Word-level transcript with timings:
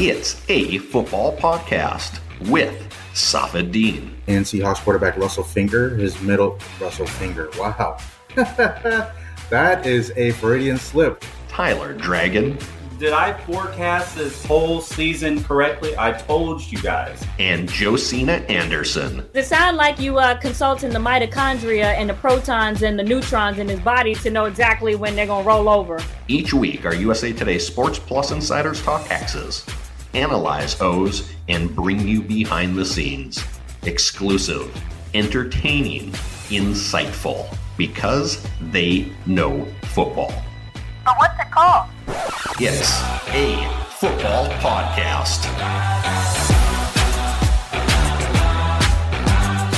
It's 0.00 0.40
a 0.48 0.78
football 0.78 1.36
podcast 1.36 2.20
with 2.48 2.88
Safid 3.14 3.72
Deen. 3.72 4.14
And 4.28 4.44
Seahawks 4.44 4.76
quarterback 4.76 5.16
Russell 5.16 5.42
Finger, 5.42 5.96
his 5.96 6.22
middle 6.22 6.60
Russell 6.80 7.04
Finger. 7.04 7.50
Wow. 7.58 7.98
that 8.36 9.84
is 9.84 10.12
a 10.14 10.30
Freudian 10.30 10.78
slip. 10.78 11.24
Tyler 11.48 11.94
Dragon. 11.94 12.56
Did 13.00 13.12
I 13.12 13.36
forecast 13.44 14.14
this 14.14 14.44
whole 14.44 14.80
season 14.80 15.42
correctly? 15.42 15.96
I 15.98 16.12
told 16.12 16.62
you 16.62 16.78
guys. 16.78 17.24
And 17.40 17.68
Josina 17.68 18.34
Anderson. 18.48 19.28
It 19.34 19.46
sound 19.46 19.76
like 19.76 19.98
you 19.98 20.18
uh, 20.18 20.38
consulting 20.38 20.90
the 20.90 21.00
mitochondria 21.00 21.94
and 21.94 22.08
the 22.08 22.14
protons 22.14 22.82
and 22.82 22.96
the 22.96 23.04
neutrons 23.04 23.58
in 23.58 23.68
his 23.68 23.80
body 23.80 24.14
to 24.16 24.30
know 24.30 24.44
exactly 24.44 24.94
when 24.94 25.16
they're 25.16 25.26
going 25.26 25.44
to 25.44 25.48
roll 25.48 25.68
over. 25.68 26.00
Each 26.28 26.54
week, 26.54 26.86
our 26.86 26.94
USA 26.94 27.32
Today 27.32 27.58
Sports 27.58 27.98
Plus 27.98 28.30
insiders 28.30 28.80
talk 28.82 29.10
X's, 29.10 29.64
analyze 30.14 30.80
O's, 30.80 31.32
and 31.48 31.74
bring 31.74 32.06
you 32.06 32.22
behind 32.22 32.76
the 32.76 32.84
scenes. 32.84 33.42
Exclusive, 33.82 34.74
entertaining, 35.14 36.12
insightful, 36.48 37.54
because 37.76 38.46
they 38.70 39.10
know 39.26 39.66
football. 39.82 40.32
But 41.04 41.14
what's 41.18 41.40
it 41.40 41.50
called? 41.50 41.88
It's 42.60 43.00
a 43.34 43.84
football 43.98 44.48
podcast. 44.60 45.46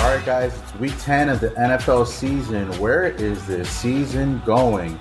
All 0.01 0.17
right, 0.17 0.25
guys, 0.25 0.59
it's 0.59 0.75
week 0.77 0.95
10 0.99 1.29
of 1.29 1.41
the 1.41 1.51
NFL 1.51 2.07
season. 2.07 2.67
Where 2.81 3.05
is 3.05 3.47
this 3.47 3.69
season 3.69 4.43
going? 4.47 4.99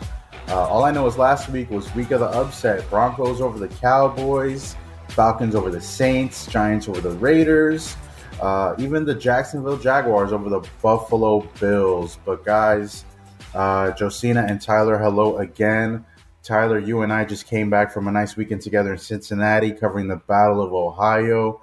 Uh, 0.50 0.68
all 0.68 0.84
I 0.84 0.92
know 0.92 1.08
is 1.08 1.18
last 1.18 1.50
week 1.50 1.70
was 1.70 1.94
week 1.96 2.12
of 2.12 2.20
the 2.20 2.28
upset 2.28 2.88
Broncos 2.90 3.40
over 3.40 3.58
the 3.58 3.68
Cowboys, 3.76 4.76
Falcons 5.12 5.56
over 5.56 5.70
the 5.70 5.82
Saints, 5.82 6.48
Giants 6.48 6.88
over 6.88 7.02
the 7.02 7.12
Raiders, 7.12 7.96
uh, 8.42 8.76
even 8.78 9.06
the 9.06 9.16
Jacksonville 9.16 9.78
Jaguars 9.78 10.32
over 10.32 10.50
the 10.50 10.68
Buffalo 10.82 11.42
Bills. 11.60 12.18
But, 12.26 12.46
guys, 12.46 13.06
uh, 13.54 13.92
Josina 13.92 14.46
and 14.48 14.62
Tyler, 14.62 14.98
hello 14.98 15.38
again. 15.38 16.06
Tyler, 16.44 16.80
you 16.80 17.02
and 17.02 17.12
I 17.12 17.26
just 17.26 17.48
came 17.48 17.70
back 17.70 17.92
from 17.92 18.08
a 18.08 18.12
nice 18.12 18.36
weekend 18.36 18.62
together 18.62 18.94
in 18.94 18.98
Cincinnati 18.98 19.72
covering 19.72 20.08
the 20.08 20.16
Battle 20.16 20.62
of 20.62 20.74
Ohio. 20.74 21.62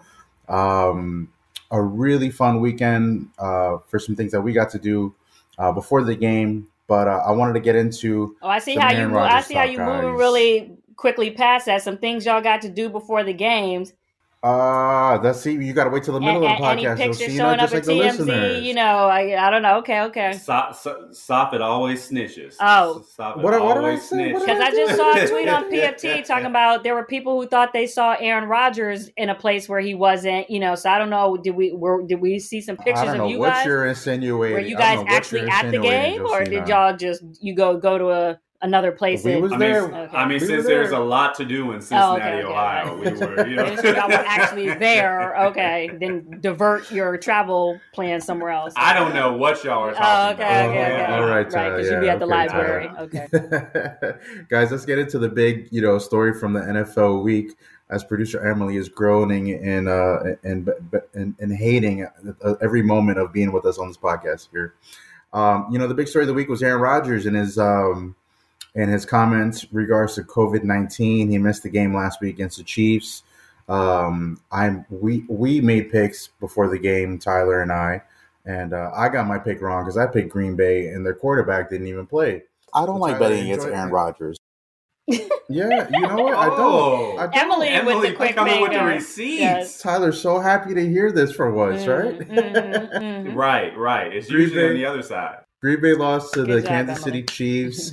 Um, 0.48 1.32
a 1.70 1.82
really 1.82 2.30
fun 2.30 2.60
weekend 2.60 3.30
uh, 3.38 3.78
for 3.88 3.98
some 3.98 4.14
things 4.14 4.32
that 4.32 4.40
we 4.40 4.52
got 4.52 4.70
to 4.70 4.78
do 4.78 5.14
uh, 5.58 5.72
before 5.72 6.04
the 6.04 6.14
game. 6.14 6.68
But 6.86 7.08
uh, 7.08 7.22
I 7.26 7.32
wanted 7.32 7.54
to 7.54 7.60
get 7.60 7.74
into. 7.74 8.36
Oh, 8.40 8.48
I 8.48 8.60
see 8.60 8.76
how 8.76 8.92
you. 8.92 9.18
I 9.18 9.40
see 9.40 9.54
how 9.54 9.64
you 9.64 9.80
moving 9.80 10.14
really 10.14 10.75
quickly 10.96 11.30
past 11.30 11.66
that. 11.66 11.82
Some 11.82 11.98
things 11.98 12.26
y'all 12.26 12.42
got 12.42 12.62
to 12.62 12.68
do 12.68 12.88
before 12.88 13.22
the 13.24 13.34
games. 13.34 13.92
Ah, 14.42 15.18
that's 15.18 15.40
see, 15.40 15.52
you 15.52 15.72
got 15.72 15.84
to 15.84 15.90
wait 15.90 16.04
till 16.04 16.14
the 16.14 16.20
middle 16.20 16.44
and, 16.44 16.52
of 16.52 16.58
the 16.58 16.64
and 16.64 16.78
any 16.78 16.82
podcast. 16.82 16.98
You'll 16.98 17.08
pictures 17.08 17.32
see, 17.32 17.36
showing 17.36 17.58
just 17.58 17.74
up 17.74 17.78
at 17.78 17.84
the 17.84 17.92
TMZ. 17.92 18.62
You 18.62 18.74
know, 18.74 19.06
I, 19.06 19.46
I 19.46 19.50
don't 19.50 19.62
know. 19.62 19.78
Okay, 19.78 20.02
okay. 20.02 20.34
So, 20.34 20.68
so, 20.72 21.08
Safid 21.10 21.60
always 21.60 22.08
snitches. 22.08 22.54
Oh. 22.60 23.04
Safid 23.18 23.38
What- 23.38 23.44
what 23.44 23.50
did 23.52 23.62
I 23.62 23.64
always 23.64 24.08
say? 24.08 24.32
What 24.32 24.46
did 24.46 24.46
Because 24.46 24.60
I 24.60 24.66
I 24.66 24.70
just 24.70 24.96
saw 24.96 25.16
a 25.16 25.26
tweet 25.26 25.48
on 25.48 25.64
PFT 25.72 26.24
talking 26.24 26.46
about 26.46 26.84
there 26.84 26.94
were 26.94 27.04
people 27.04 27.40
who 27.40 27.48
thought 27.48 27.72
they 27.72 27.88
saw 27.88 28.14
Aaron 28.20 28.48
Rodgers 28.48 29.08
in 29.16 29.30
a 29.30 29.34
place 29.34 29.68
where 29.68 29.80
he 29.80 29.94
wasn't. 29.94 30.48
You 30.48 30.60
know, 30.60 30.76
so 30.76 30.90
I 30.90 30.98
don't 30.98 31.10
know. 31.10 31.36
Did 31.36 31.56
we 31.56 31.72
were 31.72 32.06
did 32.06 32.20
we 32.20 32.38
see 32.38 32.60
some 32.60 32.76
I 32.78 32.84
pictures 32.84 33.06
don't 33.06 33.18
know 33.18 33.24
of 33.24 33.30
you 33.30 33.38
what 33.40 33.48
guys? 33.48 33.66
you're 33.66 33.86
insinuating. 33.86 34.54
Were 34.54 34.60
you 34.60 34.76
guys 34.76 34.96
don't 34.96 35.06
know 35.06 35.12
what 35.12 35.12
actually 35.12 35.40
at 35.40 35.62
the 35.62 35.76
insinuating, 35.76 36.18
game, 36.18 36.26
or 36.26 36.44
did 36.44 36.68
y'all 36.68 36.96
just 36.96 37.24
you 37.40 37.54
go 37.54 37.78
go 37.78 37.98
to 37.98 38.10
a 38.10 38.38
another 38.62 38.92
place? 38.92 39.24
We 39.24 39.32
in- 39.34 39.42
was 39.42 39.52
I 39.52 39.56
mean, 39.56 39.60
there. 39.72 39.94
s- 39.94 40.10
I 40.14 40.20
mean, 40.20 40.28
We 40.28 40.34
were 40.34 40.40
since 40.40 40.66
there. 40.66 40.76
there's 40.78 40.92
a 40.92 40.98
lot 40.98 41.34
to 41.36 41.44
do 41.44 41.70
in 41.72 41.76
Oh, 41.78 41.80
Cincinnati, 41.80 42.20
okay, 42.22 42.32
okay, 42.42 42.42
Ohio, 42.44 42.92
okay. 42.94 43.12
we 43.12 43.18
were, 43.26 43.46
you 43.48 43.56
know. 43.56 43.64
If 43.66 43.84
y'all 43.84 44.08
were 44.08 44.14
actually 44.14 44.74
there, 44.74 45.36
okay, 45.46 45.90
then 46.00 46.38
divert 46.40 46.90
your 46.90 47.16
travel 47.18 47.80
plan 47.92 48.20
somewhere 48.20 48.50
else. 48.50 48.72
I 48.76 48.94
don't 48.94 49.14
know 49.14 49.32
what 49.36 49.62
y'all 49.64 49.84
are 49.84 49.90
Oh, 49.90 49.94
talking 49.94 50.44
okay, 50.44 50.64
about. 50.64 50.70
okay, 50.70 51.02
okay. 51.02 51.12
All 51.12 51.20
right, 51.22 51.30
right, 51.30 51.50
Tyler, 51.50 51.76
because 51.76 51.90
you'd 51.90 52.00
be 52.00 52.08
at 52.08 52.18
the 52.18 52.26
library. 52.26 52.88
Tyler. 52.88 53.00
Okay. 53.02 54.42
Guys, 54.48 54.70
let's 54.70 54.84
get 54.84 54.98
into 54.98 55.18
the 55.18 55.28
big, 55.28 55.68
you 55.70 55.80
know, 55.82 55.98
story 55.98 56.32
from 56.32 56.52
the 56.52 56.60
NFL 56.60 57.22
week 57.22 57.56
as 57.88 58.02
producer 58.02 58.44
Emily 58.44 58.76
is 58.76 58.88
groaning 58.88 59.52
and 59.52 59.88
uh 59.88 60.18
and 60.42 60.68
and, 61.14 61.36
and 61.38 61.52
hating 61.56 62.04
every 62.60 62.82
moment 62.82 63.16
of 63.18 63.32
being 63.32 63.52
with 63.52 63.64
us 63.64 63.78
on 63.78 63.86
this 63.86 63.96
podcast 63.96 64.48
here. 64.50 64.74
Um, 65.32 65.68
you 65.70 65.78
know, 65.78 65.86
the 65.86 65.94
big 65.94 66.08
story 66.08 66.24
of 66.24 66.26
the 66.28 66.34
week 66.34 66.48
was 66.48 66.62
Aaron 66.64 66.80
Rodgers 66.80 67.26
and 67.26 67.36
his 67.36 67.58
um 67.58 68.16
and 68.76 68.88
his 68.90 69.04
comments 69.04 69.66
regards 69.72 70.14
to 70.14 70.22
COVID 70.22 70.62
nineteen. 70.62 71.28
He 71.28 71.38
missed 71.38 71.64
the 71.64 71.68
game 71.70 71.92
last 71.94 72.20
week 72.20 72.34
against 72.36 72.58
the 72.58 72.64
Chiefs. 72.64 73.24
Um, 73.68 74.40
I'm 74.52 74.86
we 74.90 75.24
we 75.28 75.60
made 75.60 75.90
picks 75.90 76.28
before 76.38 76.68
the 76.68 76.78
game, 76.78 77.18
Tyler 77.18 77.62
and 77.62 77.72
I, 77.72 78.00
and 78.44 78.72
uh, 78.72 78.92
I 78.94 79.08
got 79.08 79.26
my 79.26 79.38
pick 79.38 79.60
wrong 79.60 79.82
because 79.84 79.96
I 79.96 80.06
picked 80.06 80.28
Green 80.28 80.54
Bay 80.54 80.86
and 80.88 81.04
their 81.04 81.14
quarterback 81.14 81.68
didn't 81.70 81.88
even 81.88 82.06
play. 82.06 82.44
I 82.72 82.86
don't 82.86 83.00
Well, 83.00 83.10
like 83.10 83.14
Tyler, 83.18 83.30
betting 83.30 83.50
against 83.50 83.66
Aaron. 83.66 83.90
Rodgers. 83.90 84.36
Yeah, 85.48 85.86
you 85.92 86.00
know 86.00 86.16
what? 86.16 86.34
I 86.34 86.46
don't. 86.46 86.58
Oh. 86.60 87.16
I 87.18 87.26
don't. 87.28 87.36
Emily, 87.62 87.94
with 87.94 88.02
the 88.10 88.16
quick 88.16 88.34
coming 88.34 88.60
with 88.60 88.72
the 88.72 88.82
receipts. 88.82 89.40
Yes. 89.40 89.80
Tyler's 89.80 90.20
so 90.20 90.40
happy 90.40 90.74
to 90.74 90.84
hear 90.84 91.12
this 91.12 91.30
for 91.30 91.52
once, 91.52 91.82
Mhm, 91.84 91.88
right? 92.04 92.28
mhm, 92.28 92.92
mhm. 93.28 93.34
Right, 93.36 93.78
right. 93.78 94.12
It's 94.12 94.26
Green 94.28 94.40
usually 94.40 94.68
on 94.70 94.74
the 94.74 94.84
other 94.84 95.02
side. 95.04 95.38
Green 95.62 95.80
Bay 95.80 95.94
lost 95.94 96.34
to 96.34 96.42
the 96.42 96.60
job, 96.60 96.68
Kansas 96.68 96.96
Emily. 96.96 97.20
City 97.20 97.22
Chiefs. 97.22 97.92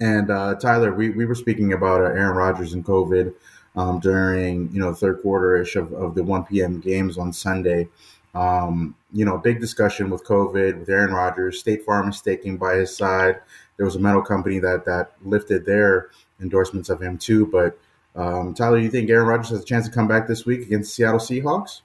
And 0.00 0.30
uh, 0.30 0.54
Tyler, 0.56 0.92
we, 0.92 1.10
we 1.10 1.24
were 1.24 1.34
speaking 1.34 1.72
about 1.72 2.00
uh, 2.00 2.04
Aaron 2.04 2.36
Rodgers 2.36 2.72
and 2.72 2.84
COVID 2.84 3.34
um, 3.76 4.00
during 4.00 4.70
you 4.72 4.80
know 4.80 4.92
third 4.92 5.22
quarter 5.22 5.56
ish 5.56 5.76
of, 5.76 5.92
of 5.92 6.14
the 6.14 6.22
1 6.22 6.44
p.m. 6.44 6.80
games 6.80 7.18
on 7.18 7.32
Sunday. 7.32 7.88
Um, 8.34 8.96
you 9.12 9.24
know, 9.24 9.38
big 9.38 9.60
discussion 9.60 10.10
with 10.10 10.24
COVID 10.24 10.80
with 10.80 10.88
Aaron 10.88 11.12
Rodgers. 11.12 11.60
State 11.60 11.84
Farm 11.84 12.08
is 12.08 12.16
staking 12.16 12.56
by 12.56 12.76
his 12.76 12.96
side. 12.96 13.40
There 13.76 13.86
was 13.86 13.96
a 13.96 14.00
metal 14.00 14.22
company 14.22 14.58
that 14.58 14.84
that 14.86 15.12
lifted 15.22 15.64
their 15.64 16.10
endorsements 16.40 16.88
of 16.88 17.00
him 17.00 17.16
too. 17.16 17.46
But 17.46 17.78
um, 18.16 18.54
Tyler, 18.54 18.78
you 18.78 18.90
think 18.90 19.08
Aaron 19.10 19.26
Rodgers 19.26 19.50
has 19.50 19.62
a 19.62 19.64
chance 19.64 19.86
to 19.86 19.92
come 19.92 20.08
back 20.08 20.26
this 20.26 20.44
week 20.46 20.62
against 20.62 20.94
Seattle 20.94 21.20
Seahawks? 21.20 21.82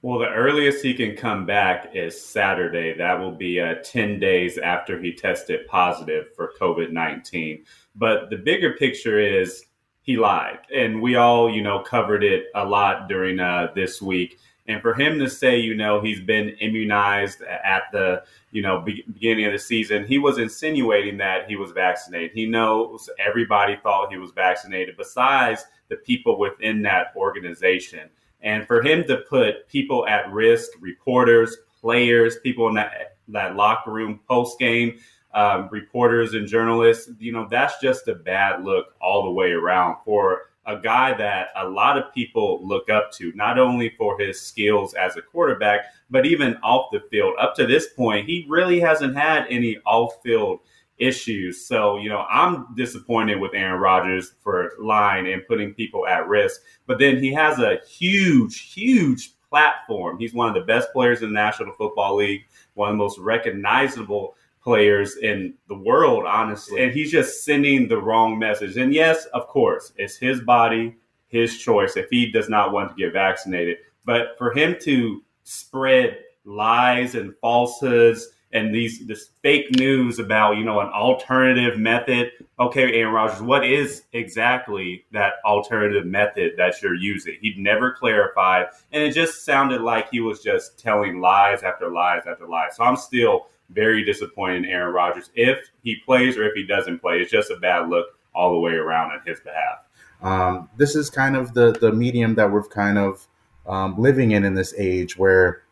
Well, 0.00 0.20
the 0.20 0.28
earliest 0.28 0.84
he 0.84 0.94
can 0.94 1.16
come 1.16 1.44
back 1.44 1.90
is 1.92 2.20
Saturday. 2.20 2.96
That 2.96 3.18
will 3.18 3.32
be 3.32 3.60
uh, 3.60 3.76
10 3.82 4.20
days 4.20 4.56
after 4.56 5.00
he 5.00 5.12
tested 5.12 5.66
positive 5.66 6.26
for 6.36 6.52
COVID 6.60 6.92
19. 6.92 7.64
But 7.96 8.30
the 8.30 8.36
bigger 8.36 8.74
picture 8.74 9.18
is 9.18 9.64
he 10.02 10.16
lied. 10.16 10.60
And 10.72 11.02
we 11.02 11.16
all, 11.16 11.50
you 11.50 11.62
know, 11.62 11.80
covered 11.80 12.22
it 12.22 12.44
a 12.54 12.64
lot 12.64 13.08
during 13.08 13.40
uh, 13.40 13.72
this 13.74 14.00
week. 14.00 14.38
And 14.68 14.80
for 14.82 14.94
him 14.94 15.18
to 15.18 15.28
say, 15.28 15.58
you 15.58 15.74
know, 15.74 16.00
he's 16.00 16.20
been 16.20 16.50
immunized 16.60 17.42
at 17.42 17.84
the, 17.90 18.22
you 18.52 18.62
know, 18.62 18.80
be- 18.80 19.04
beginning 19.12 19.46
of 19.46 19.52
the 19.52 19.58
season, 19.58 20.06
he 20.06 20.18
was 20.18 20.38
insinuating 20.38 21.16
that 21.16 21.48
he 21.48 21.56
was 21.56 21.72
vaccinated. 21.72 22.30
He 22.34 22.46
knows 22.46 23.10
everybody 23.18 23.76
thought 23.82 24.12
he 24.12 24.18
was 24.18 24.30
vaccinated, 24.30 24.96
besides 24.96 25.64
the 25.88 25.96
people 25.96 26.38
within 26.38 26.82
that 26.82 27.08
organization. 27.16 28.10
And 28.42 28.66
for 28.66 28.82
him 28.82 29.04
to 29.04 29.18
put 29.28 29.68
people 29.68 30.06
at 30.06 30.30
risk, 30.32 30.70
reporters, 30.80 31.56
players, 31.80 32.38
people 32.38 32.68
in 32.68 32.74
that, 32.74 33.16
that 33.28 33.56
locker 33.56 33.90
room 33.90 34.20
post 34.28 34.58
game, 34.58 34.98
um, 35.34 35.68
reporters 35.70 36.34
and 36.34 36.46
journalists, 36.46 37.10
you 37.18 37.32
know, 37.32 37.46
that's 37.50 37.80
just 37.80 38.08
a 38.08 38.14
bad 38.14 38.64
look 38.64 38.94
all 39.00 39.24
the 39.24 39.30
way 39.30 39.50
around 39.50 39.96
for 40.04 40.48
a 40.68 40.78
guy 40.78 41.14
that 41.14 41.48
a 41.56 41.66
lot 41.66 41.96
of 41.96 42.12
people 42.12 42.60
look 42.66 42.90
up 42.90 43.10
to, 43.10 43.32
not 43.34 43.58
only 43.58 43.94
for 43.96 44.18
his 44.18 44.40
skills 44.40 44.94
as 44.94 45.16
a 45.16 45.22
quarterback, 45.22 45.86
but 46.10 46.26
even 46.26 46.56
off 46.62 46.90
the 46.92 47.00
field. 47.10 47.34
Up 47.40 47.54
to 47.56 47.66
this 47.66 47.88
point, 47.94 48.28
he 48.28 48.46
really 48.48 48.78
hasn't 48.78 49.16
had 49.16 49.46
any 49.48 49.78
off 49.86 50.22
field 50.22 50.60
issues. 50.98 51.66
So, 51.66 51.98
you 51.98 52.08
know, 52.08 52.24
I'm 52.30 52.74
disappointed 52.74 53.40
with 53.40 53.54
Aaron 53.54 53.80
Rodgers 53.80 54.32
for 54.42 54.72
lying 54.80 55.32
and 55.32 55.46
putting 55.46 55.74
people 55.74 56.06
at 56.06 56.28
risk. 56.28 56.60
But 56.86 56.98
then 56.98 57.22
he 57.22 57.32
has 57.32 57.58
a 57.58 57.78
huge, 57.88 58.72
huge 58.72 59.32
platform. 59.48 60.18
He's 60.18 60.34
one 60.34 60.48
of 60.48 60.54
the 60.54 60.60
best 60.62 60.92
players 60.92 61.22
in 61.22 61.28
the 61.28 61.34
National 61.34 61.72
Football 61.72 62.16
League, 62.16 62.44
one 62.74 62.90
of 62.90 62.94
the 62.94 62.98
most 62.98 63.18
recognizable 63.18 64.34
players 64.62 65.16
in 65.16 65.54
the 65.68 65.78
world, 65.78 66.24
honestly. 66.26 66.82
And 66.82 66.92
he's 66.92 67.10
just 67.10 67.44
sending 67.44 67.88
the 67.88 68.00
wrong 68.00 68.38
message. 68.38 68.76
And 68.76 68.92
yes, 68.92 69.24
of 69.26 69.46
course, 69.48 69.92
it's 69.96 70.16
his 70.16 70.40
body, 70.40 70.96
his 71.28 71.58
choice 71.58 71.96
if 71.96 72.10
he 72.10 72.30
does 72.30 72.48
not 72.48 72.72
want 72.72 72.90
to 72.90 73.02
get 73.02 73.12
vaccinated. 73.12 73.78
But 74.04 74.36
for 74.36 74.52
him 74.52 74.76
to 74.82 75.22
spread 75.44 76.18
lies 76.44 77.14
and 77.14 77.34
falsehoods 77.40 78.28
and 78.52 78.74
these 78.74 79.06
this 79.06 79.30
fake 79.42 79.70
news 79.76 80.18
about 80.18 80.56
you 80.56 80.64
know 80.64 80.80
an 80.80 80.88
alternative 80.88 81.78
method. 81.78 82.32
Okay, 82.58 83.00
Aaron 83.00 83.14
Rodgers, 83.14 83.42
what 83.42 83.64
is 83.64 84.04
exactly 84.12 85.04
that 85.12 85.34
alternative 85.44 86.06
method 86.06 86.52
that 86.56 86.80
you're 86.82 86.94
using? 86.94 87.36
He'd 87.40 87.58
never 87.58 87.92
clarified, 87.92 88.66
and 88.92 89.02
it 89.02 89.12
just 89.12 89.44
sounded 89.44 89.82
like 89.82 90.10
he 90.10 90.20
was 90.20 90.42
just 90.42 90.78
telling 90.78 91.20
lies 91.20 91.62
after 91.62 91.90
lies 91.90 92.22
after 92.26 92.48
lies. 92.48 92.76
So 92.76 92.84
I'm 92.84 92.96
still 92.96 93.46
very 93.70 94.04
disappointed 94.04 94.64
in 94.64 94.70
Aaron 94.70 94.94
Rodgers 94.94 95.30
if 95.34 95.70
he 95.82 95.96
plays 95.96 96.36
or 96.36 96.44
if 96.44 96.54
he 96.54 96.66
doesn't 96.66 97.00
play. 97.00 97.20
It's 97.20 97.30
just 97.30 97.50
a 97.50 97.56
bad 97.56 97.88
look 97.88 98.06
all 98.34 98.52
the 98.52 98.58
way 98.58 98.72
around 98.72 99.12
on 99.12 99.20
his 99.26 99.40
behalf. 99.40 99.78
Um, 100.22 100.68
this 100.76 100.96
is 100.96 101.10
kind 101.10 101.36
of 101.36 101.54
the 101.54 101.72
the 101.72 101.92
medium 101.92 102.34
that 102.36 102.50
we're 102.50 102.66
kind 102.66 102.98
of 102.98 103.26
um, 103.66 104.00
living 104.00 104.30
in 104.32 104.44
in 104.44 104.54
this 104.54 104.74
age 104.78 105.16
where 105.16 105.62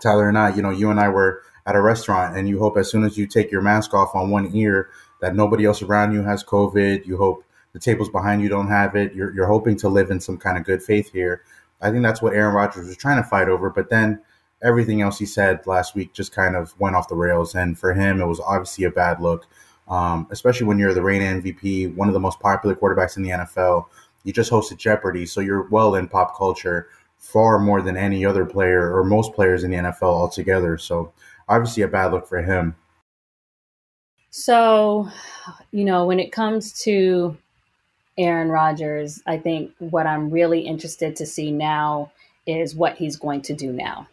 Tyler 0.00 0.28
and 0.28 0.38
I, 0.38 0.54
you 0.54 0.62
know, 0.62 0.70
you 0.70 0.90
and 0.90 0.98
I 0.98 1.08
were 1.08 1.42
at 1.66 1.76
a 1.76 1.80
restaurant, 1.80 2.36
and 2.36 2.48
you 2.48 2.58
hope 2.58 2.76
as 2.76 2.90
soon 2.90 3.04
as 3.04 3.16
you 3.16 3.26
take 3.26 3.50
your 3.50 3.62
mask 3.62 3.94
off 3.94 4.14
on 4.14 4.30
one 4.30 4.54
ear 4.54 4.90
that 5.20 5.34
nobody 5.36 5.64
else 5.64 5.82
around 5.82 6.12
you 6.12 6.22
has 6.22 6.42
COVID. 6.42 7.06
You 7.06 7.16
hope 7.16 7.44
the 7.72 7.78
tables 7.78 8.08
behind 8.08 8.42
you 8.42 8.48
don't 8.48 8.68
have 8.68 8.96
it. 8.96 9.14
You're, 9.14 9.32
you're 9.34 9.46
hoping 9.46 9.76
to 9.78 9.88
live 9.88 10.10
in 10.10 10.20
some 10.20 10.36
kind 10.36 10.58
of 10.58 10.64
good 10.64 10.82
faith 10.82 11.12
here. 11.12 11.42
I 11.80 11.90
think 11.90 12.02
that's 12.02 12.20
what 12.20 12.34
Aaron 12.34 12.54
Rodgers 12.54 12.86
was 12.86 12.96
trying 12.96 13.22
to 13.22 13.28
fight 13.28 13.48
over, 13.48 13.70
but 13.70 13.90
then 13.90 14.20
everything 14.62 15.02
else 15.02 15.18
he 15.18 15.26
said 15.26 15.66
last 15.66 15.94
week 15.94 16.12
just 16.12 16.32
kind 16.32 16.54
of 16.54 16.78
went 16.78 16.94
off 16.94 17.08
the 17.08 17.16
rails. 17.16 17.54
And 17.54 17.78
for 17.78 17.92
him, 17.94 18.20
it 18.20 18.26
was 18.26 18.40
obviously 18.40 18.84
a 18.84 18.90
bad 18.90 19.20
look, 19.20 19.46
um, 19.88 20.26
especially 20.30 20.66
when 20.66 20.78
you're 20.78 20.94
the 20.94 21.02
reigning 21.02 21.42
MVP, 21.42 21.94
one 21.96 22.08
of 22.08 22.14
the 22.14 22.20
most 22.20 22.40
popular 22.40 22.74
quarterbacks 22.74 23.16
in 23.16 23.22
the 23.22 23.30
NFL. 23.30 23.86
You 24.24 24.32
just 24.32 24.52
hosted 24.52 24.76
Jeopardy, 24.76 25.26
so 25.26 25.40
you're 25.40 25.68
well 25.68 25.96
in 25.96 26.08
pop 26.08 26.36
culture 26.36 26.88
far 27.18 27.58
more 27.58 27.82
than 27.82 27.96
any 27.96 28.24
other 28.24 28.44
player 28.44 28.94
or 28.94 29.04
most 29.04 29.32
players 29.32 29.64
in 29.64 29.70
the 29.70 29.76
NFL 29.76 30.02
altogether. 30.02 30.76
So 30.76 31.12
obviously 31.52 31.82
a 31.82 31.88
bad 31.88 32.12
look 32.12 32.26
for 32.26 32.42
him. 32.42 32.74
So, 34.30 35.08
you 35.70 35.84
know, 35.84 36.06
when 36.06 36.18
it 36.18 36.32
comes 36.32 36.72
to 36.84 37.36
Aaron 38.16 38.48
Rodgers, 38.48 39.22
I 39.26 39.36
think 39.36 39.72
what 39.78 40.06
I'm 40.06 40.30
really 40.30 40.60
interested 40.60 41.16
to 41.16 41.26
see 41.26 41.50
now 41.50 42.10
is 42.46 42.74
what 42.74 42.96
he's 42.96 43.16
going 43.16 43.42
to 43.42 43.54
do 43.54 43.72
now. 43.72 44.08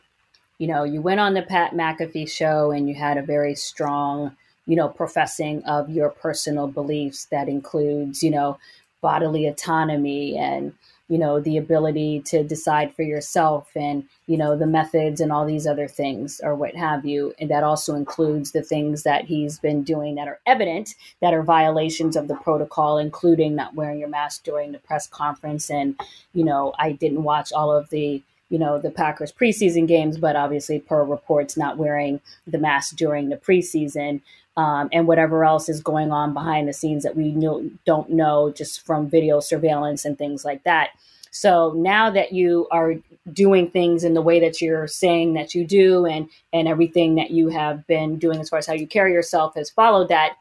You 0.57 0.67
know, 0.67 0.83
you 0.83 1.01
went 1.01 1.21
on 1.21 1.33
the 1.33 1.41
Pat 1.41 1.71
McAfee 1.71 2.29
show 2.29 2.71
and 2.71 2.89
you 2.89 2.95
had 2.95 3.17
a 3.17 3.23
very 3.23 3.55
strong, 3.55 4.35
you 4.65 4.75
know, 4.75 4.89
professing 4.89 5.63
of 5.63 5.89
your 5.89 6.09
personal 6.09 6.67
beliefs 6.67 7.25
that 7.31 7.47
includes, 7.47 8.21
you 8.21 8.31
know, 8.31 8.57
bodily 9.01 9.47
autonomy 9.47 10.37
and 10.37 10.73
you 11.09 11.17
know 11.17 11.39
the 11.39 11.57
ability 11.57 12.21
to 12.27 12.43
decide 12.43 12.95
for 12.95 13.03
yourself 13.03 13.69
and 13.75 14.05
you 14.27 14.37
know 14.37 14.55
the 14.55 14.67
methods 14.67 15.19
and 15.19 15.31
all 15.31 15.45
these 15.45 15.67
other 15.67 15.87
things 15.87 16.39
or 16.43 16.55
what 16.55 16.75
have 16.75 17.05
you. 17.05 17.33
And 17.39 17.49
that 17.49 17.63
also 17.63 17.95
includes 17.95 18.51
the 18.51 18.63
things 18.63 19.03
that 19.03 19.25
he's 19.25 19.59
been 19.59 19.83
doing 19.83 20.15
that 20.15 20.27
are 20.27 20.39
evident 20.45 20.95
that 21.21 21.33
are 21.33 21.43
violations 21.43 22.15
of 22.15 22.27
the 22.27 22.35
protocol 22.35 22.97
including 22.97 23.55
not 23.55 23.75
wearing 23.75 23.99
your 23.99 24.09
mask 24.09 24.43
during 24.43 24.71
the 24.71 24.79
press 24.79 25.07
conference. 25.07 25.69
And 25.69 25.99
you 26.33 26.43
know 26.45 26.73
i 26.77 26.91
didn't 26.91 27.23
watch 27.23 27.51
all 27.51 27.71
of 27.71 27.89
the 27.89 28.21
you 28.49 28.59
know 28.59 28.79
the 28.79 28.91
packers 28.91 29.31
preseason 29.31 29.87
games 29.87 30.17
but 30.17 30.35
obviously 30.35 30.79
per 30.79 31.03
reports 31.03 31.57
not 31.57 31.77
wearing 31.77 32.19
the 32.47 32.57
mask 32.57 32.95
during 32.95 33.29
the 33.29 33.37
preseason 33.37 34.21
um, 34.59 34.89
and 34.91 35.07
whatever 35.07 35.45
else 35.45 35.69
is 35.69 35.81
going 35.81 36.11
on 36.11 36.33
behind 36.33 36.67
the 36.67 36.73
scenes 36.73 37.03
that 37.03 37.15
we 37.15 37.31
know, 37.31 37.63
don't 37.85 38.09
know 38.09 38.51
just 38.51 38.85
from 38.85 39.09
video 39.09 39.39
surveillance 39.39 40.03
and 40.03 40.17
things 40.17 40.43
like 40.43 40.65
that. 40.65 40.89
So 41.31 41.71
now 41.77 42.09
that 42.09 42.33
you 42.33 42.67
are 42.69 42.95
doing 43.31 43.71
things 43.71 44.03
in 44.03 44.15
the 44.15 44.21
way 44.21 44.41
that 44.41 44.59
you're 44.59 44.87
saying 44.87 45.35
that 45.35 45.55
you 45.55 45.65
do, 45.65 46.05
and 46.05 46.27
and 46.51 46.67
everything 46.67 47.15
that 47.15 47.31
you 47.31 47.47
have 47.47 47.87
been 47.87 48.17
doing 48.17 48.41
as 48.41 48.49
far 48.49 48.59
as 48.59 48.67
how 48.67 48.73
you 48.73 48.85
carry 48.85 49.13
yourself 49.13 49.55
has 49.55 49.69
followed 49.69 50.09
that. 50.09 50.33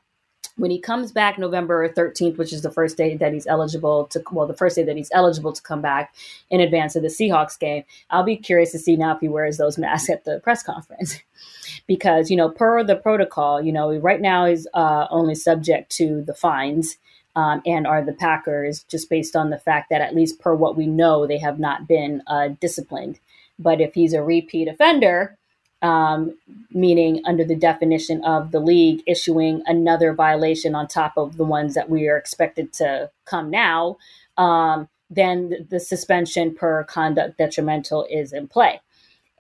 When 0.59 0.71
he 0.71 0.79
comes 0.79 1.13
back 1.13 1.39
November 1.39 1.89
13th, 1.89 2.37
which 2.37 2.53
is 2.53 2.63
the 2.63 2.71
first 2.71 2.97
day 2.97 3.17
that 3.17 3.33
he's 3.33 3.47
eligible 3.47 4.07
to, 4.07 4.23
well, 4.33 4.47
the 4.47 4.55
first 4.55 4.77
day 4.77 4.83
that 4.83 4.97
he's 4.97 5.11
eligible 5.13 5.53
to 5.53 5.63
come 5.63 5.81
back 5.81 6.15
in 6.51 6.61
advance 6.61 6.97
of 6.97 7.03
the 7.03 7.09
Seahawks 7.09 7.59
game, 7.59 7.85
I'll 8.11 8.25
be 8.25 8.37
curious 8.37 8.73
to 8.73 8.79
see 8.79 8.97
now 8.97 9.15
if 9.15 9.21
he 9.21 9.29
wears 9.29 9.57
those 9.57 9.79
masks 9.79 10.11
at 10.11 10.25
the 10.25 10.41
press 10.41 10.63
conference. 10.63 11.17
because 11.87 12.31
you 12.31 12.37
know 12.37 12.49
per 12.49 12.85
the 12.85 12.97
protocol 12.97 13.61
you 13.61 13.73
know 13.73 13.97
right 13.99 14.21
now 14.21 14.47
he's 14.47 14.67
uh, 14.75 15.07
only 15.11 15.35
subject 15.35 15.91
to 15.91 16.23
the 16.23 16.35
fines 16.35 16.97
um, 17.37 17.63
and 17.65 17.87
are 17.87 18.05
the 18.05 18.13
packers 18.13 18.85
just 18.85 19.09
based 19.09 19.37
on 19.37 19.51
the 19.51 19.59
fact 19.59 19.91
that 19.91 20.01
at 20.01 20.15
least 20.15 20.41
per 20.41 20.55
what 20.55 20.77
we 20.77 20.87
know 20.87 21.27
they 21.27 21.39
have 21.39 21.59
not 21.59 21.87
been 21.87 22.23
uh, 22.27 22.49
disciplined 22.61 23.21
but 23.59 23.81
if 23.81 23.95
he's 23.95 24.13
a 24.13 24.23
repeat 24.23 24.69
offender 24.69 25.38
um, 25.83 26.37
meaning 26.71 27.21
under 27.25 27.45
the 27.45 27.57
definition 27.57 28.23
of 28.25 28.51
the 28.51 28.61
league 28.61 29.03
issuing 29.07 29.63
another 29.67 30.13
violation 30.13 30.75
on 30.75 30.87
top 30.87 31.13
of 31.17 31.37
the 31.37 31.45
ones 31.45 31.75
that 31.75 31.89
we 31.89 32.09
are 32.09 32.17
expected 32.17 32.73
to 32.73 33.11
come 33.25 33.51
now 33.51 33.97
um, 34.37 34.89
then 35.11 35.67
the 35.71 35.81
suspension 35.81 36.55
per 36.55 36.85
conduct 36.85 37.39
detrimental 37.39 38.07
is 38.11 38.33
in 38.33 38.49
play 38.49 38.81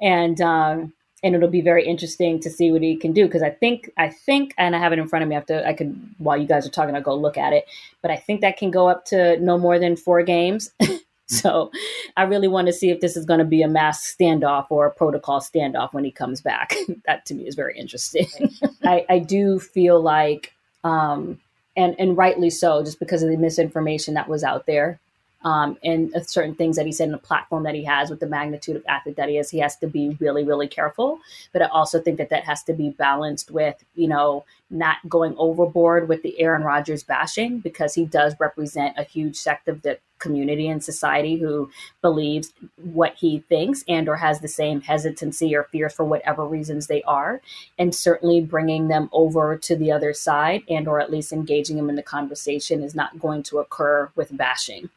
and 0.00 0.40
um, 0.40 0.92
and 1.22 1.34
it'll 1.34 1.48
be 1.48 1.60
very 1.60 1.84
interesting 1.84 2.40
to 2.40 2.50
see 2.50 2.70
what 2.70 2.82
he 2.82 2.96
can 2.96 3.12
do 3.12 3.26
because 3.26 3.42
I 3.42 3.50
think 3.50 3.90
I 3.96 4.08
think 4.08 4.54
and 4.56 4.76
I 4.76 4.78
have 4.78 4.92
it 4.92 4.98
in 4.98 5.08
front 5.08 5.22
of 5.22 5.28
me. 5.28 5.34
I 5.34 5.38
have 5.38 5.46
to 5.46 5.66
I 5.66 5.72
could 5.72 5.98
while 6.18 6.36
you 6.36 6.46
guys 6.46 6.66
are 6.66 6.70
talking, 6.70 6.94
I'll 6.94 7.02
go 7.02 7.14
look 7.14 7.36
at 7.36 7.52
it. 7.52 7.66
But 8.02 8.10
I 8.10 8.16
think 8.16 8.40
that 8.40 8.56
can 8.56 8.70
go 8.70 8.88
up 8.88 9.04
to 9.06 9.38
no 9.40 9.58
more 9.58 9.78
than 9.78 9.96
four 9.96 10.22
games. 10.22 10.70
so 11.30 11.70
I 12.16 12.22
really 12.22 12.48
want 12.48 12.68
to 12.68 12.72
see 12.72 12.90
if 12.90 13.00
this 13.00 13.16
is 13.16 13.26
going 13.26 13.38
to 13.38 13.44
be 13.44 13.62
a 13.62 13.68
mass 13.68 14.14
standoff 14.18 14.66
or 14.70 14.86
a 14.86 14.90
protocol 14.90 15.40
standoff 15.40 15.92
when 15.92 16.04
he 16.04 16.10
comes 16.10 16.40
back. 16.40 16.74
that 17.06 17.26
to 17.26 17.34
me 17.34 17.46
is 17.46 17.54
very 17.54 17.78
interesting. 17.78 18.26
I, 18.84 19.04
I 19.08 19.18
do 19.18 19.58
feel 19.58 20.00
like 20.00 20.54
um, 20.84 21.38
and 21.76 21.94
and 21.98 22.16
rightly 22.16 22.50
so, 22.50 22.82
just 22.82 22.98
because 22.98 23.22
of 23.22 23.28
the 23.28 23.36
misinformation 23.36 24.14
that 24.14 24.28
was 24.28 24.42
out 24.42 24.66
there 24.66 25.00
um, 25.42 25.78
and 25.84 26.12
certain 26.26 26.54
things 26.54 26.76
that 26.76 26.86
he 26.86 26.92
said 26.92 27.04
in 27.04 27.12
the 27.12 27.18
platform 27.18 27.62
that 27.62 27.74
he 27.74 27.84
has 27.84 28.10
with 28.10 28.20
the 28.20 28.26
magnitude 28.26 28.76
of 28.76 28.84
athlete 28.88 29.16
that 29.16 29.28
he 29.28 29.38
is, 29.38 29.50
he 29.50 29.58
has 29.58 29.76
to 29.76 29.86
be 29.86 30.16
really, 30.20 30.44
really 30.44 30.68
careful. 30.68 31.20
But 31.52 31.62
I 31.62 31.66
also 31.66 32.00
think 32.00 32.18
that 32.18 32.30
that 32.30 32.44
has 32.44 32.64
to 32.64 32.72
be 32.72 32.90
balanced 32.90 33.50
with, 33.50 33.82
you 33.94 34.08
know, 34.08 34.44
not 34.70 34.96
going 35.08 35.34
overboard 35.38 36.08
with 36.08 36.22
the 36.22 36.38
Aaron 36.40 36.62
Rodgers 36.62 37.02
bashing 37.02 37.60
because 37.60 37.94
he 37.94 38.04
does 38.04 38.34
represent 38.38 38.98
a 38.98 39.04
huge 39.04 39.36
sect 39.36 39.68
of 39.68 39.82
the 39.82 39.98
community 40.18 40.68
and 40.68 40.82
society 40.82 41.36
who 41.36 41.70
believes 42.02 42.52
what 42.76 43.14
he 43.14 43.38
thinks 43.48 43.84
and 43.88 44.08
or 44.08 44.16
has 44.16 44.40
the 44.40 44.48
same 44.48 44.80
hesitancy 44.80 45.54
or 45.54 45.64
fears 45.64 45.94
for 45.94 46.04
whatever 46.04 46.44
reasons 46.44 46.88
they 46.88 47.02
are 47.04 47.40
and 47.78 47.94
certainly 47.94 48.40
bringing 48.40 48.88
them 48.88 49.08
over 49.12 49.56
to 49.56 49.76
the 49.76 49.92
other 49.92 50.12
side 50.12 50.62
and 50.68 50.88
or 50.88 51.00
at 51.00 51.10
least 51.10 51.32
engaging 51.32 51.76
them 51.76 51.88
in 51.88 51.94
the 51.94 52.02
conversation 52.02 52.82
is 52.82 52.96
not 52.96 53.20
going 53.20 53.44
to 53.44 53.58
occur 53.58 54.10
with 54.16 54.36
bashing 54.36 54.90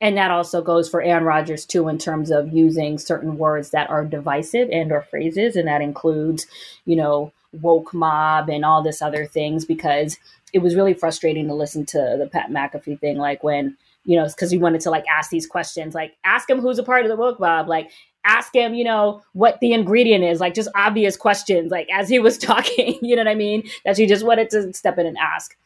and 0.00 0.16
that 0.16 0.30
also 0.30 0.60
goes 0.62 0.88
for 0.88 1.02
Aaron 1.02 1.24
Rodgers 1.24 1.64
too 1.64 1.88
in 1.88 1.98
terms 1.98 2.30
of 2.30 2.52
using 2.52 2.98
certain 2.98 3.38
words 3.38 3.70
that 3.70 3.88
are 3.90 4.04
divisive 4.04 4.68
and 4.70 4.92
or 4.92 5.02
phrases 5.02 5.56
and 5.56 5.68
that 5.68 5.80
includes 5.80 6.46
you 6.84 6.96
know 6.96 7.32
woke 7.52 7.94
mob 7.94 8.50
and 8.50 8.64
all 8.64 8.82
this 8.82 9.00
other 9.00 9.26
things 9.26 9.64
because 9.64 10.18
it 10.52 10.58
was 10.58 10.74
really 10.74 10.94
frustrating 10.94 11.46
to 11.48 11.54
listen 11.54 11.86
to 11.86 12.16
the 12.18 12.28
Pat 12.30 12.50
McAfee 12.50 13.00
thing 13.00 13.16
like 13.18 13.42
when 13.42 13.76
you 14.04 14.16
know 14.16 14.26
because 14.26 14.50
he 14.50 14.58
wanted 14.58 14.80
to 14.82 14.90
like 14.90 15.04
ask 15.08 15.30
these 15.30 15.46
questions 15.46 15.94
like 15.94 16.16
ask 16.24 16.48
him 16.48 16.60
who's 16.60 16.78
a 16.78 16.82
part 16.82 17.04
of 17.04 17.08
the 17.10 17.16
woke 17.16 17.40
mob 17.40 17.68
like 17.68 17.90
ask 18.24 18.54
him 18.54 18.74
you 18.74 18.84
know 18.84 19.22
what 19.32 19.58
the 19.60 19.72
ingredient 19.72 20.24
is 20.24 20.40
like 20.40 20.52
just 20.52 20.68
obvious 20.74 21.16
questions 21.16 21.70
like 21.70 21.88
as 21.92 22.08
he 22.08 22.18
was 22.18 22.36
talking 22.38 22.98
you 23.00 23.16
know 23.16 23.22
what 23.22 23.30
I 23.30 23.34
mean? 23.34 23.68
That 23.84 23.96
she 23.96 24.06
just 24.06 24.24
wanted 24.24 24.50
to 24.50 24.72
step 24.72 24.98
in 24.98 25.06
and 25.06 25.16
ask. 25.16 25.56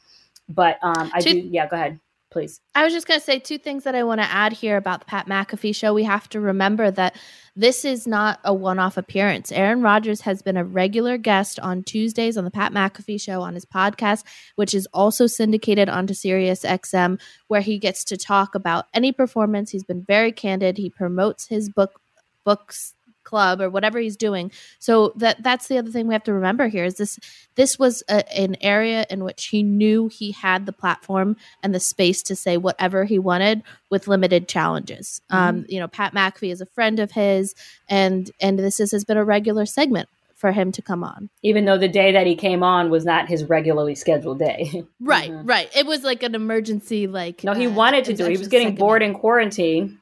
But 0.49 0.79
um 0.83 1.11
I 1.13 1.21
do 1.21 1.39
yeah 1.39 1.67
go 1.67 1.77
ahead 1.77 2.01
please. 2.31 2.61
I 2.75 2.85
was 2.85 2.93
just 2.93 3.07
going 3.07 3.19
to 3.19 3.25
say 3.25 3.39
two 3.39 3.59
things 3.59 3.85
that 3.85 3.95
I 3.95 4.05
want 4.05 4.21
to 4.21 4.31
add 4.31 4.53
here 4.53 4.77
about 4.77 5.01
the 5.01 5.07
Pat 5.07 5.27
McAfee 5.27 5.75
show. 5.75 5.93
We 5.93 6.05
have 6.05 6.29
to 6.31 6.41
remember 6.41 6.91
that 6.91 7.17
this 7.57 7.85
is 7.85 8.07
not 8.07 8.41
a 8.45 8.55
one 8.55 8.79
off 8.79 8.97
appearance. 8.97 9.51
Aaron 9.53 9.83
Rodgers 9.83 10.23
has 10.23 10.41
been 10.41 10.57
a 10.57 10.65
regular 10.65 11.19
guest 11.19 11.59
on 11.61 11.83
Tuesdays 11.83 12.37
on 12.37 12.45
the 12.45 12.51
Pat 12.51 12.73
McAfee 12.73 13.21
show 13.21 13.43
on 13.43 13.55
his 13.55 13.67
podcast, 13.67 14.25
which 14.57 14.75
is 14.75 14.87
also 14.95 15.27
syndicated 15.27 15.89
onto 15.89 16.15
Sirius 16.15 16.65
XM, 16.65 17.21
where 17.49 17.61
he 17.61 17.79
gets 17.79 18.05
to 18.05 18.17
talk 18.17 18.55
about 18.55 18.87
any 18.95 19.13
performance. 19.13 19.71
He's 19.71 19.85
been 19.85 20.05
very 20.05 20.33
candid. 20.33 20.79
He 20.79 20.91
promotes 20.91 21.49
his 21.49 21.69
book 21.69 22.01
books 22.45 22.95
club 23.31 23.61
or 23.61 23.71
whatever 23.71 23.99
he's 23.99 24.17
doing. 24.17 24.51
So 24.81 25.13
that 25.17 25.43
that's 25.43 25.69
the 25.69 25.79
other 25.79 25.91
thing 25.91 26.09
we 26.09 26.15
have 26.15 26.25
to 26.25 26.33
remember 26.33 26.69
here 26.69 26.85
is 26.85 26.97
this 26.97 27.19
this 27.55 27.79
was 27.79 28.03
a, 28.09 28.39
an 28.39 28.57
area 28.61 29.07
in 29.09 29.23
which 29.25 29.47
he 29.47 29.63
knew 29.63 30.09
he 30.09 30.33
had 30.33 30.67
the 30.67 30.73
platform 30.73 31.37
and 31.63 31.75
the 31.75 31.81
space 31.81 32.23
to 32.25 32.37
say 32.37 32.57
whatever 32.57 33.05
he 33.05 33.19
wanted 33.19 33.63
with 33.91 34.09
limited 34.09 34.49
challenges. 34.49 35.21
Mm-hmm. 35.31 35.43
Um, 35.43 35.67
you 35.69 35.79
know, 35.79 35.89
Pat 35.89 36.13
McAfee 36.13 36.53
is 36.53 36.61
a 36.61 36.67
friend 36.67 36.99
of 36.99 37.13
his, 37.13 37.55
and 37.89 38.31
and 38.41 38.59
this 38.59 38.81
is, 38.81 38.91
has 38.93 39.05
been 39.05 39.17
a 39.17 39.25
regular 39.25 39.65
segment 39.65 40.09
for 40.35 40.53
him 40.53 40.73
to 40.73 40.81
come 40.81 41.05
on. 41.05 41.29
Even 41.43 41.67
though 41.67 41.77
the 41.77 41.89
day 41.89 42.13
that 42.13 42.27
he 42.27 42.35
came 42.35 42.63
on 42.63 42.89
was 42.89 43.05
not 43.05 43.29
his 43.29 43.45
regularly 43.45 43.95
scheduled 43.95 44.39
day. 44.39 44.85
right, 45.01 45.31
mm-hmm. 45.31 45.47
right. 45.47 45.71
It 45.77 45.87
was 45.87 46.03
like 46.03 46.23
an 46.23 46.35
emergency 46.35 47.07
like 47.07 47.45
No, 47.45 47.53
he 47.53 47.67
uh, 47.67 47.71
wanted 47.71 48.07
to 48.07 48.15
do 48.15 48.25
it. 48.25 48.33
He 48.33 48.39
was 48.39 48.49
getting 48.49 48.75
bored 48.75 49.03
in 49.03 49.13
quarantine 49.13 49.99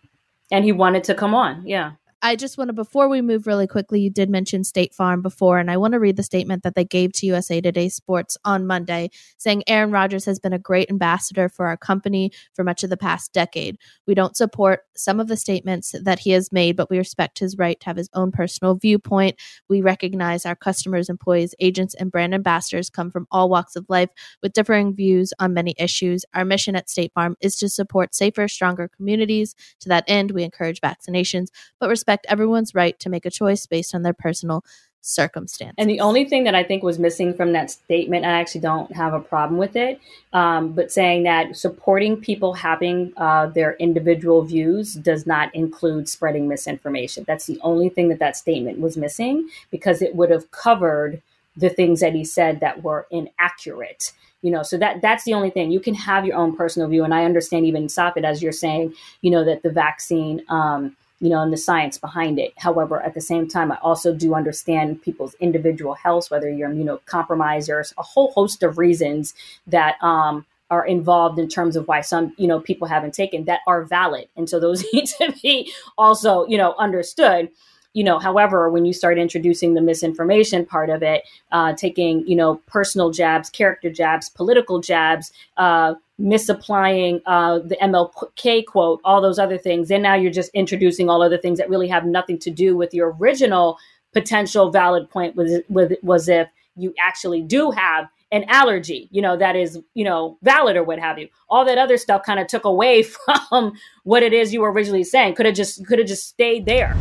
and 0.53 0.65
he 0.65 0.73
wanted 0.73 1.05
to 1.05 1.15
come 1.15 1.35
on. 1.35 1.67
Yeah. 1.67 1.93
I 2.21 2.35
just 2.35 2.59
want 2.59 2.69
to, 2.69 2.73
before 2.73 3.09
we 3.09 3.23
move 3.23 3.47
really 3.47 3.69
quickly, 3.69 4.01
you 4.01 4.11
did 4.11 4.29
mention 4.29 4.65
State 4.65 4.93
Farm 4.93 5.23
before, 5.23 5.61
and 5.61 5.71
I 5.71 5.77
want 5.77 5.93
to 5.93 6.01
read 6.01 6.17
the 6.17 6.25
statement 6.25 6.65
that 6.65 6.75
they 6.75 6.85
gave 6.85 7.13
to 7.13 7.27
USA 7.27 7.61
Today 7.61 7.89
Sports 7.89 8.37
on 8.45 8.67
Monday, 8.67 9.11
saying 9.37 9.63
Aaron 9.69 9.93
Rodgers 9.93 10.25
has 10.25 10.41
been 10.41 10.53
a 10.53 10.59
great 10.59 10.91
ambassador 10.91 11.49
for 11.49 11.69
our 11.69 11.77
company 11.77 12.33
for 12.55 12.65
much 12.65 12.83
of 12.83 12.91
the 12.91 12.97
past 12.97 13.33
decade. 13.33 13.79
We 14.09 14.17
don't 14.17 14.37
support 14.37 14.81
some 14.97 15.21
of 15.21 15.29
the 15.29 15.37
statements 15.37 15.95
that 16.03 16.19
he 16.19 16.31
has 16.31 16.51
made, 16.51 16.77
but 16.77 16.91
we 16.91 16.99
respect 16.99 17.39
his 17.39 17.57
right 17.57 17.79
to 17.79 17.87
have 17.87 17.97
his 17.97 18.11
own 18.15 18.33
personal 18.33 18.75
viewpoint. 18.75 19.37
We 19.69 19.81
recognize 19.81 20.45
our 20.45 20.57
customers, 20.57 21.09
employees, 21.09 21.55
agents, 21.61 21.95
and 21.95 22.11
brand 22.11 22.35
ambassadors 22.35 22.91
come 22.91 23.13
from 23.13 23.29
all 23.31 23.49
walks 23.49 23.77
of 23.77 23.87
life 23.89 24.11
with 24.43 24.55
differing 24.55 24.93
views 24.93 25.33
on 25.39 25.55
many 25.55 25.77
issues. 25.79 26.25
Our 26.35 26.45
mission 26.45 26.75
at 26.75 26.91
State 26.91 27.13
Farm 27.15 27.37
is 27.41 27.55
to 27.57 27.69
support 27.69 28.13
safer, 28.13 28.49
stronger 28.49 28.89
communities. 28.89 29.55
To 29.83 29.89
that 29.89 30.03
end, 30.09 30.33
we 30.33 30.43
encourage 30.43 30.81
vaccinations, 30.81 31.51
but 31.79 31.89
respect 31.89 32.08
respect 32.09 32.27
everyone's 32.29 32.75
right 32.75 32.99
to 33.01 33.11
make 33.11 33.27
a 33.27 33.31
choice 33.31 33.67
based 33.67 33.95
on 33.95 34.03
their 34.03 34.15
personal 34.15 34.65
circumstance. 35.03 35.75
And 35.77 35.91
the 35.91 36.01
only 36.01 36.25
thing 36.25 36.45
that 36.45 36.55
I 36.55 36.65
think 36.65 36.83
was 36.83 36.99
missing 36.99 37.35
from 37.35 37.53
that 37.53 37.71
statement, 37.71 38.25
I 38.25 38.41
actually 38.41 38.63
don't 38.63 38.91
have 38.97 39.13
a 39.13 39.21
problem 39.21 39.59
with 39.59 39.77
it, 39.77 40.01
um, 40.33 40.73
but 40.73 40.91
saying 40.91 41.25
that 41.25 41.55
supporting 41.55 42.17
people 42.17 42.55
having 42.55 43.13
uh, 43.19 43.47
their 43.47 43.75
individual 43.75 44.43
views 44.43 44.95
does 44.95 45.27
not 45.27 45.55
include 45.55 46.09
spreading 46.09 46.49
misinformation. 46.49 47.25
That's 47.27 47.47
the 47.47 47.61
only 47.63 47.91
thing 47.91 48.09
that 48.09 48.21
that 48.21 48.37
statement 48.37 48.81
was 48.81 48.97
missing 48.97 49.49
because 49.71 50.01
it 50.01 50.15
would 50.15 50.31
have 50.31 50.51
covered 50.51 51.21
the 51.57 51.69
things 51.69 52.01
that 52.01 52.15
he 52.15 52.25
said 52.25 52.61
that 52.61 52.83
were 52.83 53.07
inaccurate 53.11 54.13
you 54.43 54.53
know 54.53 54.63
so 54.63 54.79
that 54.79 55.03
that's 55.03 55.25
the 55.25 55.35
only 55.35 55.51
thing 55.51 55.73
you 55.73 55.81
can 55.81 55.95
have 55.95 56.25
your 56.25 56.37
own 56.37 56.55
personal 56.57 56.87
view 56.89 57.03
and 57.03 57.13
i 57.13 57.25
understand 57.25 57.67
even 57.67 57.89
stop 57.89 58.17
as 58.17 58.41
you're 58.41 58.53
saying 58.53 58.95
you 59.23 59.31
know 59.33 59.45
that 59.45 59.65
the 59.65 59.71
vaccine 59.71 60.41
um, 60.49 60.95
you 61.21 61.29
know, 61.29 61.43
and 61.43 61.53
the 61.53 61.57
science 61.57 61.99
behind 61.99 62.39
it. 62.39 62.53
However, 62.57 63.03
at 63.03 63.15
the 63.15 63.21
same 63.21 63.49
time, 63.49 63.73
I 63.73 63.79
also 63.83 64.15
do 64.15 64.35
understand 64.35 65.03
people's 65.03 65.35
individual 65.41 65.95
health, 65.95 66.31
whether 66.31 66.49
you're 66.49 66.71
immunocompromised, 66.71 67.67
there's 67.67 67.93
a 67.99 68.03
whole 68.03 68.31
host 68.33 68.63
of 68.63 68.79
reasons 68.79 69.35
that 69.67 70.03
um, 70.03 70.47
are 70.71 70.87
involved 70.87 71.39
in 71.39 71.49
terms 71.49 71.77
of 71.77 71.89
why 71.89 72.01
some, 72.01 72.35
you 72.37 72.47
know, 72.47 72.61
people 72.61 72.87
haven't 72.87 73.15
taken 73.15 73.45
that 73.45 73.61
are 73.67 73.85
valid. 73.85 74.29
And 74.37 74.49
so 74.49 74.61
those 74.61 74.85
need 74.93 75.07
to 75.19 75.35
be 75.43 75.73
also, 75.97 76.47
you 76.47 76.59
know, 76.59 76.75
understood 76.79 77.49
you 77.95 78.05
know 78.05 78.19
however 78.19 78.71
when 78.71 78.85
you 78.85 78.93
start 78.93 79.19
introducing 79.19 79.73
the 79.73 79.81
misinformation 79.81 80.65
part 80.65 80.91
of 80.91 81.03
it 81.03 81.23
uh, 81.53 81.73
taking 81.73 82.27
you 82.29 82.37
know 82.37 82.57
personal 82.67 83.11
jabs 83.11 83.49
character 83.49 83.91
jabs 83.91 84.29
political 84.29 84.79
jabs 84.81 85.33
uh, 85.57 85.95
misapplying 86.19 87.21
uh, 87.27 87.59
the 87.61 87.77
mlk 87.83 88.65
quote 88.67 89.01
all 89.05 89.21
those 89.21 89.39
other 89.39 89.57
things 89.57 89.91
and 89.91 90.03
now 90.03 90.15
you're 90.15 90.33
just 90.33 90.51
introducing 90.53 91.09
all 91.09 91.23
other 91.23 91.39
things 91.39 91.59
that 91.59 91.71
really 91.71 91.89
have 91.89 92.05
nothing 92.05 92.39
to 92.39 92.51
do 92.51 92.77
with 92.77 92.93
your 92.93 93.17
original 93.21 93.79
potential 94.13 94.71
valid 94.71 95.09
point 95.11 95.37
was, 95.37 95.61
was, 95.69 96.29
if 96.29 96.49
you 96.77 96.95
actually 96.99 97.43
do 97.43 97.71
have 97.71 98.09
an 98.31 98.45
allergy, 98.49 99.09
you 99.11 99.23
know, 99.23 99.37
that 99.37 99.57
is, 99.57 99.79
you 99.95 100.05
know, 100.05 100.39
valid 100.43 100.77
or 100.77 100.85
what 100.85 100.99
have 100.99 101.19
you. 101.19 101.29
All 101.49 101.65
that 101.65 101.79
other 101.79 101.97
stuff 101.97 102.23
kind 102.25 102.39
of 102.39 102.47
took 102.47 102.65
away 102.65 103.03
from 103.49 103.73
what 104.05 104.23
it 104.23 104.33
is 104.33 104.53
you 104.53 104.61
were 104.61 104.73
originally 104.73 105.05
saying. 105.05 105.35
Could 105.35 105.47
have 105.47 105.55
just 105.55 105.87
could 105.87 105.99
have 105.99 106.09
just 106.09 106.29
stayed 106.29 106.67
there 106.67 106.97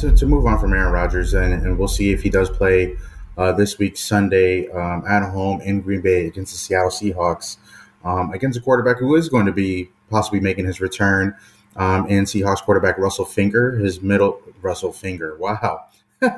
to, 0.00 0.14
to 0.14 0.26
move 0.26 0.46
on 0.46 0.58
from 0.58 0.72
Aaron 0.72 0.92
Rodgers, 0.92 1.34
and, 1.34 1.52
and 1.52 1.78
we'll 1.78 1.88
see 1.88 2.12
if 2.12 2.22
he 2.22 2.30
does 2.30 2.50
play 2.50 2.96
uh, 3.36 3.52
this 3.52 3.78
week 3.78 3.96
Sunday 3.96 4.68
um, 4.70 5.04
at 5.08 5.28
home 5.30 5.60
in 5.60 5.80
Green 5.80 6.00
Bay 6.00 6.26
against 6.26 6.52
the 6.52 6.58
Seattle 6.58 6.90
Seahawks, 6.90 7.56
um, 8.04 8.32
against 8.32 8.58
a 8.58 8.60
quarterback 8.60 8.98
who 8.98 9.14
is 9.16 9.28
going 9.28 9.46
to 9.46 9.52
be 9.52 9.88
possibly 10.10 10.40
making 10.40 10.66
his 10.66 10.80
return. 10.80 11.34
Um, 11.76 12.06
and 12.08 12.26
Seahawks 12.26 12.62
quarterback 12.62 12.98
Russell 12.98 13.24
Finger, 13.24 13.76
his 13.76 14.00
middle 14.00 14.40
Russell 14.62 14.92
Finger. 14.92 15.36
Wow. 15.38 15.86
wow. 16.22 16.30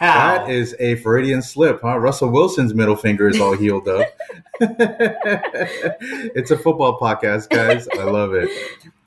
that 0.00 0.50
is 0.50 0.76
a 0.78 0.96
Freudian 0.96 1.42
slip, 1.42 1.80
huh? 1.82 1.98
Russell 1.98 2.28
Wilson's 2.30 2.74
middle 2.74 2.94
finger 2.94 3.28
is 3.28 3.40
all 3.40 3.56
healed 3.56 3.88
up. 3.88 4.06
it's 4.60 6.50
a 6.50 6.58
football 6.58 6.98
podcast, 6.98 7.48
guys. 7.48 7.88
I 7.98 8.04
love 8.04 8.34
it. 8.34 8.50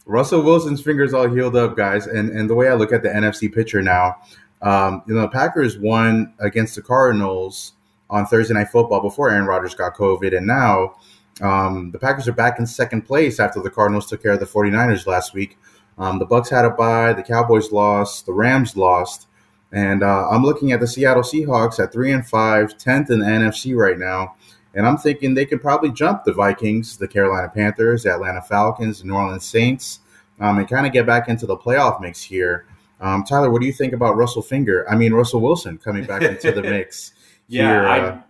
Russell 0.06 0.42
Wilson's 0.42 0.82
fingers 0.82 1.14
all 1.14 1.30
healed 1.30 1.56
up, 1.56 1.78
guys. 1.78 2.08
And 2.08 2.30
and 2.32 2.50
the 2.50 2.56
way 2.56 2.68
I 2.68 2.74
look 2.74 2.92
at 2.92 3.04
the 3.04 3.10
NFC 3.10 3.54
picture 3.54 3.82
now, 3.82 4.18
um, 4.62 5.04
you 5.08 5.14
know, 5.14 5.22
the 5.22 5.30
Packers 5.30 5.78
won 5.78 6.34
against 6.40 6.76
the 6.76 6.82
Cardinals 6.82 7.74
on 8.10 8.26
Thursday 8.26 8.54
Night 8.54 8.70
Football 8.70 9.02
before 9.02 9.30
Aaron 9.30 9.46
Rodgers 9.46 9.76
got 9.76 9.96
COVID, 9.96 10.36
and 10.36 10.46
now 10.46 10.96
um, 11.42 11.92
the 11.92 12.00
Packers 12.00 12.28
are 12.28 12.34
back 12.34 12.60
in 12.60 12.66
second 12.66 13.04
place 13.04 13.40
after 13.40 13.62
the 13.62 13.70
Cardinals 13.70 14.08
took 14.08 14.22
care 14.22 14.34
of 14.34 14.40
the 14.40 14.46
49ers 14.46 15.06
last 15.06 15.34
week. 15.34 15.58
Um, 15.98 16.20
the 16.20 16.26
Bucks 16.26 16.50
had 16.50 16.66
a 16.66 16.70
bye, 16.70 17.14
the 17.14 17.24
Cowboys 17.24 17.72
lost, 17.72 18.26
the 18.26 18.34
Rams 18.34 18.76
lost, 18.76 19.28
and 19.72 20.04
uh, 20.04 20.30
I'm 20.30 20.44
looking 20.44 20.72
at 20.72 20.80
the 20.80 20.88
Seattle 20.88 21.24
Seahawks 21.24 21.80
at 21.84 21.92
three 21.92 22.12
and 22.12 22.26
five, 22.26 22.78
10th 22.78 23.10
in 23.10 23.20
the 23.20 23.26
NFC 23.26 23.76
right 23.76 23.98
now. 23.98 24.36
And 24.74 24.86
I'm 24.86 24.98
thinking 24.98 25.34
they 25.34 25.46
could 25.46 25.62
probably 25.62 25.92
jump 25.92 26.26
the 26.26 26.34
Vikings, 26.34 26.98
the 26.98 27.08
Carolina 27.08 27.50
Panthers, 27.50 28.04
the 28.04 28.14
Atlanta 28.14 28.42
Falcons, 28.42 29.00
the 29.00 29.08
New 29.08 29.16
Orleans 29.16 29.46
Saints, 29.46 30.00
um, 30.40 30.58
and 30.58 30.68
kind 30.68 30.86
of 30.86 30.92
get 30.92 31.06
back 31.06 31.30
into 31.30 31.46
the 31.46 31.56
playoff 31.56 32.02
mix 32.02 32.22
here. 32.22 32.66
Um, 33.00 33.24
Tyler, 33.24 33.50
what 33.50 33.62
do 33.62 33.68
you 33.68 33.74
think 33.74 33.94
about 33.94 34.18
Russell 34.18 34.42
Finger? 34.42 34.90
I 34.90 34.96
mean, 34.96 35.14
Russell 35.14 35.40
Wilson 35.40 35.78
coming 35.78 36.06
back 36.06 36.22
into 36.22 36.52
the 36.52 36.62
mix. 36.62 37.14
yeah, 37.48 37.96
here, 37.96 38.06
uh, 38.06 38.22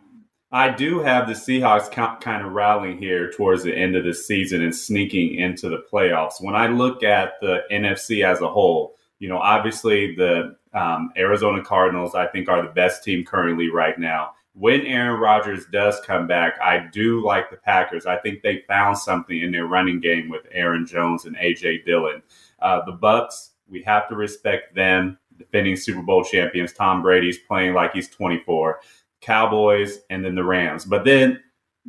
I, 0.55 0.69
do 0.69 0.99
have 0.99 1.27
the 1.27 1.33
Seahawks 1.33 1.91
kind 2.21 2.45
of 2.45 2.53
rallying 2.53 2.97
here 2.97 3.31
towards 3.31 3.63
the 3.63 3.75
end 3.75 3.95
of 3.95 4.03
the 4.03 4.13
season 4.13 4.61
and 4.61 4.75
sneaking 4.75 5.35
into 5.35 5.69
the 5.69 5.83
playoffs. 5.91 6.41
When 6.41 6.55
I 6.55 6.67
look 6.67 7.03
at 7.03 7.33
the 7.41 7.63
NFC 7.71 8.25
as 8.25 8.41
a 8.41 8.49
whole, 8.49 8.95
you 9.19 9.29
know, 9.29 9.37
obviously 9.37 10.15
the 10.15 10.55
um, 10.73 11.11
Arizona 11.17 11.63
Cardinals, 11.63 12.15
I 12.15 12.27
think, 12.27 12.49
are 12.49 12.61
the 12.61 12.73
best 12.73 13.03
team 13.03 13.23
currently 13.23 13.69
right 13.69 13.97
now 13.97 14.31
when 14.55 14.85
Aaron 14.85 15.19
Rodgers 15.19 15.65
does 15.65 15.99
come 16.05 16.27
back, 16.27 16.57
I 16.63 16.87
do 16.91 17.23
like 17.23 17.49
the 17.49 17.57
Packers. 17.57 18.05
I 18.05 18.17
think 18.17 18.41
they 18.41 18.63
found 18.67 18.97
something 18.97 19.39
in 19.39 19.51
their 19.51 19.65
running 19.65 19.99
game 19.99 20.29
with 20.29 20.47
Aaron 20.51 20.85
Jones 20.85 21.25
and 21.25 21.35
AJ 21.35 21.85
Dillon. 21.85 22.23
Uh, 22.59 22.83
the 22.85 22.93
Bucks, 22.93 23.51
we 23.67 23.83
have 23.83 24.07
to 24.09 24.15
respect 24.15 24.73
them. 24.73 25.19
Defending 25.37 25.75
Super 25.75 26.01
Bowl 26.01 26.23
champions, 26.23 26.71
Tom 26.71 27.01
Brady's 27.01 27.37
playing 27.37 27.73
like 27.73 27.91
he's 27.91 28.07
24. 28.07 28.79
Cowboys, 29.25 29.99
and 30.09 30.23
then 30.23 30.35
the 30.35 30.43
Rams. 30.43 30.85
But 30.85 31.05
then 31.05 31.39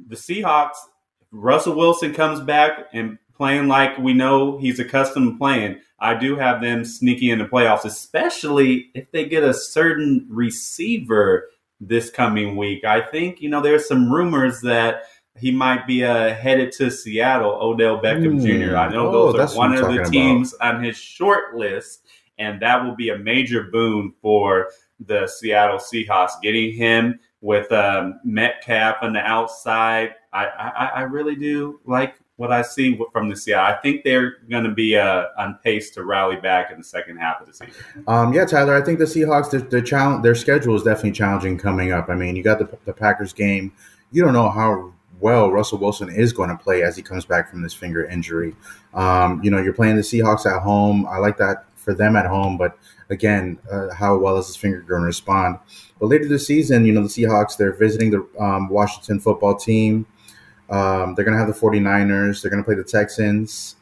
the 0.08 0.16
Seahawks, 0.16 0.76
Russell 1.30 1.76
Wilson 1.76 2.14
comes 2.14 2.40
back 2.40 2.88
and 2.92 3.18
playing 3.34 3.68
like 3.68 3.98
we 3.98 4.14
know 4.14 4.58
he's 4.58 4.80
accustomed 4.80 5.32
to 5.32 5.38
playing. 5.38 5.80
I 5.98 6.14
do 6.14 6.36
have 6.36 6.60
them 6.60 6.84
sneaking 6.84 7.30
in 7.30 7.38
the 7.38 7.44
playoffs, 7.46 7.84
especially 7.84 8.90
if 8.94 9.10
they 9.12 9.26
get 9.26 9.42
a 9.42 9.54
certain 9.54 10.26
receiver 10.28 11.48
this 11.80 12.10
coming 12.10 12.56
week. 12.56 12.84
I 12.84 13.00
think, 13.00 13.40
you 13.40 13.48
know, 13.48 13.60
there's 13.60 13.88
some 13.88 14.12
rumors 14.12 14.60
that 14.62 15.04
he 15.38 15.50
might 15.50 15.86
be 15.86 16.04
uh, 16.04 16.34
headed 16.34 16.72
to 16.72 16.90
Seattle, 16.90 17.58
Odell 17.60 18.00
Beckham 18.00 18.40
mm. 18.40 18.68
Jr. 18.68 18.76
I 18.76 18.88
know 18.88 19.08
oh, 19.08 19.32
those 19.32 19.54
are 19.54 19.58
one 19.58 19.74
of 19.74 19.92
the 19.92 20.04
teams 20.04 20.54
about. 20.54 20.76
on 20.76 20.84
his 20.84 20.96
short 20.96 21.54
list, 21.54 22.06
and 22.38 22.60
that 22.62 22.82
will 22.82 22.94
be 22.94 23.10
a 23.10 23.18
major 23.18 23.64
boon 23.64 24.12
for 24.22 24.68
the 25.00 25.26
Seattle 25.26 25.78
Seahawks. 25.78 26.32
Getting 26.42 26.72
him 26.72 27.20
with 27.40 27.70
um, 27.72 28.20
Metcalf 28.24 28.96
on 29.02 29.12
the 29.12 29.20
outside, 29.20 30.14
I, 30.32 30.46
I, 30.46 30.86
I 30.96 31.00
really 31.02 31.36
do 31.36 31.80
like 31.84 32.14
what 32.36 32.52
I 32.52 32.62
see 32.62 32.98
from 33.12 33.28
the 33.28 33.36
Seattle. 33.36 33.74
I 33.74 33.80
think 33.80 34.04
they're 34.04 34.38
going 34.50 34.64
to 34.64 34.72
be 34.72 34.96
uh, 34.96 35.24
on 35.38 35.58
pace 35.64 35.90
to 35.92 36.04
rally 36.04 36.36
back 36.36 36.70
in 36.70 36.78
the 36.78 36.84
second 36.84 37.16
half 37.16 37.40
of 37.40 37.46
the 37.46 37.54
season. 37.54 37.74
Um, 38.06 38.32
yeah, 38.32 38.44
Tyler, 38.44 38.76
I 38.76 38.82
think 38.82 38.98
the 38.98 39.06
Seahawks, 39.06 39.50
their, 39.50 39.60
their, 39.60 39.80
challenge, 39.80 40.22
their 40.22 40.34
schedule 40.34 40.76
is 40.76 40.82
definitely 40.82 41.12
challenging 41.12 41.56
coming 41.56 41.92
up. 41.92 42.08
I 42.08 42.14
mean, 42.14 42.36
you 42.36 42.42
got 42.42 42.58
the, 42.58 42.68
the 42.84 42.92
Packers 42.92 43.32
game. 43.32 43.72
You 44.12 44.22
don't 44.22 44.34
know 44.34 44.50
how 44.50 44.92
well 45.18 45.50
Russell 45.50 45.78
Wilson 45.78 46.10
is 46.10 46.32
going 46.32 46.50
to 46.50 46.56
play 46.56 46.82
as 46.82 46.94
he 46.94 47.02
comes 47.02 47.24
back 47.24 47.50
from 47.50 47.62
this 47.62 47.72
finger 47.72 48.04
injury. 48.04 48.54
Um, 48.92 49.42
you 49.42 49.50
know, 49.50 49.58
you're 49.58 49.72
playing 49.72 49.96
the 49.96 50.02
Seahawks 50.02 50.44
at 50.46 50.60
home. 50.62 51.06
I 51.06 51.18
like 51.18 51.38
that 51.38 51.64
for 51.86 51.94
them 51.94 52.16
at 52.16 52.26
home, 52.26 52.58
but 52.58 52.76
again, 53.10 53.58
uh, 53.70 53.94
how 53.94 54.18
well 54.18 54.36
is 54.38 54.48
his 54.48 54.56
finger 54.56 54.80
going 54.80 55.02
to 55.02 55.06
respond? 55.06 55.58
But 56.00 56.06
later 56.06 56.26
this 56.26 56.46
season, 56.46 56.84
you 56.84 56.92
know, 56.92 57.02
the 57.02 57.08
Seahawks, 57.08 57.56
they're 57.56 57.72
visiting 57.72 58.10
the 58.10 58.28
um, 58.38 58.68
Washington 58.68 59.20
football 59.20 59.54
team. 59.54 60.04
Um, 60.68 61.14
they're 61.14 61.24
going 61.24 61.38
to 61.38 61.38
have 61.38 61.46
the 61.46 61.58
49ers. 61.58 62.42
They're 62.42 62.50
going 62.50 62.62
to 62.62 62.66
play 62.66 62.74
the 62.74 62.82
Texans. 62.82 63.76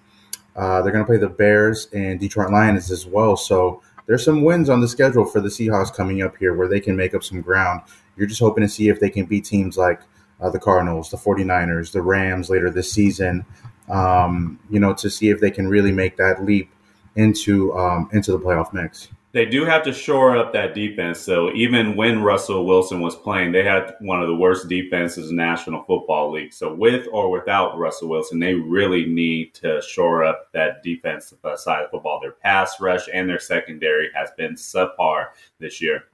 Uh, 0.55 0.83
they're 0.83 0.93
going 0.93 1.03
to 1.03 1.09
play 1.09 1.17
the 1.17 1.31
Bears 1.31 1.89
and 1.95 2.21
Detroit 2.21 2.53
Lions 2.53 2.91
as 2.91 3.07
well. 3.07 3.39
So 3.39 3.83
there's 4.07 4.23
some 4.23 4.45
wins 4.45 4.69
on 4.69 4.83
the 4.83 4.87
schedule 4.87 5.25
for 5.25 5.41
the 5.41 5.49
Seahawks 5.49 5.93
coming 5.93 6.21
up 6.21 6.37
here 6.37 6.53
where 6.53 6.69
they 6.69 6.81
can 6.81 6.95
make 6.95 7.15
up 7.15 7.25
some 7.25 7.41
ground. 7.41 7.81
You're 8.19 8.29
just 8.29 8.41
hoping 8.41 8.63
to 8.63 8.69
see 8.69 8.91
if 8.91 9.01
they 9.01 9.09
can 9.09 9.25
beat 9.25 9.47
teams 9.47 9.79
like 9.79 10.03
uh, 10.43 10.51
the 10.51 10.61
Cardinals, 10.61 11.11
the 11.11 11.17
49ers, 11.17 11.91
the 11.91 12.03
Rams 12.03 12.51
later 12.51 12.69
this 12.69 12.93
season, 12.93 13.47
um, 13.89 14.61
you 14.69 14.79
know, 14.79 14.93
to 14.93 15.09
see 15.09 15.31
if 15.31 15.41
they 15.41 15.51
can 15.51 15.67
really 15.67 15.91
make 15.91 16.19
that 16.19 16.45
leap 16.45 16.71
into 17.17 17.75
um, 17.75 18.09
into 18.13 18.33
the 18.33 18.39
playoff 18.39 18.73
mix. 18.73 19.09
They 19.35 19.47
do 19.47 19.65
have 19.65 19.83
to 19.83 19.93
shore 19.93 20.37
up 20.37 20.53
that 20.53 20.77
defense. 20.77 21.19
So 21.19 21.53
even 21.55 21.97
when 21.97 22.23
Russell 22.23 22.65
Wilson 22.65 23.01
was 23.01 23.17
playing, 23.17 23.51
they 23.51 23.65
had 23.65 23.97
one 24.01 24.23
of 24.23 24.29
the 24.29 24.37
worst 24.37 24.69
defenses 24.69 25.29
in 25.31 25.35
National 25.35 25.83
Football 25.83 26.31
League. 26.31 26.53
So 26.53 26.73
with 26.73 27.09
or 27.11 27.33
without 27.33 27.77
Russell 27.77 28.11
Wilson, 28.11 28.39
they 28.39 28.55
really 28.55 29.07
need 29.07 29.53
to 29.55 29.83
shore 29.83 30.23
up 30.23 30.53
that 30.53 30.85
defensive 30.85 31.39
side 31.57 31.83
of 31.83 31.91
football. 31.91 32.21
Their 32.21 32.31
pass 32.31 32.81
rush 32.81 33.09
and 33.13 33.29
their 33.29 33.41
secondary 33.41 34.09
has 34.15 34.31
been 34.37 34.55
subpar 34.55 35.31
this 35.59 35.83
year. 35.83 36.05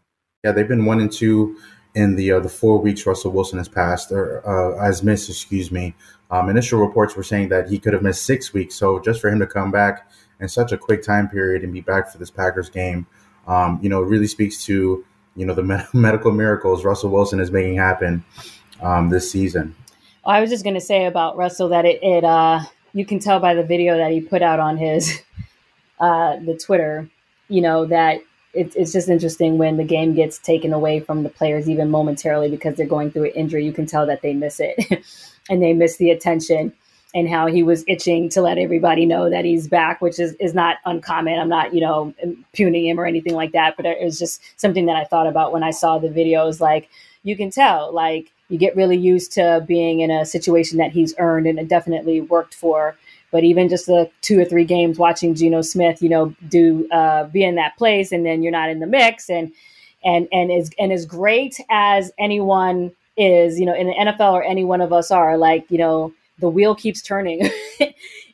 Yeah, 0.42 0.52
they've 0.52 0.66
been 0.66 0.86
one 0.86 1.00
and 1.00 1.12
two 1.12 1.58
in 1.94 2.16
the 2.16 2.32
uh, 2.32 2.40
the 2.40 2.48
four 2.48 2.78
weeks 2.78 3.04
Russell 3.04 3.32
Wilson 3.32 3.58
has 3.58 3.68
passed 3.68 4.12
or 4.12 4.40
uh, 4.48 4.82
has 4.82 5.02
missed. 5.02 5.28
Excuse 5.28 5.70
me. 5.70 5.94
Um, 6.30 6.48
initial 6.48 6.80
reports 6.80 7.16
were 7.16 7.22
saying 7.22 7.50
that 7.50 7.68
he 7.68 7.78
could 7.78 7.92
have 7.92 8.02
missed 8.02 8.22
six 8.22 8.54
weeks. 8.54 8.76
So 8.76 8.98
just 9.00 9.20
for 9.20 9.28
him 9.28 9.40
to 9.40 9.46
come 9.46 9.70
back 9.70 10.08
in 10.40 10.48
such 10.48 10.72
a 10.72 10.78
quick 10.78 11.02
time 11.02 11.28
period 11.28 11.62
and 11.62 11.72
be 11.72 11.80
back 11.80 12.10
for 12.10 12.18
this 12.18 12.30
Packers 12.30 12.70
game, 12.70 13.06
um, 13.46 13.78
you 13.82 13.88
know, 13.88 14.00
really 14.00 14.26
speaks 14.26 14.64
to 14.64 15.04
you 15.36 15.46
know 15.46 15.54
the 15.54 15.62
med- 15.62 15.86
medical 15.94 16.32
miracles 16.32 16.84
Russell 16.84 17.10
Wilson 17.10 17.40
is 17.40 17.50
making 17.50 17.76
happen 17.76 18.24
um, 18.82 19.10
this 19.10 19.30
season. 19.30 19.74
I 20.24 20.40
was 20.40 20.50
just 20.50 20.64
going 20.64 20.74
to 20.74 20.80
say 20.80 21.06
about 21.06 21.36
Russell 21.36 21.68
that 21.70 21.84
it, 21.84 22.02
it 22.02 22.24
uh, 22.24 22.60
you 22.92 23.06
can 23.06 23.18
tell 23.18 23.40
by 23.40 23.54
the 23.54 23.62
video 23.62 23.96
that 23.96 24.12
he 24.12 24.20
put 24.20 24.42
out 24.42 24.60
on 24.60 24.76
his 24.76 25.22
uh, 26.00 26.36
the 26.36 26.56
Twitter, 26.56 27.08
you 27.48 27.60
know 27.60 27.86
that 27.86 28.20
it, 28.52 28.74
it's 28.74 28.92
just 28.92 29.08
interesting 29.08 29.58
when 29.58 29.76
the 29.76 29.84
game 29.84 30.14
gets 30.14 30.38
taken 30.38 30.72
away 30.72 31.00
from 31.00 31.22
the 31.22 31.28
players 31.28 31.68
even 31.68 31.90
momentarily 31.90 32.50
because 32.50 32.76
they're 32.76 32.86
going 32.86 33.10
through 33.10 33.24
an 33.24 33.32
injury. 33.32 33.64
You 33.64 33.72
can 33.72 33.86
tell 33.86 34.06
that 34.06 34.22
they 34.22 34.34
miss 34.34 34.60
it 34.60 35.04
and 35.50 35.62
they 35.62 35.72
miss 35.72 35.96
the 35.96 36.10
attention 36.10 36.72
and 37.14 37.28
how 37.28 37.46
he 37.46 37.62
was 37.62 37.84
itching 37.88 38.28
to 38.30 38.40
let 38.40 38.58
everybody 38.58 39.04
know 39.04 39.28
that 39.30 39.44
he's 39.44 39.66
back, 39.66 40.00
which 40.00 40.18
is, 40.18 40.34
is 40.34 40.54
not 40.54 40.78
uncommon. 40.84 41.38
I'm 41.38 41.48
not, 41.48 41.74
you 41.74 41.80
know, 41.80 42.14
impugning 42.22 42.86
him 42.86 43.00
or 43.00 43.06
anything 43.06 43.34
like 43.34 43.52
that, 43.52 43.76
but 43.76 43.86
it 43.86 44.02
was 44.02 44.18
just 44.18 44.40
something 44.60 44.86
that 44.86 44.96
I 44.96 45.04
thought 45.04 45.26
about 45.26 45.52
when 45.52 45.62
I 45.62 45.70
saw 45.70 45.98
the 45.98 46.08
videos. 46.08 46.60
Like, 46.60 46.88
you 47.22 47.36
can 47.36 47.50
tell, 47.50 47.92
like, 47.92 48.30
you 48.48 48.58
get 48.58 48.76
really 48.76 48.96
used 48.96 49.32
to 49.32 49.64
being 49.66 50.00
in 50.00 50.10
a 50.10 50.24
situation 50.24 50.78
that 50.78 50.92
he's 50.92 51.14
earned 51.18 51.46
and 51.46 51.68
definitely 51.68 52.20
worked 52.20 52.54
for. 52.54 52.96
But 53.30 53.44
even 53.44 53.68
just 53.68 53.86
the 53.86 54.10
two 54.22 54.40
or 54.40 54.44
three 54.44 54.64
games 54.64 54.98
watching 54.98 55.34
Geno 55.34 55.62
Smith, 55.62 56.02
you 56.02 56.08
know, 56.08 56.34
do 56.48 56.88
uh, 56.90 57.24
be 57.24 57.44
in 57.44 57.54
that 57.54 57.76
place, 57.76 58.10
and 58.10 58.26
then 58.26 58.42
you're 58.42 58.50
not 58.52 58.70
in 58.70 58.80
the 58.80 58.88
mix, 58.88 59.30
and 59.30 59.52
and 60.04 60.26
and 60.32 60.50
as 60.50 60.70
and 60.80 60.92
as 60.92 61.06
great 61.06 61.60
as 61.70 62.10
anyone 62.18 62.90
is, 63.16 63.60
you 63.60 63.66
know, 63.66 63.74
in 63.74 63.86
the 63.86 63.94
NFL 63.94 64.32
or 64.32 64.42
any 64.42 64.64
one 64.64 64.80
of 64.80 64.92
us 64.92 65.12
are, 65.12 65.38
like 65.38 65.64
you 65.70 65.78
know, 65.78 66.12
the 66.40 66.48
wheel 66.48 66.74
keeps 66.74 67.02
turning. 67.02 67.42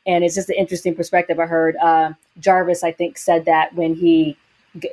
and 0.05 0.23
it's 0.23 0.35
just 0.35 0.49
an 0.49 0.55
interesting 0.55 0.95
perspective. 0.95 1.39
I 1.39 1.45
heard 1.45 1.75
uh, 1.77 2.13
Jarvis, 2.39 2.83
I 2.83 2.91
think, 2.91 3.17
said 3.17 3.45
that 3.45 3.75
when 3.75 3.95
he 3.95 4.37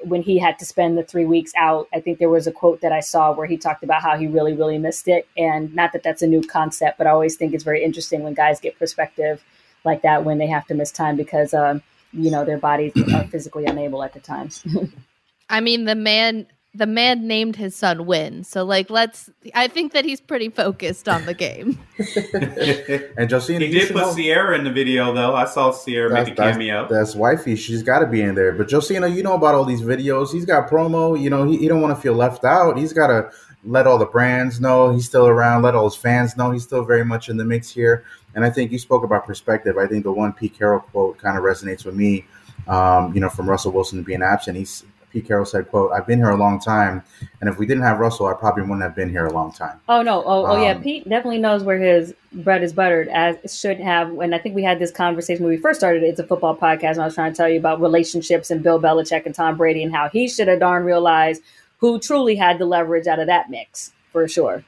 when 0.03 0.23
he 0.23 0.39
had 0.39 0.59
to 0.59 0.65
spend 0.65 0.97
the 0.97 1.03
three 1.03 1.25
weeks 1.25 1.53
out. 1.57 1.89
I 1.93 2.01
think 2.01 2.19
there 2.19 2.29
was 2.29 2.47
a 2.47 2.53
quote 2.53 2.81
that 2.81 2.93
I 2.93 3.01
saw 3.01 3.33
where 3.33 3.47
he 3.47 3.57
talked 3.57 3.83
about 3.83 4.03
how 4.03 4.17
he 4.17 4.27
really, 4.27 4.55
really 4.55 4.79
missed 4.79 5.09
it. 5.09 5.29
And 5.37 5.75
not 5.75 5.93
that 5.93 6.03
that's 6.03 6.23
a 6.23 6.27
new 6.27 6.43
concept, 6.43 6.99
but 6.99 7.07
I 7.07 7.11
always 7.11 7.37
think 7.37 7.55
it's 7.55 7.65
very 7.65 7.83
interesting 7.85 8.23
when 8.23 8.35
guys 8.35 8.61
get 8.61 8.79
perspective 8.79 9.43
like 9.85 10.03
that 10.03 10.25
when 10.25 10.39
they 10.39 10.47
have 10.47 10.67
to 10.69 10.75
miss 10.75 10.91
time 10.91 11.17
because, 11.17 11.53
um, 11.53 11.83
you 12.13 12.31
know, 12.31 12.45
their 12.45 12.59
bodies 12.59 12.93
are 13.13 13.25
physically 13.25 13.67
unable 13.67 14.03
at 14.03 14.15
the 14.15 14.21
time. 14.21 14.51
I 15.51 15.61
mean, 15.61 15.85
the 15.85 15.95
man 15.95 16.47
the 16.75 16.87
man 16.87 17.27
named 17.27 17.57
his 17.57 17.77
son 17.77 18.05
Win. 18.05 18.43
So 18.43 18.65
like 18.65 18.91
let's 18.91 19.31
I 19.55 19.69
think 19.69 19.93
that 19.93 20.05
he's 20.05 20.21
pretty 20.21 20.49
focused 20.49 21.09
on 21.09 21.25
the 21.25 21.35
game. 21.35 21.79
and 23.17 23.31
Josina 23.31 23.67
He 23.67 23.73
did 23.73 23.93
put 23.93 23.97
know, 23.97 24.15
Ciara 24.15 24.59
in 24.59 24.65
the 24.65 24.73
video 24.73 25.13
though. 25.13 25.35
I 25.35 25.45
saw 25.45 25.73
Ciara 25.73 26.13
make 26.13 26.29
a 26.29 26.35
cameo. 26.35 26.83
That's, 26.83 26.93
that's 26.93 27.15
wifey. 27.15 27.57
She's 27.57 27.83
gotta 27.83 28.07
be 28.07 28.23
in 28.23 28.35
there. 28.35 28.53
But 28.53 28.69
Josina, 28.69 29.07
you 29.07 29.23
know 29.23 29.35
about 29.35 29.55
all 29.55 29.65
these 29.65 29.83
videos. 29.83 30.33
He's 30.33 30.45
got 30.45 30.69
promo, 30.69 31.21
you 31.21 31.31
know, 31.31 31.45
he, 31.45 31.59
he 31.59 31.69
don't 31.69 31.81
want 31.81 31.97
to 31.97 32.01
feel 32.01 32.15
left 32.15 32.45
out. 32.45 32.77
He's 32.77 32.93
gotta 32.93 33.31
let 33.67 33.87
all 33.87 33.97
the 33.97 34.07
brands 34.07 34.61
know 34.61 34.93
he's 34.93 35.07
still 35.07 35.27
around, 35.27 35.63
let 35.63 35.75
all 35.75 35.85
his 35.85 35.97
fans 35.97 36.37
know 36.37 36.51
he's 36.51 36.65
still 36.65 36.85
very 36.85 37.05
much 37.05 37.29
in 37.29 37.37
the 37.37 37.45
mix 37.45 37.71
here. 37.71 38.05
And 38.35 38.45
I 38.45 38.51
think 38.51 38.73
you 38.73 38.79
spoke 38.79 39.05
about 39.05 39.25
perspective. 39.27 39.79
I 39.79 39.87
think 39.87 40.03
the 40.03 40.13
one 40.13 40.33
Pete 40.33 40.59
Carroll 40.59 40.81
quote 40.81 41.19
kind 41.19 41.39
of 41.39 41.45
resonates 41.45 41.85
with 41.85 41.95
me. 41.95 42.27
Um, 42.67 43.15
you 43.15 43.21
know, 43.21 43.29
from 43.29 43.49
Russell 43.49 43.73
Wilson 43.73 44.03
being 44.03 44.23
absent, 44.23 44.57
he's 44.57 44.85
Pete 45.15 45.29
Carroll 45.29 45.45
said, 45.45 45.71
"quote 45.71 45.93
I've 45.93 46.09
been 46.09 46.19
here 46.19 46.31
a 46.31 46.37
long 46.37 46.59
time, 46.59 47.05
and 47.41 47.49
if 47.49 47.57
we 47.57 47.67
didn't 47.67 47.85
have 47.85 48.01
Russell, 48.01 48.27
I 48.27 48.35
probably 48.35 48.65
wouldn't 48.65 48.83
have 48.83 48.97
been 48.97 49.09
here 49.09 49.27
a 49.27 49.33
long 49.33 49.53
time." 49.53 49.81
Oh 49.89 50.03
no! 50.03 50.25
Oh, 50.25 50.45
um, 50.45 50.51
oh 50.51 50.63
yeah. 50.63 50.73
Um, 50.73 50.83
Pete 50.83 51.09
definitely 51.09 51.39
knows 51.39 51.63
where 51.63 51.79
his 51.79 52.13
bread 52.33 52.65
is 52.65 52.73
buttered, 52.73 53.09
as 53.09 53.37
should 53.57 53.79
have. 53.79 54.11
And 54.19 54.35
I 54.35 54.39
think 54.39 54.57
we 54.57 54.65
had 54.65 54.81
this 54.81 54.91
conversation 54.91 55.45
when 55.45 55.55
we 55.55 55.57
first 55.57 55.79
started. 55.79 56.03
It's 56.03 56.19
a 56.19 56.27
football 56.27 56.57
podcast, 56.57 56.93
and 56.93 57.03
I 57.03 57.05
was 57.05 57.15
trying 57.15 57.33
to 57.33 57.37
tell 57.37 57.49
you 57.49 57.61
about 57.61 57.81
relationships 57.81 58.51
and 58.51 58.61
Bill 58.61 58.81
Belichick 58.81 59.25
and 59.25 59.35
Tom 59.35 59.57
Brady, 59.57 59.85
and 59.85 59.95
how 59.95 60.09
he 60.09 60.29
should 60.29 60.49
have 60.49 60.59
darn 60.59 60.85
realized 60.85 61.43
who 61.79 62.01
truly 62.01 62.35
had 62.35 62.59
the 62.59 62.67
leverage 62.67 63.07
out 63.07 63.21
of 63.21 63.29
that 63.29 63.51
mix 63.51 63.93
for 64.11 64.27
sure. 64.27 64.65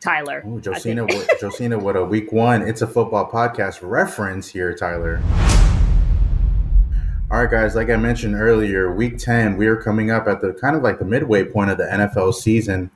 Tyler. 0.00 0.42
Ooh, 0.46 0.60
Josina, 0.60 1.06
Josina, 1.40 1.78
what 1.78 1.96
a 1.96 2.04
week 2.04 2.32
one. 2.32 2.60
It's 2.60 2.82
a 2.82 2.86
football 2.86 3.30
podcast 3.30 3.78
reference 3.82 4.48
here, 4.48 4.74
Tyler. 4.74 5.22
All 7.32 7.38
right, 7.38 7.50
guys, 7.50 7.74
like 7.74 7.88
I 7.88 7.96
mentioned 7.96 8.34
earlier, 8.34 8.92
week 8.92 9.16
10, 9.16 9.56
we 9.56 9.66
are 9.66 9.74
coming 9.74 10.10
up 10.10 10.28
at 10.28 10.42
the 10.42 10.52
kind 10.52 10.76
of 10.76 10.82
like 10.82 10.98
the 10.98 11.06
midway 11.06 11.42
point 11.42 11.70
of 11.70 11.78
the 11.78 11.84
NFL 11.84 12.34
season. 12.34 12.90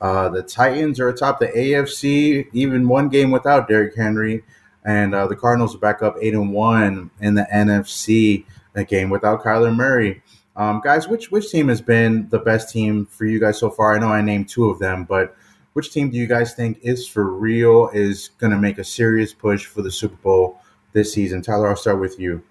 Uh, 0.00 0.30
the 0.30 0.42
Titans 0.42 0.98
are 0.98 1.10
atop 1.10 1.38
the 1.38 1.48
AFC, 1.48 2.48
even 2.54 2.88
one 2.88 3.10
game 3.10 3.30
without 3.30 3.68
Derrick 3.68 3.94
Henry. 3.94 4.44
And 4.82 5.14
uh, 5.14 5.26
the 5.26 5.36
Cardinals 5.36 5.74
are 5.74 5.78
back 5.78 6.02
up 6.02 6.16
8 6.18 6.32
and 6.32 6.54
1 6.54 7.10
in 7.20 7.34
the 7.34 7.46
NFC, 7.52 8.46
that 8.72 8.88
game 8.88 9.10
without 9.10 9.44
Kyler 9.44 9.76
Murray. 9.76 10.22
Um, 10.56 10.80
guys, 10.82 11.06
which 11.06 11.30
which 11.30 11.50
team 11.50 11.68
has 11.68 11.82
been 11.82 12.30
the 12.30 12.38
best 12.38 12.70
team 12.70 13.04
for 13.04 13.26
you 13.26 13.38
guys 13.38 13.58
so 13.58 13.68
far? 13.68 13.94
I 13.94 13.98
know 13.98 14.08
I 14.08 14.22
named 14.22 14.48
two 14.48 14.70
of 14.70 14.78
them, 14.78 15.04
but 15.04 15.36
which 15.74 15.92
team 15.92 16.08
do 16.08 16.16
you 16.16 16.26
guys 16.26 16.54
think 16.54 16.78
is 16.80 17.06
for 17.06 17.24
real, 17.24 17.90
is 17.92 18.30
going 18.38 18.52
to 18.52 18.58
make 18.58 18.78
a 18.78 18.84
serious 18.84 19.34
push 19.34 19.66
for 19.66 19.82
the 19.82 19.90
Super 19.90 20.16
Bowl 20.16 20.62
this 20.94 21.12
season? 21.12 21.42
Tyler, 21.42 21.68
I'll 21.68 21.76
start 21.76 22.00
with 22.00 22.18
you. 22.18 22.42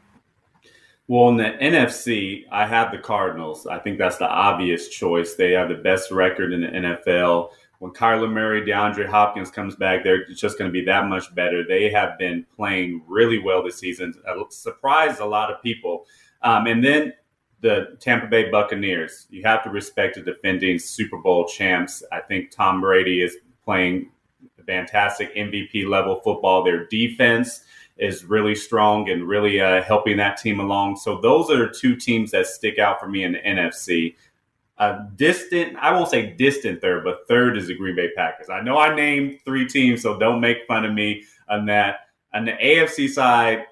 Well, 1.08 1.30
in 1.30 1.38
the 1.38 1.52
NFC, 1.62 2.44
I 2.52 2.66
have 2.66 2.92
the 2.92 2.98
Cardinals. 2.98 3.68
I 3.68 3.80
think 3.80 3.98
that's 3.98 4.18
the 4.18 4.30
obvious 4.30 4.88
choice. 4.88 5.36
They 5.36 5.52
have 5.52 5.70
the 5.70 5.76
best 5.76 6.12
record 6.12 6.54
in 6.54 6.62
the 6.62 6.68
NFL. 6.68 7.50
When 7.80 7.92
Kyler 7.92 8.32
Murray, 8.32 8.62
DeAndre 8.62 9.08
Hopkins 9.08 9.52
comes 9.52 9.76
back, 9.76 10.04
they're 10.04 10.26
just 10.28 10.58
going 10.58 10.70
to 10.70 10.74
be 10.74 10.86
that 10.86 11.08
much 11.08 11.34
better. 11.34 11.66
They 11.68 11.90
have 11.90 12.18
been 12.18 12.46
playing 12.56 13.02
really 13.08 13.40
well 13.40 13.64
this 13.64 13.80
season, 13.80 14.14
surprised 14.50 15.20
a 15.20 15.26
lot 15.26 15.52
of 15.52 15.62
people. 15.62 16.06
Um, 16.44 16.68
and 16.68 16.84
then 16.84 17.14
the 17.62 17.98
Tampa 18.00 18.28
Bay 18.28 18.50
Buccaneers. 18.50 19.28
You 19.30 19.44
have 19.44 19.64
to 19.64 19.70
respect 19.70 20.16
the 20.16 20.22
defending 20.22 20.80
Super 20.80 21.18
Bowl 21.18 21.46
champs. 21.46 22.04
I 22.12 22.20
think 22.20 22.52
Tom 22.52 22.82
Brady 22.82 23.22
is 23.22 23.38
playing 23.64 24.12
fantastic 24.66 25.34
MVP 25.36 25.88
level 25.88 26.22
football. 26.24 26.64
Their 26.64 26.86
defense 26.88 27.64
is 28.02 28.26
really 28.26 28.56
strong 28.56 29.10
and 29.12 29.28
really 29.28 29.62
uh, 29.62 29.84
helping 29.84 30.18
that 30.18 30.36
team 30.36 30.60
along. 30.60 30.98
So 30.98 31.22
those 31.22 31.52
are 31.52 31.70
two 31.70 31.96
teams 31.96 32.32
that 32.32 32.48
stick 32.48 32.80
out 32.80 33.00
for 33.00 33.08
me 33.08 33.24
in 33.24 33.34
the 33.34 33.40
NFC. 33.40 34.16
A 34.80 35.06
distant, 35.16 35.78
I 35.78 35.94
won't 35.94 36.10
say 36.10 36.32
distant 36.32 36.82
third, 36.82 37.04
but 37.04 37.28
third 37.28 37.58
is 37.58 37.68
the 37.68 37.76
Green 37.76 37.96
Bay 37.96 38.10
Packers. 38.16 38.50
I 38.50 38.62
know 38.62 38.80
I 38.80 38.96
named 38.96 39.38
three 39.46 39.68
teams, 39.68 40.02
so 40.02 40.18
don't 40.18 40.42
make 40.42 40.66
fun 40.68 40.84
of 40.84 40.94
me 40.94 41.24
on 41.48 41.68
that. 41.68 42.08
On 42.34 42.44
the 42.44 42.54
AFC 42.54 43.08
side, 43.08 43.66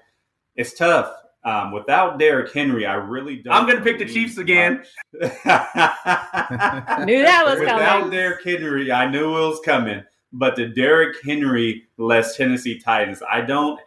it's 0.54 0.74
tough. 0.74 1.12
Um, 1.42 1.72
without 1.72 2.20
Derrick 2.20 2.52
Henry, 2.52 2.86
I 2.86 2.94
really 2.94 3.36
don't. 3.36 3.54
I'm 3.54 3.66
going 3.66 3.78
to 3.78 3.84
pick 3.84 3.98
the 3.98 4.04
Chiefs 4.04 4.38
again. 4.38 4.84
knew 5.12 5.28
that 5.32 7.42
was 7.46 7.58
without 7.58 7.80
coming. 7.80 8.04
Without 8.04 8.10
Derrick 8.10 8.44
Henry, 8.44 8.92
I 8.92 9.10
knew 9.10 9.36
it 9.36 9.48
was 9.48 9.60
coming. 9.64 10.04
But 10.32 10.54
the 10.54 10.66
Derrick 10.66 11.16
Henry 11.24 11.88
less 11.96 12.36
Tennessee 12.36 12.78
Titans, 12.78 13.22
I 13.28 13.40
don't 13.40 13.80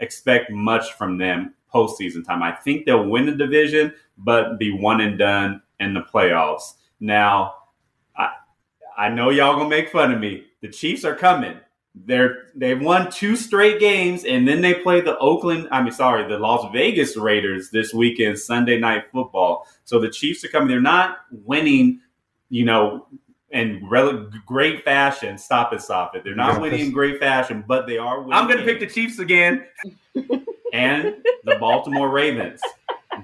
expect 0.00 0.50
much 0.50 0.92
from 0.94 1.18
them 1.18 1.54
postseason 1.72 2.24
time. 2.24 2.42
I 2.42 2.52
think 2.52 2.86
they'll 2.86 3.08
win 3.08 3.26
the 3.26 3.32
division, 3.32 3.92
but 4.16 4.58
be 4.58 4.72
one 4.72 5.00
and 5.00 5.18
done 5.18 5.62
in 5.80 5.94
the 5.94 6.02
playoffs. 6.02 6.74
Now, 7.00 7.54
I 8.16 8.32
I 8.96 9.08
know 9.08 9.30
y'all 9.30 9.56
gonna 9.56 9.68
make 9.68 9.90
fun 9.90 10.12
of 10.12 10.20
me. 10.20 10.44
The 10.60 10.68
Chiefs 10.68 11.04
are 11.04 11.14
coming. 11.14 11.58
They're 11.94 12.46
they've 12.54 12.80
won 12.80 13.10
two 13.10 13.36
straight 13.36 13.80
games, 13.80 14.24
and 14.24 14.46
then 14.46 14.60
they 14.60 14.74
play 14.74 15.00
the 15.00 15.18
Oakland. 15.18 15.68
I 15.70 15.82
mean, 15.82 15.92
sorry, 15.92 16.28
the 16.28 16.38
Las 16.38 16.70
Vegas 16.72 17.16
Raiders 17.16 17.70
this 17.70 17.92
weekend, 17.92 18.38
Sunday 18.38 18.78
night 18.78 19.04
football. 19.12 19.66
So 19.84 19.98
the 19.98 20.10
Chiefs 20.10 20.44
are 20.44 20.48
coming. 20.48 20.68
They're 20.68 20.80
not 20.80 21.18
winning, 21.30 22.00
you 22.50 22.64
know, 22.64 23.06
in 23.50 23.86
rel- 23.88 24.30
great 24.46 24.84
fashion. 24.84 25.38
Stop 25.38 25.72
it, 25.72 25.80
stop 25.80 26.14
it. 26.14 26.24
They're 26.24 26.34
not 26.34 26.54
yeah, 26.54 26.60
winning 26.60 26.80
in 26.80 26.92
great 26.92 27.18
fashion, 27.18 27.64
but 27.66 27.86
they 27.86 27.98
are 27.98 28.20
winning. 28.20 28.34
I'm 28.34 28.46
going 28.46 28.58
to 28.58 28.64
pick 28.64 28.80
the 28.80 28.86
Chiefs 28.86 29.18
again. 29.18 29.66
and 30.72 31.16
the 31.44 31.56
Baltimore 31.56 32.10
Ravens. 32.10 32.60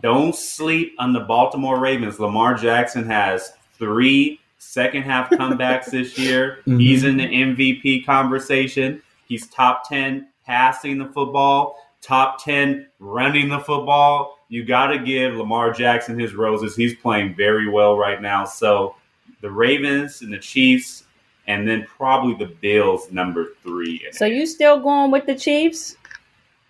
Don't 0.03 0.35
sleep 0.35 0.95
on 0.99 1.13
the 1.13 1.21
Baltimore 1.21 1.79
Ravens. 1.79 2.19
Lamar 2.19 2.55
Jackson 2.55 3.07
has 3.07 3.53
three 3.79 4.41
second 4.59 5.03
half 5.03 5.31
comebacks 5.31 5.87
this 5.87 6.19
year. 6.19 6.59
Mm-hmm. 6.65 6.79
He's 6.79 7.05
in 7.05 7.19
the 7.19 7.27
MVP 7.27 8.07
conversation. 8.07 9.03
He's 9.27 9.47
top 9.49 9.87
10 9.87 10.29
passing 10.47 10.97
the 10.97 11.07
football, 11.07 11.77
top 12.01 12.43
10 12.43 12.87
running 12.99 13.51
the 13.51 13.59
football. 13.61 14.39
you 14.49 14.65
got 14.65 14.87
to 14.89 14.99
give 14.99 15.35
Lamar 15.35 15.73
Jackson 15.73 16.19
his 16.19 16.35
roses. 16.35 16.75
He's 16.75 16.95
playing 16.95 17.35
very 17.37 17.69
well 17.69 17.99
right 17.99 18.21
now. 18.23 18.47
So 18.47 18.97
the 19.45 19.51
Ravens 19.51 20.23
and 20.23 20.33
the 20.33 20.39
Chiefs, 20.39 21.05
and 21.47 21.69
then 21.69 21.85
probably 21.85 22.35
the 22.35 22.51
Bills, 22.55 23.13
number 23.13 23.49
three. 23.63 24.03
So 24.13 24.25
you 24.25 24.47
still 24.47 24.81
going 24.81 25.11
with 25.11 25.27
the 25.27 25.35
Chiefs? 25.35 25.97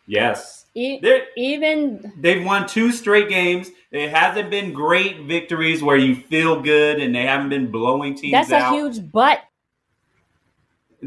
Yes. 0.09 0.67
E- 0.75 0.99
They're, 1.01 1.27
even 1.37 2.13
they've 2.19 2.45
won 2.45 2.67
two 2.67 2.91
straight 2.91 3.29
games. 3.29 3.71
It 3.93 4.11
hasn't 4.11 4.51
been 4.51 4.73
great 4.73 5.21
victories 5.21 5.85
where 5.85 5.97
you 5.97 6.17
feel 6.17 6.61
good, 6.61 6.99
and 7.01 7.15
they 7.15 7.23
haven't 7.23 7.51
been 7.51 7.71
blowing 7.71 8.17
teams 8.17 8.33
that's 8.33 8.51
out. 8.51 8.73
a 8.73 8.77
huge 8.77 9.13
but. 9.13 9.39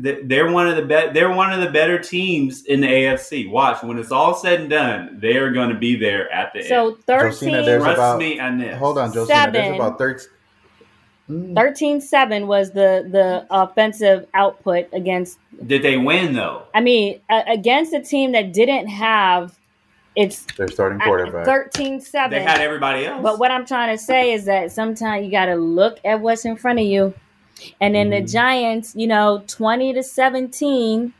Th- 0.01 0.19
They're 0.23 0.49
one 0.49 0.69
of 0.69 0.77
the 0.77 0.83
be- 0.83 1.11
They're 1.11 1.31
one 1.33 1.51
of 1.51 1.59
the 1.59 1.69
better 1.69 1.99
teams 1.99 2.63
in 2.63 2.79
the 2.79 2.87
AFC. 2.87 3.49
Watch 3.51 3.83
when 3.83 3.97
it's 3.99 4.11
all 4.13 4.35
said 4.35 4.61
and 4.61 4.69
done, 4.69 5.17
they 5.19 5.35
are 5.35 5.51
going 5.51 5.67
to 5.69 5.75
be 5.75 5.97
there 5.97 6.31
at 6.31 6.53
the 6.53 6.63
So 6.63 6.91
end. 6.93 7.03
thirteen. 7.05 7.31
Josina, 7.31 7.63
there's 7.65 7.83
Trust 7.83 7.97
about- 7.97 8.19
me 8.19 8.39
on 8.39 8.57
this. 8.57 8.77
Hold 8.77 8.99
on, 8.99 9.11
Josina. 9.11 9.51
There's 9.51 9.75
about 9.75 9.97
13. 9.97 10.27
Mm, 11.29 11.53
13-7 11.55 12.47
was 12.47 12.71
the 12.71 13.05
the 13.11 13.45
offensive 13.51 14.27
output 14.33 14.87
against 14.93 15.39
Did 15.65 15.81
they 15.81 15.97
win 15.97 16.33
though? 16.33 16.63
I 16.73 16.79
mean, 16.79 17.19
uh, 17.29 17.41
against 17.47 17.93
a 17.93 18.01
team 18.01 18.31
that 18.31 18.53
didn't 18.53 18.87
have 18.87 19.57
its 20.15 20.45
Their 20.57 20.69
starting 20.69 20.99
quarterback. 20.99 21.45
13 21.45 21.99
7. 22.01 22.31
They 22.31 22.43
had 22.43 22.61
everybody 22.61 23.05
else. 23.05 23.21
But 23.21 23.39
what 23.39 23.51
I'm 23.51 23.65
trying 23.65 23.95
to 23.95 24.01
say 24.01 24.31
is 24.31 24.45
that 24.45 24.71
sometimes 24.71 25.25
you 25.25 25.31
got 25.31 25.45
to 25.47 25.55
look 25.55 25.99
at 26.05 26.21
what's 26.21 26.45
in 26.45 26.55
front 26.55 26.79
of 26.79 26.85
you. 26.85 27.13
And 27.81 27.93
then 27.93 28.09
the 28.09 28.21
Mhm. 28.21 28.31
Giants, 28.31 28.95
you 28.95 29.07
know, 29.07 29.43
20 29.47 29.93
to 29.93 30.03
17. 30.03 31.13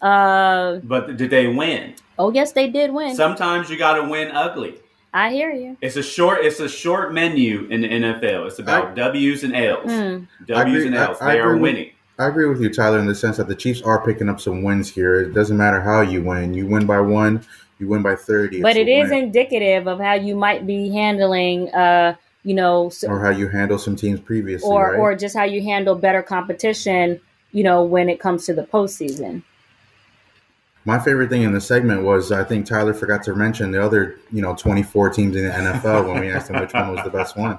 Uh, 0.00 0.76
But 0.84 1.16
did 1.16 1.30
they 1.30 1.48
win? 1.48 1.94
oh, 2.18 2.30
yes, 2.32 2.52
they 2.52 2.68
did 2.68 2.92
win. 2.92 3.14
Sometimes 3.14 3.68
you 3.68 3.76
got 3.76 3.94
to 3.94 4.04
win 4.08 4.30
ugly. 4.30 4.74
I 5.12 5.30
hear 5.32 5.50
you. 5.52 5.76
It's 5.80 5.96
a 5.96 6.02
short. 6.02 6.44
It's 6.44 6.60
a 6.60 6.68
short 6.68 7.12
menu 7.12 7.66
in 7.70 7.80
the 7.82 7.88
NFL. 7.88 8.46
It's 8.46 8.58
about 8.58 8.94
W's 8.94 9.42
and 9.44 9.54
L's. 9.56 9.86
Mm. 9.90 10.28
W's 10.46 10.58
I 10.58 10.62
agree- 10.68 10.86
and 10.86 10.94
L's. 10.96 11.18
I- 11.20 11.24
I 11.30 11.32
they 11.34 11.40
are 11.40 11.46
agree 11.50 11.54
with- 11.54 11.62
winning. 11.62 11.90
I 12.18 12.26
agree 12.28 12.46
with 12.46 12.60
you, 12.60 12.68
Tyler, 12.72 12.98
in 12.98 13.06
the 13.06 13.14
sense 13.14 13.38
that 13.38 13.48
the 13.48 13.54
Chiefs 13.54 13.80
are 13.82 14.04
picking 14.04 14.28
up 14.28 14.40
some 14.40 14.62
wins 14.62 14.90
here. 14.90 15.20
It 15.20 15.32
doesn't 15.32 15.56
matter 15.56 15.80
how 15.80 16.02
you 16.02 16.22
win. 16.22 16.52
You 16.52 16.66
win 16.66 16.84
by 16.84 17.00
one, 17.00 17.40
you 17.78 17.88
win 17.88 18.02
by 18.02 18.14
30. 18.14 18.60
But 18.60 18.76
it's 18.76 18.80
it 18.80 18.88
a 18.88 19.00
is 19.00 19.10
win. 19.10 19.24
indicative 19.24 19.88
of 19.88 19.98
how 20.00 20.12
you 20.14 20.36
might 20.36 20.66
be 20.66 20.90
handling, 20.90 21.70
uh, 21.70 22.14
you 22.44 22.52
know, 22.54 22.88
s- 22.88 23.04
Or 23.04 23.20
how 23.24 23.30
you 23.30 23.48
handle 23.48 23.78
some 23.78 23.96
teams 23.96 24.20
previously, 24.20 24.68
or, 24.68 24.90
right? 24.92 24.98
or 24.98 25.14
just 25.14 25.34
how 25.34 25.44
you 25.44 25.62
handle 25.62 25.94
better 25.94 26.20
competition, 26.22 27.18
you 27.52 27.62
know, 27.64 27.82
when 27.82 28.10
it 28.10 28.20
comes 28.20 28.44
to 28.46 28.52
the 28.54 28.64
postseason. 28.64 29.42
My 30.84 30.98
favorite 30.98 31.28
thing 31.28 31.42
in 31.42 31.52
the 31.52 31.60
segment 31.60 32.02
was 32.04 32.32
I 32.32 32.42
think 32.44 32.66
Tyler 32.66 32.94
forgot 32.94 33.22
to 33.24 33.34
mention 33.34 33.70
the 33.70 33.82
other, 33.84 34.18
you 34.32 34.40
know, 34.40 34.54
24 34.54 35.10
teams 35.10 35.36
in 35.36 35.44
the 35.44 35.50
NFL 35.50 36.08
when 36.08 36.20
we 36.20 36.30
asked 36.30 36.50
him 36.50 36.58
which 36.60 36.72
one 36.72 36.94
was 36.94 37.04
the 37.04 37.10
best 37.10 37.36
one. 37.36 37.58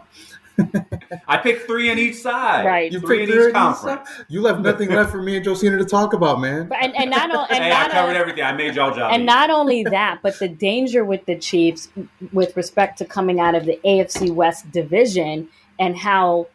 I 1.28 1.38
picked 1.38 1.66
three 1.66 1.90
on 1.90 1.98
each 1.98 2.16
side. 2.16 2.66
Right. 2.66 2.92
You 2.92 3.00
Three 3.00 3.22
in 3.24 3.26
picked 3.28 3.36
each 3.36 3.42
third 3.42 3.46
and 3.48 3.56
conference. 3.56 4.10
You 4.28 4.42
left 4.42 4.60
nothing 4.60 4.90
left 4.90 5.12
for 5.12 5.22
me 5.22 5.38
and 5.38 5.46
Josina 5.46 5.78
to 5.78 5.86
talk 5.86 6.14
about, 6.14 6.40
man. 6.42 6.68
But, 6.68 6.84
and, 6.84 6.96
and 6.96 7.10
not, 7.10 7.34
o- 7.34 7.46
and 7.50 7.64
hey, 7.64 7.70
not 7.70 7.90
I 7.90 7.94
covered 7.94 8.16
o- 8.16 8.20
everything. 8.20 8.44
I 8.44 8.52
made 8.54 8.76
y'all 8.76 8.94
job. 8.94 9.12
And 9.12 9.22
easy. 9.22 9.26
not 9.26 9.50
only 9.50 9.84
that, 9.86 10.20
but 10.22 10.38
the 10.40 10.50
danger 10.50 11.06
with 11.06 11.26
the 11.26 11.38
Chiefs 11.38 11.90
with 12.34 12.56
respect 12.58 12.98
to 13.00 13.06
coming 13.06 13.40
out 13.40 13.56
of 13.56 13.66
the 13.66 13.80
AFC 13.86 14.32
West 14.34 14.70
division 14.72 15.48
and 15.80 15.96
how 15.98 16.48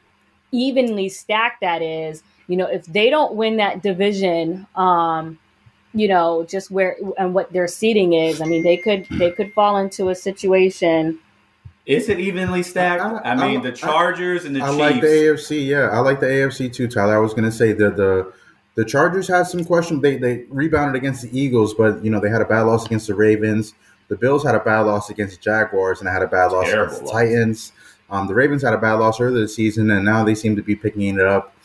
evenly 0.52 1.09
stacked 1.09 1.61
that 1.62 1.83
is. 1.83 2.22
You 2.48 2.57
know, 2.57 2.66
if 2.66 2.85
they 2.87 3.11
don't 3.11 3.35
win 3.35 3.57
that 3.57 3.83
division, 3.83 4.66
um, 4.76 5.38
you 5.98 6.09
know, 6.09 6.44
just 6.48 6.70
where 6.70 6.96
and 7.18 7.35
what 7.35 7.52
their 7.52 7.66
seating 7.66 8.12
is, 8.12 8.40
I 8.40 8.44
mean, 8.44 8.62
they 8.62 8.76
could 8.76 9.06
they 9.11 9.30
could 9.30 9.52
fall 9.54 9.76
into 9.78 10.09
a 10.11 10.14
situation. 10.14 11.18
Is 11.87 12.09
it 12.09 12.18
evenly 12.18 12.62
stacked? 12.62 13.00
I- 13.00 13.30
I, 13.30 13.35
mean, 13.48 13.61
I- 13.61 13.62
the 13.62 13.72
Chargers 13.72 14.44
and 14.44 14.54
the 14.56 14.61
I 14.61 14.66
Chiefs. 14.68 14.78
like 14.78 15.00
the 15.00 15.06
AFC. 15.06 15.66
Yeah, 15.66 15.88
I 15.90 16.00
like 16.00 16.20
the 16.20 16.26
AFC 16.26 16.72
too, 16.72 16.88
Tyler. 16.88 17.14
I 17.16 17.18
was 17.18 17.32
going 17.32 17.44
to 17.44 17.52
say 17.52 17.72
that 17.72 17.96
the 17.96 18.32
the 18.74 18.85
Chargers 18.85 19.26
had 19.28 19.44
some 19.46 19.64
question. 19.64 20.00
They 20.00 20.16
they 20.18 20.44
rebounded 20.50 20.96
against 20.96 21.22
the 21.22 21.38
Eagles, 21.38 21.74
but 21.74 22.04
you 22.04 22.11
know 22.11 22.20
they 22.20 22.28
had 22.30 22.42
a 22.42 22.46
bad 22.46 22.62
loss 22.62 22.85
against 22.87 23.06
the 23.06 23.14
Ravens. 23.14 23.74
The 24.09 24.16
Bills 24.16 24.44
had 24.44 24.54
a 24.54 24.61
bad 24.61 24.80
loss 24.82 25.11
against 25.11 25.37
the 25.37 25.42
Jaguars, 25.42 26.00
and 26.00 26.09
had 26.09 26.22
a 26.22 26.26
bad 26.28 26.52
loss 26.52 26.66
Terrible 26.66 26.85
against 26.94 27.00
the 27.00 27.06
loss. 27.06 27.12
Titans. 27.14 27.72
Um, 28.09 28.28
the 28.28 28.35
Ravens 28.35 28.62
had 28.62 28.72
a 28.72 28.78
bad 28.78 28.94
loss 28.94 29.20
earlier 29.20 29.40
this 29.40 29.56
season, 29.56 29.90
and 29.90 30.04
now 30.04 30.22
they 30.22 30.35
seem 30.37 30.54
to 30.56 30.62
be 30.62 30.76
picking 30.76 31.02
it 31.18 31.26
up. 31.26 31.56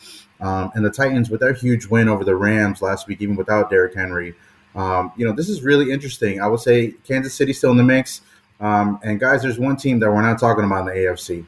Um, 0.42 0.72
and 0.74 0.84
the 0.84 0.90
Titans, 0.90 1.30
with 1.30 1.40
their 1.40 1.52
huge 1.52 1.86
win 1.86 2.08
over 2.08 2.24
the 2.24 2.34
Rams 2.34 2.82
last 2.82 3.06
week, 3.06 3.22
even 3.22 3.36
without 3.36 3.70
Derrick 3.70 3.94
Henry, 3.94 4.34
um, 4.74 5.12
you 5.16 5.24
know 5.24 5.32
this 5.32 5.48
is 5.48 5.62
really 5.62 5.92
interesting. 5.92 6.40
I 6.40 6.48
would 6.48 6.60
say 6.60 6.92
Kansas 7.06 7.34
City 7.34 7.52
still 7.52 7.70
in 7.70 7.76
the 7.76 7.84
mix. 7.84 8.22
Um, 8.60 9.00
and 9.02 9.18
guys, 9.18 9.42
there's 9.42 9.58
one 9.58 9.76
team 9.76 9.98
that 10.00 10.10
we're 10.10 10.22
not 10.22 10.38
talking 10.38 10.64
about 10.64 10.80
in 10.80 10.86
the 10.86 10.92
AFC. 10.92 11.44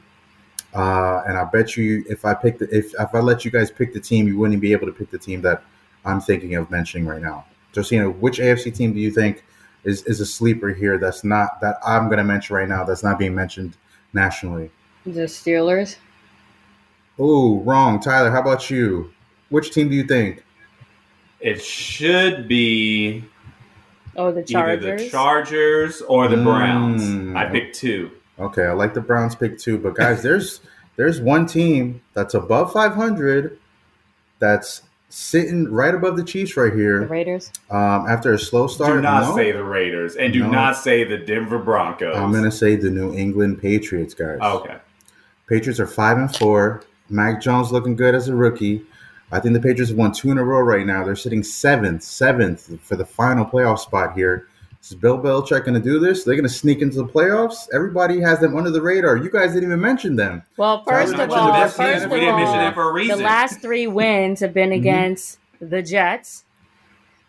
Uh, 0.73 1.23
and 1.27 1.37
I 1.37 1.45
bet 1.45 1.77
you, 1.77 2.03
if 2.09 2.25
I 2.25 2.33
pick 2.33 2.57
the, 2.57 2.73
if 2.75 2.93
if 2.97 3.13
I 3.13 3.19
let 3.19 3.43
you 3.43 3.51
guys 3.51 3.69
pick 3.69 3.93
the 3.93 3.99
team, 3.99 4.27
you 4.27 4.37
wouldn't 4.37 4.61
be 4.61 4.71
able 4.71 4.87
to 4.87 4.93
pick 4.93 5.09
the 5.11 5.17
team 5.17 5.41
that 5.41 5.63
I'm 6.05 6.21
thinking 6.21 6.55
of 6.55 6.71
mentioning 6.71 7.07
right 7.07 7.21
now. 7.21 7.45
Josina, 7.73 8.09
which 8.09 8.39
AFC 8.39 8.73
team 8.73 8.93
do 8.93 8.99
you 8.99 9.11
think 9.11 9.43
is 9.83 10.03
is 10.03 10.21
a 10.21 10.25
sleeper 10.25 10.69
here? 10.69 10.97
That's 10.97 11.23
not 11.23 11.59
that 11.61 11.77
I'm 11.85 12.05
going 12.05 12.17
to 12.17 12.23
mention 12.23 12.55
right 12.55 12.69
now. 12.69 12.83
That's 12.83 13.03
not 13.03 13.19
being 13.19 13.35
mentioned 13.35 13.75
nationally. 14.13 14.69
The 15.05 15.21
Steelers. 15.21 15.97
Oh, 17.17 17.61
wrong, 17.61 17.99
Tyler. 17.99 18.31
How 18.31 18.41
about 18.41 18.69
you? 18.69 19.11
Which 19.49 19.71
team 19.71 19.89
do 19.89 19.95
you 19.95 20.03
think? 20.03 20.43
It 21.39 21.61
should 21.63 22.47
be 22.47 23.23
Oh, 24.17 24.31
the 24.31 24.39
either 24.41 24.47
Chargers. 24.47 25.01
the 25.03 25.09
Chargers 25.09 26.01
or 26.01 26.27
the 26.27 26.37
Browns. 26.37 27.03
Mm. 27.03 27.35
I 27.37 27.45
picked 27.45 27.75
two. 27.75 28.11
Okay, 28.39 28.63
I 28.65 28.71
like 28.73 28.93
the 28.93 29.01
Browns 29.01 29.35
pick 29.35 29.57
two, 29.59 29.77
but 29.77 29.95
guys, 29.95 30.23
there's 30.23 30.61
there's 30.95 31.21
one 31.21 31.45
team 31.45 32.01
that's 32.13 32.33
above 32.33 32.71
500 32.73 33.59
that's 34.39 34.81
sitting 35.09 35.71
right 35.71 35.93
above 35.93 36.17
the 36.17 36.23
Chiefs 36.23 36.57
right 36.57 36.71
the 36.73 36.77
here. 36.77 37.05
Raiders. 37.05 37.51
Um, 37.69 38.05
after 38.07 38.33
a 38.33 38.39
slow 38.39 38.67
start, 38.67 38.95
Do 38.95 39.01
not 39.01 39.29
No. 39.29 39.35
say 39.35 39.51
the 39.51 39.63
Raiders 39.63 40.15
and 40.15 40.33
do 40.33 40.39
No. 40.43 40.49
not 40.51 40.75
say 40.77 41.03
the 41.03 41.17
Denver 41.17 41.59
Broncos. 41.59 42.15
I'm 42.15 42.31
gonna 42.33 42.51
say 42.51 42.75
the 42.75 42.89
New 42.89 43.13
England 43.13 43.61
Patriots, 43.61 44.13
guys. 44.13 44.39
okay. 44.41 44.77
Patriots 45.47 45.79
are 45.79 45.87
five 45.87 46.17
and 46.17 46.33
four. 46.35 46.81
Mac 47.09 47.41
Jones 47.41 47.71
looking 47.71 47.95
good 47.95 48.15
as 48.15 48.27
a 48.27 48.35
rookie. 48.35 48.83
I 49.31 49.39
think 49.39 49.53
the 49.53 49.59
Patriots 49.59 49.89
have 49.89 49.97
won 49.97 50.11
two 50.11 50.31
in 50.31 50.37
a 50.37 50.43
row 50.43 50.59
right 50.61 50.85
now. 50.85 51.03
They're 51.03 51.15
sitting 51.15 51.43
seventh, 51.43 52.03
seventh 52.03 52.79
for 52.81 52.95
the 52.95 53.05
final 53.05 53.45
playoff 53.45 53.79
spot 53.79 54.13
here. 54.13 54.47
Is 54.81 54.93
Bill 54.93 55.17
Belichick 55.17 55.65
going 55.65 55.73
to 55.73 55.79
do 55.79 55.99
this? 55.99 56.23
They're 56.23 56.35
going 56.35 56.47
to 56.47 56.53
sneak 56.53 56.79
into 56.83 56.97
the 56.97 57.07
playoffs. 57.07 57.67
Everybody 57.73 58.19
has 58.21 58.39
them 58.39 58.55
under 58.55 58.69
the 58.69 58.81
radar. 58.83 59.17
You 59.17 59.31
guys 59.31 59.53
didn't 59.53 59.69
even 59.69 59.81
mention 59.81 60.15
them. 60.15 60.43
Well, 60.57 60.83
first 60.83 61.13
Tyler 61.13 61.23
of 61.23 61.31
all, 61.31 61.47
the 61.47 61.53
best 61.53 61.75
first 61.77 62.05
of 62.05 62.11
didn't 62.11 62.35
mention 62.35 62.59
all, 62.59 62.71
for 62.73 62.89
a 62.89 62.93
reason. 62.93 63.17
the 63.17 63.23
last 63.23 63.61
three 63.61 63.87
wins 63.87 64.41
have 64.41 64.53
been 64.53 64.69
Mhm. 64.69 64.75
against 64.75 65.39
the 65.59 65.81
Jets, 65.81 66.43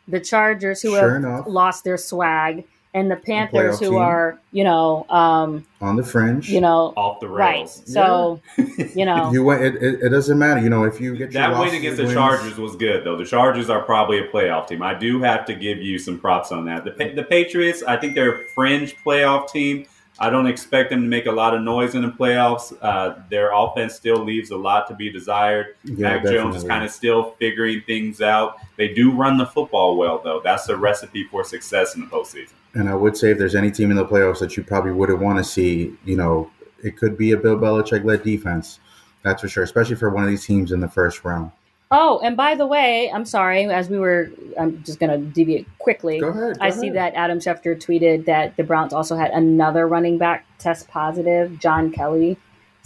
the 0.06 0.20
Chargers, 0.20 0.82
who 0.82 0.90
Sure 0.90 1.14
have 1.14 1.24
enough. 1.24 1.44
lost 1.48 1.82
their 1.84 1.96
swag, 1.96 2.64
and 2.96 3.10
the 3.10 3.16
Panthers, 3.16 3.76
playoff 3.76 3.80
who 3.80 3.90
team. 3.90 3.98
are, 3.98 4.40
you 4.52 4.64
know, 4.64 5.04
um, 5.10 5.66
On 5.82 5.96
the 5.96 6.02
fringe, 6.02 6.48
you 6.48 6.62
know, 6.62 6.94
Off 6.96 7.20
the 7.20 7.28
right. 7.28 7.56
rails. 7.58 7.82
So, 7.84 8.40
you 8.94 9.04
know, 9.04 9.30
you 9.34 9.44
went. 9.44 9.62
It, 9.62 9.74
it, 9.82 10.02
it 10.04 10.08
doesn't 10.08 10.38
matter. 10.38 10.62
You 10.62 10.70
know, 10.70 10.84
if 10.84 10.98
you 10.98 11.14
get 11.14 11.30
That 11.32 11.58
win 11.58 11.74
against 11.74 11.98
the 11.98 12.04
wins- 12.04 12.14
Chargers 12.14 12.56
was 12.56 12.74
good, 12.74 13.04
though. 13.04 13.16
The 13.16 13.26
Chargers 13.26 13.68
are 13.68 13.82
probably 13.82 14.18
a 14.20 14.26
playoff 14.28 14.66
team. 14.68 14.82
I 14.82 14.94
do 14.94 15.20
have 15.20 15.44
to 15.44 15.54
give 15.54 15.78
you 15.78 15.98
some 15.98 16.18
props 16.18 16.50
on 16.52 16.64
that. 16.64 16.84
The, 16.84 17.12
the 17.14 17.22
Patriots, 17.24 17.82
I 17.82 17.98
think 17.98 18.14
they're 18.14 18.42
a 18.42 18.48
fringe 18.54 18.96
playoff 19.04 19.50
team. 19.50 19.86
I 20.18 20.30
don't 20.30 20.46
expect 20.46 20.88
them 20.88 21.02
to 21.02 21.06
make 21.06 21.26
a 21.26 21.32
lot 21.32 21.52
of 21.52 21.60
noise 21.60 21.94
in 21.94 22.00
the 22.00 22.08
playoffs. 22.08 22.74
Uh, 22.80 23.16
their 23.28 23.52
offense 23.52 23.94
still 23.94 24.24
leaves 24.24 24.50
a 24.50 24.56
lot 24.56 24.88
to 24.88 24.94
be 24.94 25.12
desired. 25.12 25.76
Yeah, 25.84 26.14
Mac 26.14 26.24
Jones 26.24 26.56
is 26.56 26.64
kind 26.64 26.82
of 26.82 26.90
still 26.90 27.32
figuring 27.32 27.82
things 27.82 28.22
out. 28.22 28.56
They 28.78 28.94
do 28.94 29.12
run 29.12 29.36
the 29.36 29.44
football 29.44 29.98
well, 29.98 30.22
though. 30.24 30.40
That's 30.42 30.70
a 30.70 30.76
recipe 30.78 31.24
for 31.24 31.44
success 31.44 31.94
in 31.96 32.00
the 32.00 32.06
postseason. 32.06 32.54
And 32.76 32.88
I 32.88 32.94
would 32.94 33.16
say 33.16 33.30
if 33.30 33.38
there's 33.38 33.54
any 33.54 33.70
team 33.70 33.90
in 33.90 33.96
the 33.96 34.04
playoffs 34.04 34.38
that 34.40 34.56
you 34.56 34.62
probably 34.62 34.92
wouldn't 34.92 35.18
want 35.20 35.38
to 35.38 35.44
see, 35.44 35.94
you 36.04 36.16
know, 36.16 36.50
it 36.84 36.96
could 36.96 37.16
be 37.16 37.32
a 37.32 37.36
Bill 37.36 37.56
Belichick 37.56 38.04
led 38.04 38.22
defense. 38.22 38.80
That's 39.22 39.40
for 39.40 39.48
sure, 39.48 39.64
especially 39.64 39.96
for 39.96 40.10
one 40.10 40.24
of 40.24 40.30
these 40.30 40.44
teams 40.44 40.72
in 40.72 40.80
the 40.80 40.88
first 40.88 41.24
round. 41.24 41.50
oh, 41.90 42.20
and 42.22 42.36
by 42.36 42.54
the 42.54 42.66
way, 42.66 43.10
I'm 43.12 43.24
sorry, 43.24 43.64
as 43.64 43.88
we 43.88 43.98
were, 43.98 44.30
I'm 44.60 44.82
just 44.84 44.98
going 45.00 45.10
to 45.10 45.18
deviate 45.18 45.66
quickly. 45.78 46.20
Go 46.20 46.28
ahead. 46.28 46.58
go 46.58 46.64
I 46.64 46.70
see 46.70 46.88
ahead. 46.88 46.96
that 46.96 47.14
Adam 47.14 47.38
Schefter 47.38 47.74
tweeted 47.80 48.26
that 48.26 48.56
the 48.56 48.62
Browns 48.64 48.92
also 48.92 49.16
had 49.16 49.30
another 49.30 49.88
running 49.88 50.18
back 50.18 50.44
test 50.58 50.86
positive, 50.88 51.58
John 51.58 51.90
Kelly. 51.92 52.36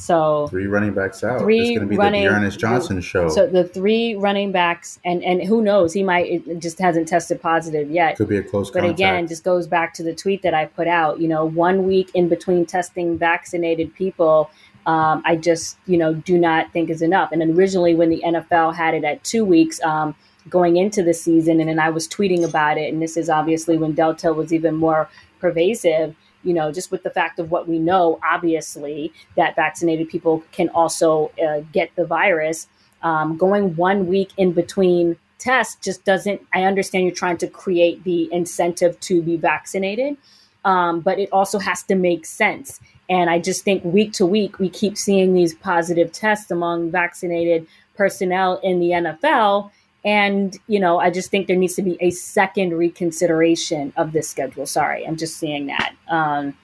So, 0.00 0.46
Three 0.48 0.66
running 0.66 0.94
backs 0.94 1.22
out. 1.22 1.40
Three 1.40 1.60
it's 1.60 1.68
going 1.78 1.80
to 1.80 1.86
be 1.86 1.98
running- 1.98 2.24
the 2.24 2.30
D'Ernest 2.30 2.58
Johnson 2.58 3.02
show. 3.02 3.28
so 3.28 3.46
the 3.46 3.64
three 3.64 4.16
running 4.16 4.50
backs, 4.50 4.98
and 5.04 5.22
and 5.22 5.42
who 5.42 5.60
knows, 5.60 5.92
he 5.92 6.02
might 6.02 6.26
it 6.26 6.58
just 6.58 6.78
hasn't 6.78 7.06
tested 7.06 7.42
positive 7.42 7.90
yet. 7.90 8.16
Could 8.16 8.30
be 8.30 8.38
a 8.38 8.42
close 8.42 8.70
call. 8.70 8.80
But 8.80 8.86
contact. 8.86 8.98
again, 8.98 9.28
just 9.28 9.44
goes 9.44 9.66
back 9.66 9.92
to 9.94 10.02
the 10.02 10.14
tweet 10.14 10.40
that 10.40 10.54
I 10.54 10.64
put 10.64 10.88
out. 10.88 11.20
You 11.20 11.28
know, 11.28 11.44
one 11.44 11.86
week 11.86 12.10
in 12.14 12.30
between 12.30 12.64
testing 12.64 13.18
vaccinated 13.18 13.94
people, 13.94 14.50
um, 14.86 15.22
I 15.26 15.36
just 15.36 15.76
you 15.84 15.98
know 15.98 16.14
do 16.14 16.38
not 16.38 16.72
think 16.72 16.88
is 16.88 17.02
enough. 17.02 17.30
And 17.30 17.42
originally, 17.42 17.94
when 17.94 18.08
the 18.08 18.22
NFL 18.24 18.74
had 18.74 18.94
it 18.94 19.04
at 19.04 19.22
two 19.22 19.44
weeks 19.44 19.82
um, 19.82 20.14
going 20.48 20.78
into 20.78 21.02
the 21.02 21.12
season, 21.12 21.60
and 21.60 21.68
then 21.68 21.78
I 21.78 21.90
was 21.90 22.08
tweeting 22.08 22.42
about 22.42 22.78
it, 22.78 22.90
and 22.90 23.02
this 23.02 23.18
is 23.18 23.28
obviously 23.28 23.76
when 23.76 23.92
Delta 23.92 24.32
was 24.32 24.50
even 24.50 24.76
more 24.76 25.10
pervasive. 25.40 26.14
You 26.42 26.54
know, 26.54 26.72
just 26.72 26.90
with 26.90 27.02
the 27.02 27.10
fact 27.10 27.38
of 27.38 27.50
what 27.50 27.68
we 27.68 27.78
know, 27.78 28.18
obviously, 28.28 29.12
that 29.36 29.56
vaccinated 29.56 30.08
people 30.08 30.42
can 30.52 30.68
also 30.70 31.30
uh, 31.44 31.60
get 31.72 31.94
the 31.96 32.04
virus. 32.04 32.66
Um, 33.02 33.36
going 33.36 33.76
one 33.76 34.06
week 34.06 34.30
in 34.36 34.52
between 34.52 35.16
tests 35.38 35.76
just 35.82 36.04
doesn't, 36.04 36.40
I 36.52 36.64
understand 36.64 37.04
you're 37.04 37.14
trying 37.14 37.38
to 37.38 37.48
create 37.48 38.04
the 38.04 38.32
incentive 38.32 39.00
to 39.00 39.22
be 39.22 39.36
vaccinated, 39.36 40.16
um, 40.64 41.00
but 41.00 41.18
it 41.18 41.30
also 41.32 41.58
has 41.58 41.82
to 41.84 41.94
make 41.94 42.26
sense. 42.26 42.80
And 43.08 43.28
I 43.28 43.40
just 43.40 43.64
think 43.64 43.84
week 43.84 44.12
to 44.14 44.26
week, 44.26 44.58
we 44.58 44.68
keep 44.68 44.96
seeing 44.96 45.34
these 45.34 45.54
positive 45.54 46.12
tests 46.12 46.50
among 46.50 46.90
vaccinated 46.90 47.66
personnel 47.96 48.60
in 48.62 48.78
the 48.78 48.90
NFL. 48.90 49.70
And, 50.04 50.56
you 50.66 50.80
know, 50.80 50.98
I 50.98 51.10
just 51.10 51.30
think 51.30 51.46
there 51.46 51.56
needs 51.56 51.74
to 51.74 51.82
be 51.82 51.98
a 52.00 52.10
second 52.10 52.74
reconsideration 52.74 53.92
of 53.96 54.12
this 54.12 54.28
schedule. 54.28 54.64
Sorry, 54.66 55.06
I'm 55.06 55.16
just 55.16 55.36
seeing 55.36 55.66
that. 55.66 55.94
Um, 56.08 56.54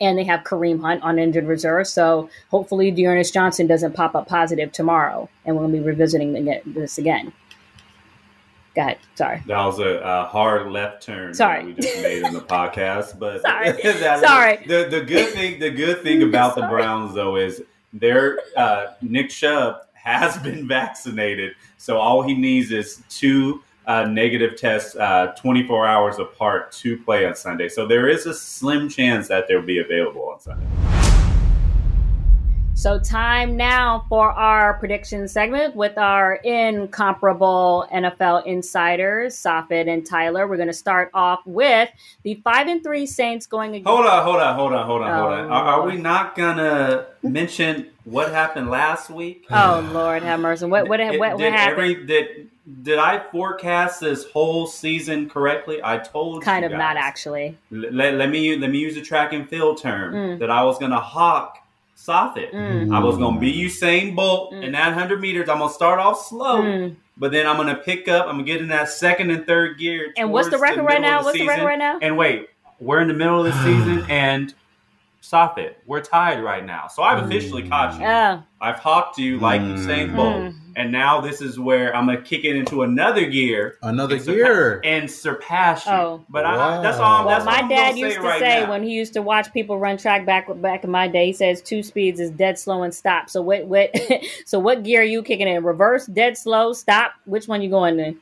and 0.00 0.16
they 0.16 0.24
have 0.24 0.44
Kareem 0.44 0.80
Hunt 0.80 1.02
on 1.02 1.18
injured 1.18 1.46
reserve. 1.46 1.86
So 1.86 2.30
hopefully 2.50 2.90
D'Ernest 2.90 3.34
Johnson 3.34 3.66
doesn't 3.66 3.92
pop 3.92 4.14
up 4.14 4.26
positive 4.26 4.72
tomorrow. 4.72 5.28
And 5.44 5.56
we'll 5.56 5.68
be 5.68 5.80
revisiting 5.80 6.32
this 6.64 6.96
again. 6.96 7.32
Go 8.74 8.82
ahead. 8.82 8.98
Sorry. 9.16 9.42
That 9.46 9.64
was 9.64 9.80
a, 9.80 9.98
a 9.98 10.24
hard 10.26 10.70
left 10.70 11.02
turn. 11.02 11.34
Sorry. 11.34 11.64
we 11.64 11.74
just 11.74 12.02
made 12.02 12.22
in 12.22 12.32
the 12.32 12.40
podcast, 12.40 13.18
but 13.18 13.42
Sorry. 13.42 13.82
Sorry. 14.20 14.64
The 14.66 14.86
the 14.88 15.00
good 15.04 15.30
thing 15.30 15.58
the 15.58 15.70
good 15.70 16.02
thing 16.02 16.22
about 16.22 16.54
the 16.54 16.62
Browns 16.68 17.14
though 17.14 17.36
is 17.36 17.62
their 17.92 18.38
uh, 18.56 18.92
Nick 19.02 19.30
Chubb 19.30 19.82
has 20.02 20.38
been 20.42 20.66
vaccinated, 20.66 21.54
so 21.76 21.98
all 21.98 22.22
he 22.22 22.34
needs 22.34 22.70
is 22.70 23.02
two 23.08 23.62
uh, 23.86 24.04
negative 24.04 24.56
tests 24.56 24.94
uh, 24.96 25.28
24 25.38 25.86
hours 25.86 26.18
apart 26.18 26.70
to 26.70 26.96
play 26.98 27.26
on 27.26 27.34
Sunday. 27.34 27.68
So 27.68 27.86
there 27.86 28.08
is 28.08 28.26
a 28.26 28.34
slim 28.34 28.88
chance 28.88 29.28
that 29.28 29.48
they'll 29.48 29.62
be 29.62 29.78
available 29.80 30.28
on 30.30 30.38
Sunday. 30.40 30.66
So, 32.74 32.98
time 32.98 33.58
now 33.58 34.06
for 34.08 34.30
our 34.30 34.72
prediction 34.78 35.28
segment 35.28 35.76
with 35.76 35.98
our 35.98 36.36
incomparable 36.36 37.86
NFL 37.92 38.46
insiders, 38.46 39.36
Safid 39.36 39.86
and 39.86 40.06
Tyler. 40.06 40.46
We're 40.46 40.56
going 40.56 40.68
to 40.68 40.72
start 40.72 41.10
off 41.12 41.40
with 41.44 41.90
the 42.22 42.36
five 42.42 42.68
and 42.68 42.82
three 42.82 43.04
Saints 43.04 43.44
going 43.44 43.74
against. 43.74 43.86
Hold 43.86 44.06
on, 44.06 44.24
hold 44.24 44.36
on, 44.36 44.54
hold 44.56 44.72
on, 44.72 44.86
hold 44.86 45.02
on, 45.02 45.14
hold 45.14 45.30
Oh, 45.30 45.34
on. 45.34 45.52
Are, 45.52 45.64
are 45.64 45.86
we 45.86 45.96
not 45.96 46.34
gonna 46.34 47.08
mention 47.22 47.90
what 48.10 48.30
happened 48.32 48.70
last 48.70 49.08
week? 49.10 49.46
Oh 49.50 49.88
Lord, 49.92 50.22
have 50.22 50.40
mercy! 50.40 50.66
What 50.66 50.88
what 50.88 51.00
what, 51.00 51.18
what, 51.18 51.38
did 51.38 51.52
happened? 51.52 51.72
Every, 51.72 52.06
did 52.06 52.50
did 52.82 52.98
I 52.98 53.18
forecast 53.30 54.00
this 54.00 54.24
whole 54.30 54.66
season 54.66 55.28
correctly? 55.28 55.80
I 55.82 55.98
told 55.98 56.42
kind 56.42 56.64
of 56.64 56.72
not 56.72 56.96
actually. 56.96 57.56
Let, 57.70 58.14
let, 58.14 58.30
me 58.30 58.56
let 58.56 58.70
me 58.70 58.78
use 58.78 58.96
a 58.96 59.00
track 59.02 59.32
and 59.32 59.48
field 59.48 59.80
term 59.80 60.14
Mm. 60.14 60.38
that 60.40 60.50
I 60.50 60.64
was 60.64 60.78
gonna 60.78 61.00
hawk 61.00 61.58
Safid. 61.96 62.52
Mm. 62.52 62.94
I 62.94 62.98
was 63.00 63.16
gonna 63.16 63.38
be 63.38 63.52
Usain 63.52 64.14
Bolt 64.16 64.52
Mm. 64.52 64.64
in 64.64 64.72
that 64.72 64.92
hundred 64.94 65.20
meters. 65.20 65.48
I'm 65.48 65.58
gonna 65.58 65.72
start 65.72 65.98
off 65.98 66.24
slow, 66.26 66.62
Mm. 66.62 66.96
but 67.16 67.30
then 67.32 67.46
I'm 67.46 67.56
gonna 67.56 67.74
pick 67.76 68.08
up. 68.08 68.26
I'm 68.26 68.32
gonna 68.34 68.44
get 68.44 68.60
in 68.60 68.68
that 68.68 68.88
second 68.88 69.30
and 69.30 69.46
third 69.46 69.78
gear. 69.78 70.12
And 70.16 70.32
what's 70.32 70.48
the 70.48 70.58
record 70.58 70.82
right 70.82 71.00
now? 71.00 71.22
What's 71.22 71.38
the 71.38 71.46
record 71.46 71.64
right 71.64 71.78
now? 71.78 71.98
And 72.02 72.16
wait, 72.16 72.48
we're 72.80 73.00
in 73.00 73.08
the 73.08 73.14
middle 73.14 73.44
of 73.44 73.52
the 73.52 73.64
season, 73.64 74.04
and 74.10 74.54
stop 75.20 75.58
it. 75.58 75.78
We're 75.86 76.00
tied 76.00 76.42
right 76.42 76.64
now. 76.64 76.86
So 76.88 77.02
I've 77.02 77.24
officially 77.24 77.68
caught 77.68 77.98
you. 78.00 78.06
Oh, 78.06 78.42
I've 78.60 78.76
hawked 78.76 79.18
you 79.18 79.38
like 79.38 79.60
Mm. 79.60 79.76
Usain 79.78 80.14
Bolt, 80.16 80.34
Mm. 80.36 80.54
and 80.76 80.92
now 80.92 81.20
this 81.20 81.40
is 81.40 81.58
where 81.58 81.94
I'm 81.94 82.06
gonna 82.06 82.20
kick 82.22 82.44
it 82.44 82.56
into 82.56 82.82
another 82.82 83.26
gear 83.26 83.76
Another 83.82 84.16
and 84.16 84.24
surpa- 84.24 84.34
year. 84.34 84.80
and 84.84 85.10
surpass 85.10 85.86
you. 85.86 85.92
Oh. 85.92 86.24
But 86.28 86.44
I, 86.46 86.56
Wow. 86.56 86.82
that's 86.82 86.98
all. 86.98 87.24
well, 87.26 87.34
That's 87.34 87.44
my 87.44 87.58
I'm 87.58 87.68
dad 87.68 87.96
used 87.98 88.16
say 88.16 88.20
to 88.20 88.26
right 88.26 88.40
say 88.40 88.60
now. 88.62 88.70
when 88.70 88.82
he 88.82 88.90
used 88.92 89.12
to 89.14 89.22
watch 89.22 89.52
people 89.52 89.78
run 89.78 89.96
track 89.98 90.26
back 90.26 90.48
back 90.60 90.84
in 90.84 90.90
my 90.90 91.06
day. 91.08 91.26
He 91.26 91.32
says 91.32 91.62
two 91.62 91.82
speeds 91.82 92.20
is 92.20 92.30
dead 92.30 92.58
slow 92.58 92.82
and 92.82 92.94
stop. 92.94 93.30
So 93.30 93.40
what 93.42 93.66
what 93.66 93.90
so 94.46 94.58
what 94.58 94.82
gear 94.82 95.00
are 95.00 95.04
you 95.04 95.22
kicking 95.22 95.48
in? 95.48 95.62
Reverse, 95.64 96.06
dead 96.06 96.36
slow, 96.36 96.72
stop. 96.72 97.12
Which 97.24 97.46
one 97.48 97.62
you 97.62 97.70
going 97.70 97.98
in? 98.00 98.18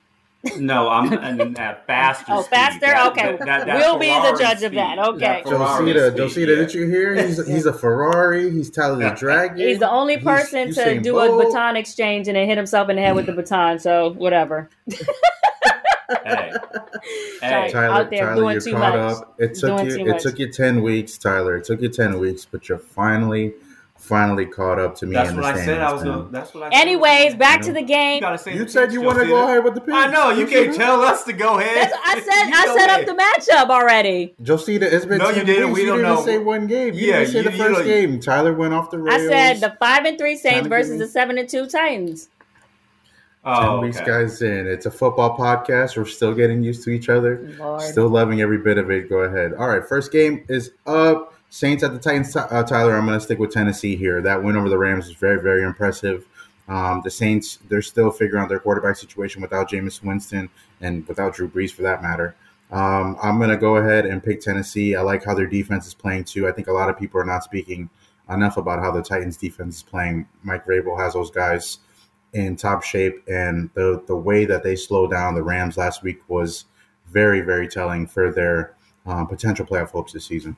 No, 0.58 0.88
I'm 0.88 1.12
in 1.40 1.56
at 1.58 1.86
faster. 1.86 2.26
Oh, 2.28 2.42
faster? 2.42 2.80
That- 2.80 3.10
Okay. 3.12 3.22
that- 3.22 3.38
that- 3.40 3.66
that 3.66 3.76
We'll 3.76 3.98
be 3.98 4.06
the 4.06 4.14
Ferrari 4.14 4.38
judge 4.38 4.62
of 4.62 4.72
that. 4.72 4.98
Okay. 4.98 5.42
Ferrari 5.44 5.92
Josina, 5.92 6.06
speed, 6.10 6.16
Josina, 6.16 6.52
yeah. 6.52 6.58
did 6.58 6.74
you 6.74 6.86
hear? 6.86 7.14
He's 7.26 7.46
he's 7.46 7.66
a 7.66 7.72
Ferrari. 7.72 8.50
He's 8.50 8.70
Tyler 8.70 8.96
the 8.96 9.10
Dragon. 9.10 9.58
He's 9.58 9.78
the 9.78 9.90
only 9.90 10.14
He's 10.14 10.24
person 10.24 10.72
to 10.74 10.80
Usain 10.80 11.02
do 11.02 11.18
a 11.18 11.44
baton 11.44 11.76
exchange 11.76 12.28
and 12.28 12.36
then 12.36 12.46
hit 12.46 12.56
himself 12.56 12.88
in 12.88 12.96
the 12.96 13.02
head 13.02 13.14
with 13.16 13.26
the 13.26 13.32
mm. 13.32 13.36
baton. 13.36 13.78
So 13.78 14.12
whatever. 14.12 14.70
Hey, 16.24 16.52
hey. 17.42 17.68
Tyler, 17.70 17.94
out 17.94 18.10
there 18.10 18.20
Tyler, 18.20 18.34
doing 18.36 18.52
you're 18.52 18.60
too 18.62 18.72
caught 18.72 18.98
much. 18.98 19.16
up. 19.18 19.34
It 19.38 19.54
took 19.54 19.76
Doing 19.76 19.90
you. 19.90 20.06
It 20.06 20.08
much. 20.08 20.22
took 20.22 20.38
you 20.38 20.50
ten 20.50 20.80
weeks, 20.82 21.18
Tyler. 21.18 21.56
It 21.56 21.64
took 21.64 21.82
you 21.82 21.90
ten 21.90 22.18
weeks, 22.18 22.46
but 22.46 22.66
you're 22.68 22.78
finally, 22.78 23.52
finally 24.08 24.46
caught 24.46 24.78
up 24.80 24.94
to 24.96 25.06
me. 25.06 25.14
That's 25.14 25.32
what 25.32 25.44
I 25.44 25.64
said. 25.64 25.80
I 25.80 25.92
was 25.92 26.02
gonna. 26.02 26.28
That's 26.30 26.54
what 26.54 26.64
I. 26.64 26.70
said. 26.70 26.80
Anyways, 26.80 27.34
back 27.36 27.60
You 27.60 27.66
to 27.66 27.72
the 27.74 27.82
game. 27.82 28.22
You. 28.22 28.52
You 28.52 28.64
the 28.64 28.68
said 28.70 28.92
you 28.92 29.02
want 29.02 29.18
to 29.18 29.26
go 29.26 29.44
ahead 29.44 29.62
with 29.62 29.74
the 29.74 29.80
picks. 29.80 29.92
I 29.94 30.06
know 30.10 30.30
you 30.30 30.46
can't 30.46 30.74
tell 30.74 31.02
us 31.02 31.24
to 31.24 31.32
go 31.32 31.58
ahead. 31.58 31.76
That's, 31.92 31.94
I 32.04 32.20
said 32.20 32.52
I 32.54 32.64
go 32.66 32.76
set 32.78 32.90
up 32.90 33.06
the 33.06 33.12
matchup 33.22 33.68
already. 33.70 34.34
Josina, 34.42 34.86
it's 34.86 35.04
been 35.06 35.18
No, 35.18 35.28
you 35.28 35.34
10 35.36 35.46
didn't. 35.46 35.66
weeks. 35.68 35.74
We 35.76 35.80
you 35.82 35.86
don't 35.88 35.98
didn't 35.98 36.14
know. 36.16 36.24
say 36.24 36.38
one 36.38 36.66
game. 36.66 36.94
You 36.94 37.06
Yeah, 37.08 37.18
didn't 37.20 37.32
say 37.32 37.38
you- 37.38 37.44
the 37.44 37.50
first 37.52 37.78
don't- 37.80 37.86
game. 37.86 38.20
Tyler 38.20 38.54
went 38.54 38.72
off 38.74 38.90
the 38.90 38.98
rails. 38.98 39.22
I 39.22 39.26
said 39.28 39.60
the 39.60 39.76
five 39.78 40.04
and 40.06 40.16
three 40.18 40.36
Saints 40.36 40.54
Kinda 40.62 40.68
versus 40.70 40.98
the 40.98 41.06
seven 41.06 41.38
and 41.38 41.48
two 41.48 41.66
Titans. 41.66 42.28
Oh, 43.44 43.60
Ten 43.60 43.68
Oh, 43.68 43.80
weeks, 43.80 43.96
okay. 43.98 44.06
guys, 44.06 44.42
in. 44.42 44.66
It's 44.66 44.86
a 44.86 44.90
football 44.90 45.36
podcast. 45.38 45.96
We're 45.96 46.04
still 46.06 46.34
getting 46.34 46.62
used 46.62 46.82
to 46.84 46.90
each 46.90 47.08
other. 47.08 47.54
Lord. 47.58 47.80
Still 47.82 48.08
loving 48.08 48.40
every 48.42 48.58
bit 48.58 48.78
of 48.78 48.90
it. 48.90 49.08
Go 49.08 49.18
ahead. 49.18 49.54
All 49.54 49.68
right, 49.68 49.86
first 49.88 50.10
game 50.12 50.44
is 50.48 50.72
up. 50.86 51.34
Saints 51.50 51.82
at 51.82 51.92
the 51.92 51.98
Titans. 51.98 52.34
Uh, 52.36 52.62
Tyler, 52.62 52.96
I'm 52.96 53.06
going 53.06 53.18
to 53.18 53.24
stick 53.24 53.38
with 53.38 53.52
Tennessee 53.52 53.96
here. 53.96 54.20
That 54.20 54.42
win 54.42 54.56
over 54.56 54.68
the 54.68 54.78
Rams 54.78 55.06
is 55.06 55.14
very, 55.14 55.40
very 55.40 55.62
impressive. 55.62 56.26
Um, 56.68 57.00
the 57.02 57.10
Saints, 57.10 57.58
they're 57.68 57.80
still 57.80 58.10
figuring 58.10 58.42
out 58.42 58.50
their 58.50 58.60
quarterback 58.60 58.96
situation 58.96 59.40
without 59.40 59.70
Jameis 59.70 60.02
Winston 60.02 60.50
and 60.80 61.06
without 61.08 61.34
Drew 61.34 61.48
Brees 61.48 61.72
for 61.72 61.82
that 61.82 62.02
matter. 62.02 62.36
Um, 62.70 63.16
I'm 63.22 63.38
going 63.38 63.48
to 63.48 63.56
go 63.56 63.76
ahead 63.76 64.04
and 64.04 64.22
pick 64.22 64.42
Tennessee. 64.42 64.94
I 64.94 65.00
like 65.00 65.24
how 65.24 65.34
their 65.34 65.46
defense 65.46 65.86
is 65.86 65.94
playing 65.94 66.24
too. 66.24 66.46
I 66.46 66.52
think 66.52 66.68
a 66.68 66.72
lot 66.72 66.90
of 66.90 66.98
people 66.98 67.18
are 67.18 67.24
not 67.24 67.42
speaking 67.42 67.88
enough 68.28 68.58
about 68.58 68.80
how 68.80 68.90
the 68.90 69.02
Titans 69.02 69.38
defense 69.38 69.76
is 69.76 69.82
playing. 69.82 70.28
Mike 70.42 70.66
Vrabel 70.66 70.98
has 70.98 71.14
those 71.14 71.30
guys 71.30 71.78
in 72.34 72.56
top 72.56 72.82
shape, 72.82 73.22
and 73.26 73.70
the 73.72 74.02
the 74.06 74.14
way 74.14 74.44
that 74.44 74.62
they 74.62 74.76
slowed 74.76 75.10
down 75.10 75.34
the 75.34 75.42
Rams 75.42 75.78
last 75.78 76.02
week 76.02 76.20
was 76.28 76.66
very, 77.10 77.40
very 77.40 77.66
telling 77.66 78.06
for 78.06 78.30
their 78.30 78.74
um, 79.06 79.26
potential 79.26 79.64
playoff 79.64 79.90
hopes 79.90 80.12
this 80.12 80.26
season. 80.26 80.54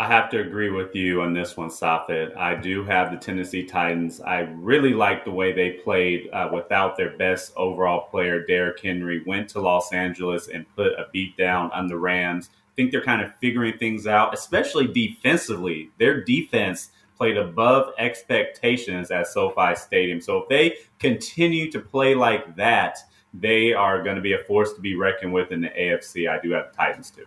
I 0.00 0.06
have 0.06 0.30
to 0.30 0.40
agree 0.40 0.70
with 0.70 0.94
you 0.94 1.22
on 1.22 1.32
this 1.34 1.56
one, 1.56 1.70
Safid. 1.70 2.36
I 2.36 2.54
do 2.54 2.84
have 2.84 3.10
the 3.10 3.16
Tennessee 3.16 3.64
Titans. 3.64 4.20
I 4.20 4.40
really 4.54 4.94
like 4.94 5.24
the 5.24 5.32
way 5.32 5.52
they 5.52 5.70
played 5.70 6.30
uh, 6.32 6.48
without 6.52 6.96
their 6.96 7.16
best 7.16 7.52
overall 7.56 8.02
player, 8.08 8.46
Derrick 8.46 8.80
Henry. 8.80 9.24
Went 9.26 9.48
to 9.50 9.60
Los 9.60 9.92
Angeles 9.92 10.46
and 10.46 10.64
put 10.76 10.92
a 10.92 11.08
beat 11.12 11.36
down 11.36 11.72
on 11.72 11.88
the 11.88 11.98
Rams. 11.98 12.48
I 12.52 12.74
think 12.76 12.92
they're 12.92 13.02
kind 13.02 13.22
of 13.22 13.34
figuring 13.40 13.76
things 13.76 14.06
out, 14.06 14.32
especially 14.32 14.86
defensively. 14.86 15.90
Their 15.98 16.22
defense 16.22 16.90
played 17.16 17.36
above 17.36 17.92
expectations 17.98 19.10
at 19.10 19.26
SoFi 19.26 19.74
Stadium. 19.74 20.20
So 20.20 20.42
if 20.42 20.48
they 20.48 20.76
continue 21.00 21.72
to 21.72 21.80
play 21.80 22.14
like 22.14 22.54
that, 22.54 23.00
they 23.34 23.72
are 23.72 24.04
going 24.04 24.14
to 24.14 24.22
be 24.22 24.34
a 24.34 24.44
force 24.44 24.72
to 24.74 24.80
be 24.80 24.94
reckoned 24.94 25.32
with 25.32 25.50
in 25.50 25.60
the 25.60 25.70
AFC. 25.70 26.30
I 26.30 26.40
do 26.40 26.52
have 26.52 26.70
the 26.70 26.76
Titans 26.76 27.10
too. 27.10 27.26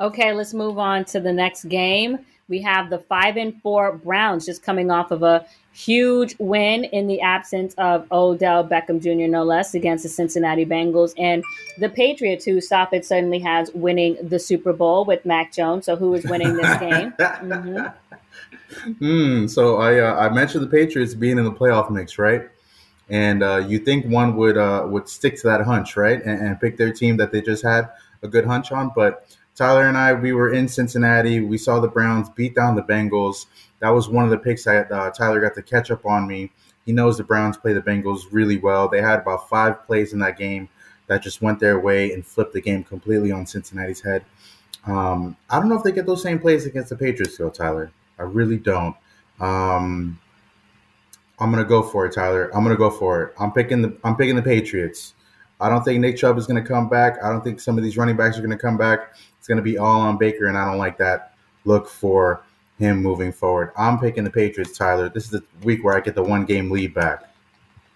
Okay, 0.00 0.32
let's 0.32 0.54
move 0.54 0.78
on 0.78 1.04
to 1.06 1.20
the 1.20 1.32
next 1.32 1.64
game. 1.64 2.18
We 2.48 2.60
have 2.62 2.90
the 2.90 2.98
five 2.98 3.36
and 3.36 3.60
four 3.62 3.96
Browns 3.96 4.44
just 4.44 4.62
coming 4.62 4.90
off 4.90 5.10
of 5.10 5.22
a 5.22 5.46
huge 5.72 6.36
win 6.38 6.84
in 6.84 7.06
the 7.06 7.20
absence 7.20 7.74
of 7.78 8.06
Odell 8.12 8.66
Beckham 8.66 9.00
Jr. 9.00 9.30
no 9.30 9.42
less 9.42 9.74
against 9.74 10.02
the 10.02 10.10
Cincinnati 10.10 10.66
Bengals 10.66 11.14
and 11.16 11.42
the 11.78 11.88
Patriots, 11.88 12.44
who 12.44 12.58
Safid 12.58 13.04
suddenly 13.04 13.38
has 13.38 13.70
winning 13.72 14.16
the 14.22 14.38
Super 14.38 14.72
Bowl 14.72 15.04
with 15.04 15.24
Mac 15.24 15.52
Jones. 15.52 15.86
So 15.86 15.96
who 15.96 16.12
is 16.14 16.24
winning 16.24 16.56
this 16.56 16.78
game? 16.78 17.12
hmm 17.18 17.86
Hmm. 18.98 19.46
So 19.48 19.76
I 19.76 19.98
uh, 19.98 20.14
I 20.14 20.28
mentioned 20.30 20.64
the 20.64 20.68
Patriots 20.68 21.14
being 21.14 21.36
in 21.36 21.44
the 21.44 21.52
playoff 21.52 21.90
mix, 21.90 22.18
right? 22.18 22.48
And 23.10 23.42
uh, 23.42 23.58
you 23.58 23.78
think 23.78 24.06
one 24.06 24.34
would 24.36 24.56
uh, 24.56 24.86
would 24.88 25.08
stick 25.08 25.36
to 25.42 25.46
that 25.48 25.60
hunch, 25.60 25.96
right? 25.96 26.22
And, 26.24 26.46
and 26.46 26.60
pick 26.60 26.78
their 26.78 26.92
team 26.92 27.18
that 27.18 27.32
they 27.32 27.42
just 27.42 27.62
had 27.62 27.90
a 28.22 28.28
good 28.28 28.46
hunch 28.46 28.72
on. 28.72 28.90
But 28.94 29.26
Tyler 29.54 29.86
and 29.86 29.96
I, 29.98 30.12
we 30.14 30.32
were 30.32 30.52
in 30.52 30.68
Cincinnati. 30.68 31.40
We 31.40 31.58
saw 31.58 31.78
the 31.80 31.88
Browns 31.88 32.28
beat 32.30 32.54
down 32.54 32.74
the 32.74 32.82
Bengals. 32.82 33.46
That 33.80 33.90
was 33.90 34.08
one 34.08 34.24
of 34.24 34.30
the 34.30 34.38
picks 34.38 34.64
that 34.64 34.90
uh, 34.90 35.10
Tyler 35.10 35.40
got 35.40 35.54
to 35.54 35.62
catch 35.62 35.90
up 35.90 36.06
on 36.06 36.26
me. 36.26 36.50
He 36.86 36.92
knows 36.92 37.16
the 37.16 37.24
Browns 37.24 37.56
play 37.56 37.72
the 37.72 37.82
Bengals 37.82 38.22
really 38.30 38.58
well. 38.58 38.88
They 38.88 39.00
had 39.00 39.20
about 39.20 39.48
five 39.48 39.84
plays 39.86 40.12
in 40.12 40.18
that 40.20 40.38
game 40.38 40.68
that 41.06 41.22
just 41.22 41.42
went 41.42 41.60
their 41.60 41.78
way 41.78 42.12
and 42.12 42.24
flipped 42.24 42.54
the 42.54 42.60
game 42.60 42.82
completely 42.82 43.30
on 43.30 43.46
Cincinnati's 43.46 44.00
head. 44.00 44.24
Um, 44.86 45.36
I 45.50 45.60
don't 45.60 45.68
know 45.68 45.76
if 45.76 45.82
they 45.82 45.92
get 45.92 46.06
those 46.06 46.22
same 46.22 46.38
plays 46.38 46.66
against 46.66 46.90
the 46.90 46.96
Patriots, 46.96 47.36
though, 47.36 47.50
Tyler. 47.50 47.92
I 48.18 48.22
really 48.22 48.56
don't. 48.56 48.96
Um, 49.38 50.18
I'm 51.38 51.50
gonna 51.50 51.64
go 51.64 51.82
for 51.82 52.06
it, 52.06 52.14
Tyler. 52.14 52.50
I'm 52.54 52.62
gonna 52.62 52.76
go 52.76 52.90
for 52.90 53.22
it. 53.22 53.34
I'm 53.38 53.52
picking 53.52 53.82
the 53.82 53.96
I'm 54.04 54.16
picking 54.16 54.36
the 54.36 54.42
Patriots. 54.42 55.14
I 55.60 55.68
don't 55.68 55.84
think 55.84 56.00
Nick 56.00 56.16
Chubb 56.16 56.38
is 56.38 56.46
to 56.46 56.60
come 56.62 56.88
back. 56.88 57.22
I 57.22 57.28
don't 57.28 57.42
think 57.42 57.60
some 57.60 57.78
of 57.78 57.84
these 57.84 57.96
running 57.96 58.16
backs 58.16 58.38
are 58.38 58.46
to 58.46 58.56
come 58.56 58.76
back. 58.76 59.14
It's 59.42 59.48
going 59.48 59.56
to 59.56 59.62
be 59.62 59.76
all 59.76 60.02
on 60.02 60.18
Baker, 60.18 60.46
and 60.46 60.56
I 60.56 60.64
don't 60.64 60.78
like 60.78 60.98
that 60.98 61.34
look 61.64 61.88
for 61.88 62.44
him 62.78 63.02
moving 63.02 63.32
forward. 63.32 63.72
I'm 63.76 63.98
picking 63.98 64.22
the 64.22 64.30
Patriots, 64.30 64.78
Tyler. 64.78 65.08
This 65.08 65.24
is 65.24 65.30
the 65.30 65.42
week 65.64 65.82
where 65.82 65.96
I 65.96 66.00
get 66.00 66.14
the 66.14 66.22
one 66.22 66.44
game 66.44 66.70
lead 66.70 66.94
back. 66.94 67.24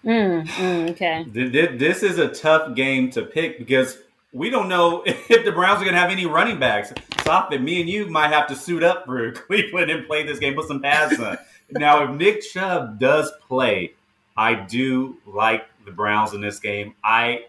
Mm, 0.03 0.45
mm, 0.45 0.89
okay. 0.89 1.25
Th- 1.33 1.49
th- 1.53 1.79
This 1.79 2.03
is 2.03 2.17
a 2.17 2.27
tough 2.27 2.75
game 2.75 3.09
to 3.11 3.21
pick 3.21 3.59
because 3.59 3.97
we 4.33 4.49
don't 4.49 4.67
know 4.67 5.03
if 5.05 5.45
the 5.45 5.53
Browns 5.53 5.79
are 5.79 5.85
going 5.85 5.93
to 5.95 6.01
have 6.01 6.11
any 6.11 6.25
running 6.25 6.59
backs. 6.59 6.91
Stop 7.21 7.53
it. 7.53 7.61
Me 7.61 7.79
and 7.79 7.89
you 7.89 8.07
might 8.07 8.33
have 8.33 8.47
to 8.47 8.55
suit 8.55 8.83
up 8.83 9.05
for 9.05 9.31
Cleveland 9.47 9.89
and 9.89 10.05
play 10.05 10.23
this 10.23 10.39
game, 10.39 10.53
put 10.53 10.67
some 10.67 10.81
pads 10.81 11.17
on. 11.17 11.37
now, 11.71 12.03
if 12.03 12.09
Nick 12.11 12.41
Chubb 12.41 12.99
does 12.99 13.31
play, 13.47 13.93
I 14.35 14.53
do 14.53 15.15
like 15.25 15.63
the 15.85 15.91
Browns 15.93 16.33
in 16.33 16.41
this 16.41 16.59
game. 16.59 16.93
I 17.05 17.45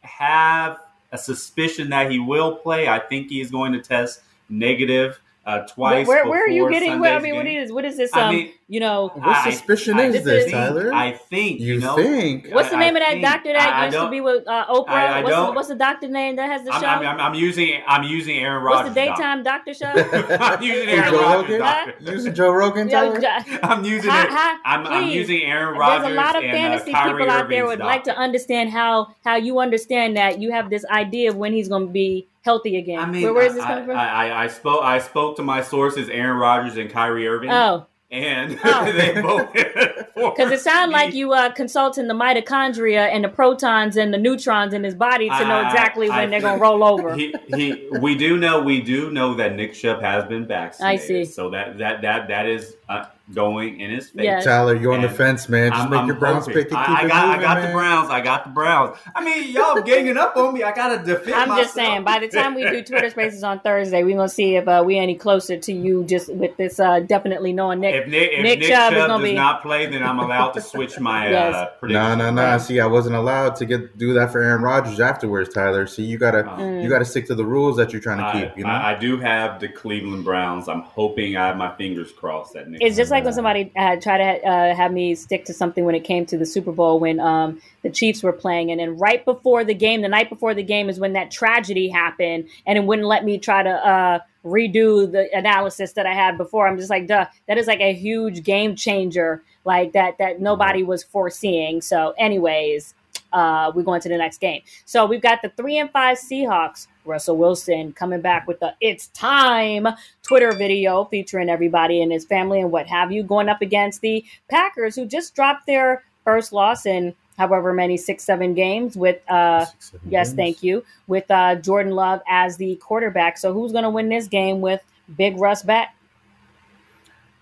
have 0.00 0.78
a 1.12 1.18
suspicion 1.18 1.90
that 1.90 2.10
he 2.10 2.18
will 2.18 2.56
play. 2.56 2.88
I 2.88 2.98
think 2.98 3.28
he 3.28 3.40
is 3.40 3.50
going 3.50 3.72
to 3.72 3.80
test 3.80 4.22
negative 4.48 5.20
uh, 5.46 5.60
twice. 5.60 6.06
Where, 6.08 6.26
where 6.28 6.44
are 6.44 6.48
you 6.48 6.68
getting? 6.68 6.98
Where, 6.98 7.14
I 7.16 7.20
mean, 7.20 7.36
what 7.36 7.44
game. 7.46 7.62
is 7.62 7.70
what 7.72 7.84
is 7.84 7.96
this? 7.96 8.12
I 8.12 8.22
Um, 8.28 8.34
mean, 8.34 8.52
you 8.68 8.80
know, 8.80 9.12
What 9.14 9.28
I- 9.28 9.50
suspicion 9.52 9.96
I 10.00 10.06
is 10.06 10.24
this, 10.24 10.44
think- 10.46 10.56
Tyler? 10.56 10.92
I 10.92 11.12
think 11.12 11.60
you 11.60 11.74
you 11.74 11.80
know. 11.80 11.94
think? 11.94 12.48
what's 12.50 12.70
the 12.70 12.76
name 12.76 12.96
I 12.96 12.98
of 12.98 13.04
that 13.04 13.10
think- 13.12 13.22
doctor 13.24 13.52
that 13.52 13.72
I- 13.72 13.82
I 13.82 13.84
used 13.86 13.96
to 13.98 14.10
be 14.10 14.20
with 14.20 14.46
uh, 14.48 14.66
Oprah? 14.66 14.88
I- 14.88 15.06
I 15.06 15.22
what's, 15.22 15.28
the, 15.36 15.42
don't- 15.42 15.54
what's 15.54 15.68
the 15.68 15.74
doctor 15.76 16.08
name 16.08 16.34
that 16.36 16.50
has 16.50 16.64
the 16.64 16.72
I'm, 16.74 16.80
show? 16.80 16.86
I'm, 16.88 17.06
I'm, 17.06 17.20
I'm 17.20 17.34
using 17.34 17.80
I'm 17.86 18.02
using 18.02 18.38
Aaron 18.38 18.64
what's 18.64 18.74
Rodgers. 18.88 18.94
the 18.94 19.00
daytime 19.00 19.42
doctor 19.44 19.72
show? 19.72 19.86
I'm 20.40 20.62
using 20.62 20.88
Aaron 20.94 21.10
Joe 21.12 21.20
Rodgers. 21.22 21.42
Rogan? 21.50 21.58
doctor. 21.60 21.94
Using 22.16 22.34
Joe 22.34 22.50
Rogan, 22.50 22.88
Tyler? 22.88 23.20
I'm 23.62 23.84
using 23.84 24.10
Hi- 24.10 24.24
it. 24.24 24.30
hi, 24.30 24.58
I'm, 24.64 24.86
I'm 24.86 25.04
please. 25.04 25.14
using 25.14 25.42
Aaron 25.42 25.78
There's 25.78 26.12
a 26.12 26.14
lot 26.16 26.34
of 26.36 26.42
and 26.42 26.52
fantasy 26.52 26.92
uh, 26.92 27.04
people 27.12 27.30
out 27.30 27.48
there 27.48 27.66
would 27.66 27.78
like 27.78 28.02
to 28.04 28.16
understand 28.16 28.70
how 28.70 29.14
how 29.24 29.36
you 29.36 29.60
understand 29.60 30.16
that 30.16 30.40
you 30.40 30.50
have 30.50 30.70
this 30.70 30.84
idea 30.86 31.30
of 31.30 31.36
when 31.36 31.52
he's 31.52 31.68
going 31.68 31.86
to 31.86 31.92
be 31.92 32.26
healthy 32.46 32.78
again. 32.78 32.98
I 33.00 33.06
mean, 33.06 33.22
where, 33.22 33.34
where 33.34 33.46
is 33.46 33.54
this 33.54 33.62
I, 33.62 33.66
coming 33.68 33.84
from? 33.84 33.96
I, 33.98 34.08
I, 34.08 34.44
I 34.44 34.46
spoke 34.46 34.82
I 34.82 34.98
spoke 35.00 35.36
to 35.36 35.42
my 35.42 35.60
sources, 35.60 36.08
Aaron 36.08 36.38
Rodgers 36.38 36.78
and 36.78 36.88
Kyrie 36.88 37.28
Irving, 37.28 37.50
oh, 37.50 37.84
and 38.10 38.58
Oh. 38.64 38.92
they 38.96 39.20
both 39.20 39.52
because 40.14 40.50
it 40.50 40.60
sounded 40.60 40.92
like 40.92 41.12
you 41.12 41.32
uh, 41.32 41.52
consulting 41.52 42.08
the 42.08 42.14
mitochondria 42.14 43.08
and 43.12 43.22
the 43.22 43.28
protons 43.28 43.96
and 43.96 44.14
the 44.14 44.18
neutrons 44.18 44.72
in 44.72 44.82
his 44.84 44.94
body 44.94 45.28
to 45.28 45.44
know 45.44 45.60
exactly 45.66 46.08
when 46.08 46.30
they're 46.30 46.40
gonna 46.40 46.60
roll 46.60 46.82
over. 46.82 47.14
He, 47.14 47.34
he, 47.48 47.88
we 48.00 48.14
do 48.14 48.38
know 48.38 48.62
we 48.62 48.80
do 48.80 49.10
know 49.10 49.34
that 49.34 49.54
Nick 49.54 49.74
Chubb 49.74 50.00
has 50.00 50.24
been 50.24 50.46
vaccinated. 50.46 51.00
I 51.00 51.04
see. 51.04 51.24
So 51.26 51.50
that 51.50 51.76
that 51.78 52.00
that 52.02 52.28
that 52.28 52.46
is 52.46 52.76
uh, 52.88 53.06
going 53.34 53.80
in 53.80 53.90
his 53.90 54.10
favor. 54.10 54.22
Yes. 54.24 54.44
Tyler, 54.44 54.76
you're 54.76 54.92
on 54.92 55.02
the 55.02 55.08
fence, 55.08 55.48
man. 55.48 55.70
Just 55.72 55.80
I'm- 55.82 55.90
make 55.90 56.00
I'm 56.00 56.06
your 56.06 56.16
Browns 56.16 56.46
hoping. 56.46 56.54
pick 56.62 56.72
and 56.72 56.78
keep 56.86 56.88
I, 56.88 57.02
I 57.02 57.08
got, 57.08 57.26
moving, 57.26 57.40
I 57.40 57.42
got 57.42 57.56
man. 57.58 57.66
the 57.66 57.72
Browns. 57.72 58.10
I 58.10 58.20
got 58.20 58.44
the 58.44 58.50
Browns. 58.50 58.96
I 59.14 59.24
mean, 59.24 59.52
y'all 59.52 59.82
ganging 59.82 60.16
up 60.16 60.36
on 60.36 60.54
me. 60.54 60.62
I 60.62 60.72
gotta 60.72 61.04
defend 61.04 61.34
I'm 61.34 61.48
myself. 61.48 61.64
just 61.64 61.74
saying, 61.74 62.04
by 62.04 62.20
the 62.20 62.28
time 62.28 62.54
we 62.54 62.62
do 62.62 62.82
Twitter 62.84 63.10
Spaces 63.10 63.42
on 63.42 63.58
Thursday, 63.60 64.04
we're 64.04 64.16
gonna 64.16 64.28
see 64.28 64.56
if 64.56 64.68
uh, 64.68 64.82
we 64.86 64.96
any 64.98 65.16
closer 65.16 65.58
to 65.58 65.72
you. 65.72 66.04
Just 66.04 66.32
with 66.32 66.56
this, 66.56 66.78
uh, 66.78 67.00
definitely 67.00 67.52
knowing 67.52 67.80
Nick. 67.80 67.94
if 67.94 68.08
Nick, 68.08 68.30
if 68.32 68.42
Nick 68.42 68.58
Nick, 68.60 68.68
Chubb 68.68 68.92
Chubb, 68.92 68.92
is 68.92 68.98
gonna 68.98 69.14
does 69.22 69.30
be- 69.30 69.34
not 69.34 69.62
play, 69.62 69.86
then 69.86 70.02
I'm 70.02 70.18
allowed 70.20 70.52
to 70.52 70.60
switch 70.60 71.00
my 71.00 71.28
Yes. 71.30 71.54
uh, 71.54 71.66
prediction. 71.80 72.18
No, 72.18 72.30
no, 72.30 72.52
no. 72.52 72.58
See, 72.58 72.78
I 72.80 72.86
wasn't 72.86 73.16
allowed 73.16 73.56
to 73.56 73.66
get 73.66 73.98
do 73.98 74.14
that 74.14 74.30
for 74.30 74.40
Aaron 74.40 74.62
Rodgers 74.62 75.00
afterwards, 75.00 75.52
Tyler. 75.52 75.86
See, 75.86 76.04
you 76.04 76.18
gotta 76.18 76.36
Mm. 76.44 76.82
you 76.82 76.88
gotta 76.88 77.04
stick 77.04 77.26
to 77.26 77.34
the 77.34 77.44
rules 77.44 77.76
that 77.76 77.92
you're 77.92 78.00
trying 78.00 78.18
to 78.18 78.24
I, 78.26 78.32
keep. 78.46 78.58
You 78.58 78.64
know, 78.64 78.70
I, 78.70 78.92
I 78.94 78.98
do 78.98 79.16
have 79.18 79.58
the 79.60 79.68
Cleveland 79.68 80.24
Browns. 80.24 80.68
I'm 80.68 80.82
hoping 80.82 81.36
I 81.36 81.48
have 81.48 81.56
my 81.56 81.74
fingers 81.76 82.12
crossed 82.12 82.52
that 82.54 82.68
Nick. 82.68 82.80
It's 82.82 82.96
just 82.96 83.10
like 83.16 83.24
when 83.24 83.32
somebody 83.32 83.72
uh, 83.76 83.96
tried 83.96 84.18
to 84.18 84.46
uh, 84.46 84.74
have 84.74 84.92
me 84.92 85.14
stick 85.14 85.46
to 85.46 85.54
something 85.54 85.84
when 85.84 85.94
it 85.94 86.04
came 86.04 86.26
to 86.26 86.36
the 86.36 86.44
Super 86.44 86.70
Bowl 86.70 87.00
when 87.00 87.18
um, 87.18 87.60
the 87.82 87.88
Chiefs 87.88 88.22
were 88.22 88.32
playing, 88.32 88.70
and 88.70 88.78
then 88.78 88.98
right 88.98 89.24
before 89.24 89.64
the 89.64 89.74
game, 89.74 90.02
the 90.02 90.08
night 90.08 90.28
before 90.28 90.52
the 90.52 90.62
game, 90.62 90.90
is 90.90 91.00
when 91.00 91.14
that 91.14 91.30
tragedy 91.30 91.88
happened, 91.88 92.48
and 92.66 92.76
it 92.76 92.84
wouldn't 92.84 93.08
let 93.08 93.24
me 93.24 93.38
try 93.38 93.62
to 93.62 93.70
uh, 93.70 94.18
redo 94.44 95.10
the 95.10 95.28
analysis 95.34 95.92
that 95.92 96.04
I 96.04 96.12
had 96.12 96.36
before. 96.36 96.68
I'm 96.68 96.76
just 96.76 96.90
like, 96.90 97.06
duh, 97.06 97.26
that 97.48 97.56
is 97.56 97.66
like 97.66 97.80
a 97.80 97.94
huge 97.94 98.42
game 98.42 98.76
changer, 98.76 99.42
like 99.64 99.92
that 99.92 100.18
that 100.18 100.40
nobody 100.40 100.82
was 100.82 101.02
foreseeing. 101.02 101.80
So, 101.80 102.14
anyways, 102.18 102.94
uh, 103.36 103.70
we 103.74 103.82
go 103.82 103.92
into 103.92 104.08
the 104.08 104.16
next 104.16 104.38
game. 104.40 104.62
So 104.86 105.04
we've 105.04 105.20
got 105.20 105.42
the 105.42 105.50
three 105.50 105.76
and 105.76 105.90
five 105.90 106.16
Seahawks. 106.16 106.86
Russell 107.04 107.36
Wilson 107.36 107.92
coming 107.92 108.20
back 108.22 108.48
with 108.48 108.58
the 108.60 108.74
"It's 108.80 109.08
Time" 109.08 109.86
Twitter 110.22 110.52
video 110.52 111.04
featuring 111.04 111.50
everybody 111.50 112.00
and 112.02 112.10
his 112.10 112.24
family 112.24 112.60
and 112.60 112.72
what 112.72 112.86
have 112.86 113.12
you, 113.12 113.22
going 113.22 113.48
up 113.48 113.60
against 113.60 114.00
the 114.00 114.24
Packers, 114.48 114.96
who 114.96 115.06
just 115.06 115.34
dropped 115.34 115.66
their 115.66 116.02
first 116.24 116.52
loss 116.52 116.86
in 116.86 117.14
however 117.36 117.74
many 117.74 117.98
six, 117.98 118.24
seven 118.24 118.54
games. 118.54 118.96
With 118.96 119.20
uh, 119.30 119.66
Six, 119.66 119.90
seven 119.90 120.10
yes, 120.10 120.28
games. 120.28 120.36
thank 120.36 120.62
you, 120.62 120.84
with 121.06 121.30
uh, 121.30 121.56
Jordan 121.56 121.92
Love 121.92 122.22
as 122.28 122.56
the 122.56 122.76
quarterback. 122.76 123.36
So 123.38 123.52
who's 123.52 123.70
going 123.70 123.84
to 123.84 123.90
win 123.90 124.08
this 124.08 124.26
game 124.28 124.62
with 124.62 124.82
Big 125.16 125.38
Russ 125.38 125.62
back? 125.62 125.94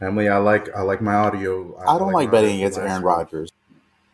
Emily, 0.01 0.29
I 0.29 0.39
like 0.39 0.69
I 0.75 0.83
like 0.83 1.01
my 1.01 1.15
audio. 1.15 1.79
I 1.87 1.99
don't 1.99 2.13
like 2.13 2.27
my 2.27 2.33
betting 2.33 2.51
audio 2.57 2.67
against 2.67 2.79
from 2.79 2.89
Aaron. 2.89 3.03
Rodgers. 3.03 3.51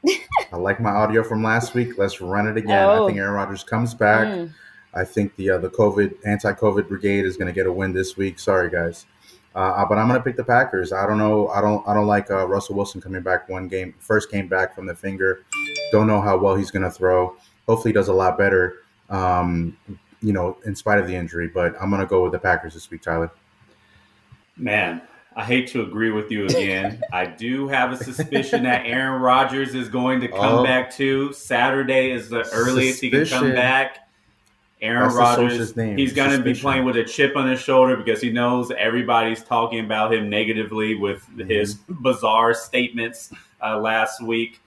I 0.07 0.57
like 0.57 0.81
my 0.81 0.91
audio 0.91 1.23
from 1.23 1.43
last 1.43 1.75
week. 1.75 1.99
Let's 1.99 2.21
run 2.21 2.47
it 2.47 2.57
again. 2.57 2.85
Oh. 2.85 3.05
I 3.05 3.07
think 3.07 3.19
Aaron 3.19 3.35
Rodgers 3.35 3.63
comes 3.63 3.95
back. 3.95 4.27
Mm. 4.27 4.53
I 4.95 5.05
think 5.05 5.37
the 5.37 5.51
uh, 5.51 5.59
the 5.59 5.71
COVID 5.71 6.15
anti-COVID 6.25 6.89
brigade 6.89 7.25
is 7.25 7.37
going 7.37 7.47
to 7.47 7.53
get 7.53 7.67
a 7.67 7.73
win 7.73 7.93
this 7.93 8.17
week. 8.17 8.39
Sorry, 8.41 8.71
guys, 8.71 9.07
uh, 9.55 9.85
but 9.87 9.99
I'm 9.99 10.09
going 10.09 10.19
to 10.19 10.25
pick 10.25 10.37
the 10.37 10.45
Packers. 10.45 10.93
I 10.93 11.07
don't 11.07 11.19
know. 11.19 11.49
I 11.49 11.61
don't. 11.61 11.87
I 11.87 11.95
don't 11.95 12.07
like 12.07 12.31
uh, 12.31 12.47
Russell 12.47 12.75
Wilson 12.75 13.01
coming 13.01 13.23
back 13.23 13.49
one 13.49 13.69
game, 13.69 13.95
first 14.01 14.31
came 14.31 14.49
back 14.49 14.75
from 14.75 14.87
the 14.87 14.95
finger. 14.95 15.45
Don't 15.93 16.07
know 16.07 16.21
how 16.21 16.37
well 16.37 16.57
he's 16.57 16.71
going 16.71 16.83
to 16.83 16.91
throw. 16.91 17.37
Hopefully, 17.69 17.91
he 17.91 17.93
does 17.93 18.09
a 18.09 18.13
lot 18.13 18.37
better. 18.37 18.79
Um, 19.11 19.77
you 20.23 20.33
know, 20.33 20.57
in 20.65 20.75
spite 20.75 20.99
of 20.99 21.07
the 21.07 21.15
injury, 21.15 21.49
but 21.49 21.75
I'm 21.81 21.89
going 21.89 22.01
to 22.01 22.07
go 22.07 22.23
with 22.23 22.33
the 22.33 22.39
Packers 22.39 22.75
this 22.75 22.91
week, 22.91 23.03
Tyler. 23.03 23.31
Man, 24.57 25.01
I 25.37 25.45
hate 25.45 25.69
to 25.69 25.83
agree 25.83 26.11
with 26.11 26.31
you 26.31 26.47
again. 26.47 27.01
I 27.12 27.25
do 27.27 27.69
have 27.69 27.93
a 27.93 27.97
suspicion 27.97 28.64
that 28.64 28.85
Aaron 28.85 29.23
Rodgers 29.23 29.75
is 29.75 29.88
going 29.88 30.21
to 30.23 30.29
come 30.29 30.59
Oh. 30.61 30.64
back 30.64 30.90
too. 30.93 31.33
Saturday 31.33 32.11
is 32.11 32.29
the 32.29 32.49
earliest 32.53 33.01
he 33.01 33.11
can 33.11 33.25
come 33.27 33.53
back. 33.53 34.09
Aaron 34.83 35.14
Rodgers, 35.14 35.75
he's 35.75 36.12
going 36.14 36.31
to 36.31 36.43
be 36.43 36.55
playing 36.55 36.85
with 36.85 36.97
a 36.97 37.05
chip 37.05 37.37
on 37.37 37.49
his 37.49 37.61
shoulder 37.61 37.97
because 37.97 38.21
he 38.21 38.31
knows 38.33 38.71
everybody's 38.79 39.45
talking 39.45 39.85
about 39.85 40.12
him 40.12 40.31
negatively 40.31 40.95
with 40.95 41.23
his 41.38 41.75
bizarre 41.75 42.55
statements 42.55 43.31
uh, 43.62 43.79
last 43.79 44.23
week. 44.23 44.59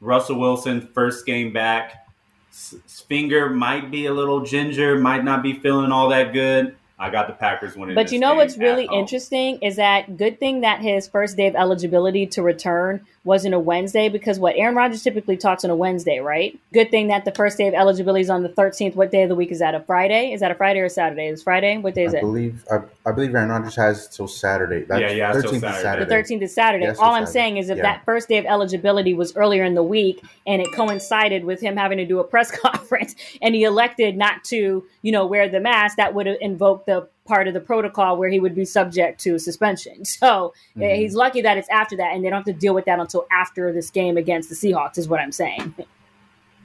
Russell 0.00 0.38
Wilson, 0.38 0.80
first 0.94 1.26
game 1.26 1.52
back. 1.52 2.06
S- 2.52 2.76
finger 3.08 3.50
might 3.50 3.90
be 3.90 4.06
a 4.06 4.14
little 4.14 4.42
ginger, 4.42 4.98
might 4.98 5.24
not 5.24 5.42
be 5.42 5.54
feeling 5.54 5.90
all 5.90 6.08
that 6.10 6.32
good. 6.32 6.76
I 6.98 7.10
got 7.10 7.26
the 7.26 7.34
Packers 7.34 7.76
winning. 7.76 7.94
But 7.94 8.10
you 8.10 8.18
know 8.18 8.34
what's 8.34 8.56
really 8.56 8.88
interesting 8.90 9.58
is 9.60 9.76
that 9.76 10.16
good 10.16 10.40
thing 10.40 10.62
that 10.62 10.80
his 10.80 11.06
first 11.06 11.36
day 11.36 11.46
of 11.46 11.54
eligibility 11.54 12.26
to 12.28 12.42
return 12.42 13.04
wasn't 13.26 13.54
a 13.54 13.58
Wednesday 13.58 14.08
because 14.08 14.38
what 14.38 14.54
Aaron 14.56 14.74
Rodgers 14.76 15.02
typically 15.02 15.36
talks 15.36 15.64
on 15.64 15.70
a 15.70 15.76
Wednesday, 15.76 16.20
right? 16.20 16.58
Good 16.72 16.90
thing 16.90 17.08
that 17.08 17.24
the 17.26 17.32
first 17.32 17.58
day 17.58 17.68
of 17.68 17.74
eligibility 17.74 18.22
is 18.22 18.30
on 18.30 18.42
the 18.44 18.48
13th. 18.48 18.94
What 18.94 19.10
day 19.10 19.24
of 19.24 19.28
the 19.28 19.34
week 19.34 19.50
is 19.50 19.58
that? 19.58 19.74
A 19.74 19.80
Friday? 19.80 20.32
Is 20.32 20.40
that 20.40 20.50
a 20.50 20.54
Friday 20.54 20.80
or 20.80 20.86
a 20.86 20.90
Saturday? 20.90 21.26
Is 21.28 21.42
Friday? 21.42 21.76
What 21.78 21.94
day 21.94 22.04
is 22.04 22.14
I 22.14 22.18
it? 22.18 22.20
believe 22.22 22.64
I, 22.70 22.78
I 23.04 23.12
believe 23.12 23.34
Aaron 23.34 23.50
Rodgers 23.50 23.76
has 23.76 24.08
till 24.08 24.28
Saturday. 24.28 24.84
That's 24.88 25.00
Yeah, 25.00 25.10
yeah, 25.10 25.32
till 25.32 25.42
13th 25.42 25.54
is 25.56 25.60
Saturday. 25.60 25.82
Saturday. 25.82 26.06
The 26.06 26.14
13th 26.36 26.42
is 26.42 26.54
Saturday. 26.54 26.84
Yes, 26.86 26.98
All 26.98 27.08
it's 27.08 27.16
I'm 27.16 27.26
Saturday. 27.26 27.32
saying 27.32 27.56
is 27.58 27.70
if 27.70 27.76
Yeah. 27.78 27.82
that 27.82 28.04
first 28.04 28.28
day 28.28 28.38
of 28.38 28.46
eligibility 28.46 29.12
was 29.14 29.36
earlier 29.36 29.64
in 29.64 29.74
the 29.74 29.82
week 29.82 30.22
and 30.46 30.62
it 30.62 30.72
coincided 30.72 31.44
with 31.44 31.60
him 31.60 31.76
having 31.76 31.98
to 31.98 32.06
do 32.06 32.20
a 32.20 32.24
press 32.24 32.50
conference 32.60 33.16
and 33.42 33.54
he 33.54 33.64
elected 33.64 34.16
not 34.16 34.44
to, 34.44 34.84
you 35.02 35.12
know, 35.12 35.26
wear 35.26 35.48
the 35.48 35.60
mask, 35.60 35.96
that 35.96 36.14
would 36.14 36.26
have 36.26 36.36
invoked 36.40 36.86
the 36.86 37.08
part 37.26 37.48
of 37.48 37.54
the 37.54 37.60
protocol 37.60 38.16
where 38.16 38.28
he 38.28 38.40
would 38.40 38.54
be 38.54 38.64
subject 38.64 39.20
to 39.20 39.38
suspension. 39.38 40.04
So 40.04 40.54
uh, 40.76 40.80
Mhm. 40.80 40.96
he's 40.96 41.14
lucky 41.14 41.42
that 41.42 41.58
it's 41.58 41.68
after 41.68 41.96
that 41.96 42.14
and 42.14 42.24
they 42.24 42.30
don't 42.30 42.38
have 42.38 42.54
to 42.54 42.60
deal 42.60 42.74
with 42.74 42.84
that 42.86 42.98
until 42.98 43.26
after 43.30 43.72
this 43.72 43.90
game 43.90 44.16
against 44.16 44.48
the 44.48 44.54
Seahawks, 44.54 44.98
is 44.98 45.08
what 45.08 45.20
I'm 45.20 45.32
saying. 45.32 45.74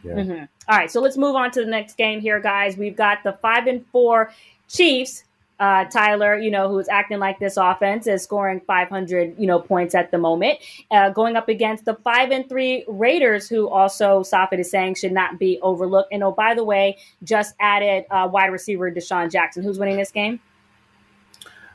Yeah. 0.03 0.13
Mhm. 0.13 0.47
All 0.67 0.77
right, 0.77 0.89
so 0.89 0.99
let's 0.99 1.15
move 1.15 1.35
on 1.35 1.51
to 1.51 1.59
the 1.61 1.69
next 1.69 1.95
game 1.95 2.21
here, 2.21 2.39
guys. 2.39 2.75
We've 2.75 2.95
got 2.95 3.19
the 3.23 3.33
five 3.33 3.67
and 3.67 3.85
four 3.91 4.31
Chiefs. 4.67 5.25
Uh, 5.59 5.85
Tyler, 5.85 6.39
you 6.39 6.49
know, 6.49 6.67
who's 6.69 6.89
acting 6.89 7.19
like 7.19 7.37
this 7.37 7.55
offense 7.55 8.07
is 8.07 8.23
scoring 8.23 8.59
500, 8.65 9.35
you 9.37 9.45
know, 9.45 9.59
points 9.59 9.93
at 9.93 10.09
the 10.09 10.17
moment, 10.17 10.57
uh, 10.89 11.11
going 11.11 11.35
up 11.35 11.49
against 11.49 11.85
the 11.85 11.93
five 12.03 12.31
and 12.31 12.49
three 12.49 12.83
Raiders, 12.87 13.47
who 13.47 13.69
also 13.69 14.21
Safid 14.21 14.57
is 14.57 14.71
saying 14.71 14.95
should 14.95 15.11
not 15.11 15.37
be 15.37 15.59
overlooked. 15.61 16.11
And 16.11 16.23
oh, 16.23 16.31
by 16.31 16.55
the 16.55 16.63
way, 16.63 16.97
just 17.23 17.53
added 17.59 18.05
uh, 18.09 18.27
wide 18.31 18.47
receiver 18.51 18.89
DeSean 18.91 19.31
Jackson. 19.31 19.61
Who's 19.61 19.77
winning 19.77 19.97
this 19.97 20.09
game? 20.09 20.39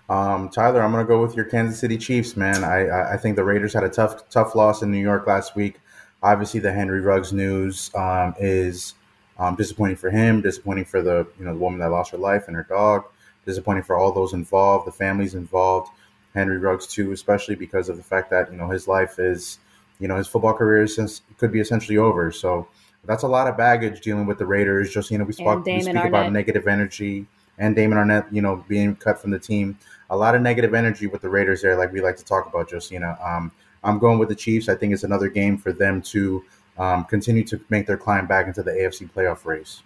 Um, 0.09 0.49
Tyler, 0.49 0.83
I'm 0.83 0.92
going 0.92 1.05
to 1.05 1.09
go 1.09 1.21
with 1.21 1.35
your 1.35 1.45
Kansas 1.45 1.81
City 1.81 1.97
Chiefs, 1.99 2.37
man. 2.37 2.62
I, 2.62 3.14
I 3.14 3.16
think 3.16 3.37
the 3.37 3.45
Raiders 3.45 3.73
had 3.73 3.85
a 3.85 3.88
tough 3.88 4.29
tough 4.29 4.55
loss 4.55 4.83
in 4.83 4.90
New 4.90 5.01
York 5.01 5.27
last 5.27 5.57
week. 5.57 5.81
Obviously, 6.23 6.61
the 6.61 6.73
Henry 6.73 7.01
Ruggs 7.01 7.33
news 7.33 7.90
um, 7.95 8.35
is 8.38 8.95
um, 9.38 9.57
disappointing 9.57 9.97
for 9.97 10.11
him, 10.11 10.40
disappointing 10.42 10.85
for 10.85 11.03
the 11.03 11.27
you 11.38 11.45
know 11.45 11.53
the 11.53 11.59
woman 11.59 11.81
that 11.81 11.90
lost 11.90 12.12
her 12.12 12.19
life 12.19 12.45
and 12.47 12.57
her 12.57 12.66
dog, 12.69 13.05
disappointing 13.45 13.83
for 13.83 13.97
all 13.97 14.12
those 14.12 14.33
involved, 14.33 14.87
the 14.87 14.93
families 14.93 15.35
involved. 15.35 15.91
Henry 16.35 16.59
Ruggs 16.59 16.87
too, 16.87 17.12
especially 17.12 17.55
because 17.55 17.89
of 17.89 17.97
the 17.97 18.03
fact 18.03 18.31
that 18.31 18.51
you 18.53 18.59
know 18.59 18.68
his 18.68 18.87
life 18.87 19.18
is, 19.18 19.59
you 19.99 20.07
know, 20.07 20.16
his 20.16 20.28
football 20.28 20.53
career 20.53 20.83
is 20.83 20.95
since 20.95 21.22
could 21.39 21.51
be 21.51 21.61
essentially 21.61 21.99
over. 21.99 22.31
So 22.31 22.68
that's 23.05 23.24
a 23.24 23.28
lot 23.28 23.49
of 23.49 23.57
baggage 23.57 24.03
dealing 24.03 24.26
with 24.26 24.39
the 24.39 24.47
Raiders. 24.47 24.93
Just 24.93 25.11
you 25.11 25.18
know, 25.18 25.24
we, 25.24 25.33
spoke, 25.33 25.64
we 25.64 25.81
speak 25.81 25.95
Arnette. 25.95 26.09
about 26.09 26.33
negative 26.33 26.68
energy 26.68 27.26
and 27.59 27.74
Damon 27.74 27.99
Arnette, 27.99 28.26
you 28.31 28.43
know, 28.43 28.64
being 28.68 28.97
cut 28.97 29.18
from 29.18 29.31
the 29.31 29.39
team. 29.39 29.78
A 30.11 30.17
lot 30.17 30.35
of 30.35 30.43
negative 30.43 30.75
energy 30.75 31.07
with 31.07 31.23
the 31.23 31.29
Raiders 31.29 31.63
there, 31.63 31.77
like 31.77 31.93
we 31.93 32.01
like 32.01 32.17
to 32.17 32.25
talk 32.25 32.47
about. 32.47 32.71
Josina, 32.71 33.19
um, 33.25 33.51
I'm 33.83 33.99
going 33.99 34.19
with 34.19 34.29
the 34.29 34.35
Chiefs. 34.35 34.69
I 34.69 34.75
think 34.75 34.93
it's 34.93 35.05
another 35.05 35.29
game 35.29 35.59
for 35.59 35.73
them 35.73 36.01
to 36.03 36.45
um, 36.79 37.05
continue 37.05 37.45
to 37.45 37.61
make 37.71 37.87
their 37.87 37.97
climb 37.97 38.27
back 38.27 38.47
into 38.47 38.63
the 38.63 38.71
AFC 38.71 39.11
playoff 39.11 39.45
race. 39.45 39.83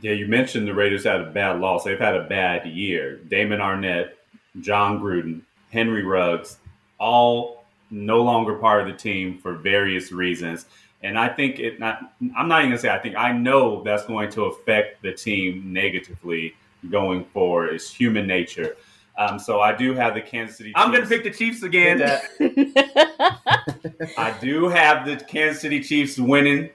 Yeah, 0.00 0.12
you 0.12 0.26
mentioned 0.28 0.66
the 0.66 0.74
Raiders 0.74 1.04
had 1.04 1.20
a 1.20 1.30
bad 1.30 1.60
loss. 1.60 1.84
They've 1.84 1.98
had 1.98 2.16
a 2.16 2.24
bad 2.24 2.66
year. 2.66 3.16
Damon 3.16 3.60
Arnette, 3.60 4.12
Jon 4.60 5.00
Gruden, 5.00 5.42
Henry 5.70 6.04
Ruggs, 6.04 6.58
all 6.98 7.64
no 7.90 8.22
longer 8.22 8.54
part 8.54 8.82
of 8.82 8.86
the 8.86 8.98
team 8.98 9.38
for 9.38 9.54
various 9.54 10.12
reasons. 10.12 10.66
And 11.02 11.18
I 11.18 11.28
think 11.28 11.58
it 11.58 11.80
not 11.80 12.12
I'm 12.36 12.48
not 12.48 12.60
even 12.60 12.70
gonna 12.70 12.78
say 12.78 12.90
I 12.90 12.98
think 12.98 13.16
I 13.16 13.32
know 13.32 13.82
that's 13.82 14.04
going 14.04 14.30
to 14.32 14.44
affect 14.44 15.02
the 15.02 15.12
team 15.12 15.72
negatively 15.72 16.54
going 16.90 17.24
forward. 17.26 17.74
It's 17.74 17.92
human 17.92 18.26
nature. 18.26 18.76
Um, 19.20 19.38
so 19.38 19.60
I 19.60 19.76
do 19.76 19.92
have 19.92 20.14
the 20.14 20.22
Kansas 20.22 20.56
City. 20.56 20.70
Chiefs. 20.70 20.80
I'm 20.80 20.90
going 20.90 21.02
to 21.02 21.08
pick 21.08 21.24
the 21.24 21.30
Chiefs 21.30 21.62
again. 21.62 22.00
I 24.16 24.34
do 24.40 24.68
have 24.68 25.04
the 25.04 25.16
Kansas 25.16 25.60
City 25.60 25.82
Chiefs 25.82 26.18
winning 26.18 26.70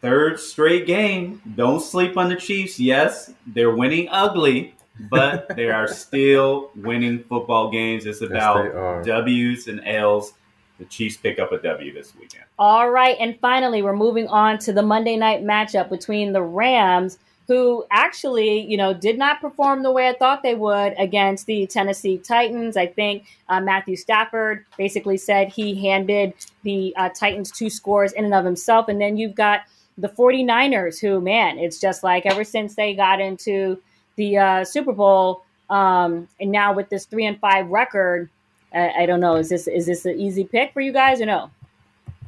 third 0.00 0.40
straight 0.40 0.86
game. 0.86 1.40
Don't 1.54 1.80
sleep 1.80 2.16
on 2.16 2.28
the 2.28 2.34
Chiefs. 2.34 2.80
Yes, 2.80 3.32
they're 3.46 3.74
winning 3.74 4.08
ugly, 4.10 4.74
but 5.08 5.48
they 5.56 5.70
are 5.70 5.86
still 5.86 6.72
winning 6.74 7.22
football 7.22 7.70
games. 7.70 8.06
It's 8.06 8.22
about 8.22 8.66
are. 8.66 9.02
W's 9.04 9.68
and 9.68 9.80
L's. 9.86 10.32
The 10.80 10.84
Chiefs 10.84 11.16
pick 11.16 11.38
up 11.38 11.52
a 11.52 11.58
W 11.58 11.92
this 11.92 12.12
weekend. 12.16 12.44
All 12.58 12.90
right, 12.90 13.16
and 13.20 13.38
finally, 13.40 13.82
we're 13.82 13.96
moving 13.96 14.26
on 14.26 14.58
to 14.58 14.72
the 14.72 14.82
Monday 14.82 15.16
night 15.16 15.44
matchup 15.44 15.90
between 15.90 16.32
the 16.32 16.42
Rams, 16.42 17.18
who 17.48 17.84
actually, 17.90 18.60
you 18.60 18.76
know, 18.76 18.92
did 18.92 19.16
not 19.16 19.40
perform 19.40 19.82
the 19.82 19.90
way 19.90 20.06
I 20.08 20.12
thought 20.12 20.42
they 20.42 20.54
would 20.54 20.94
against 20.98 21.46
the 21.46 21.66
Tennessee 21.66 22.18
Titans. 22.18 22.76
I 22.76 22.86
think 22.86 23.24
uh, 23.48 23.60
Matthew 23.60 23.96
Stafford 23.96 24.66
basically 24.76 25.16
said 25.16 25.48
he 25.48 25.74
handed 25.86 26.34
the 26.62 26.94
uh, 26.96 27.08
Titans 27.08 27.50
two 27.50 27.70
scores 27.70 28.12
in 28.12 28.26
and 28.26 28.34
of 28.34 28.44
himself, 28.44 28.88
and 28.88 29.00
then 29.00 29.16
you've 29.16 29.34
got 29.34 29.62
the 29.96 30.10
49ers, 30.10 31.00
who, 31.00 31.20
man, 31.22 31.58
it's 31.58 31.80
just 31.80 32.04
like 32.04 32.26
ever 32.26 32.44
since 32.44 32.76
they 32.76 32.94
got 32.94 33.18
into 33.18 33.80
the 34.16 34.36
uh, 34.36 34.64
Super 34.64 34.92
Bowl, 34.92 35.42
um, 35.70 36.28
and 36.38 36.52
now 36.52 36.74
with 36.74 36.90
this 36.90 37.06
three 37.06 37.24
and 37.24 37.40
five 37.40 37.66
record. 37.68 38.28
I, 38.74 38.90
I 38.90 39.06
don't 39.06 39.20
know. 39.20 39.36
Is 39.36 39.48
this 39.48 39.66
is 39.66 39.86
this 39.86 40.04
an 40.04 40.20
easy 40.20 40.44
pick 40.44 40.74
for 40.74 40.82
you 40.82 40.92
guys 40.92 41.22
or 41.22 41.26
no? 41.26 41.50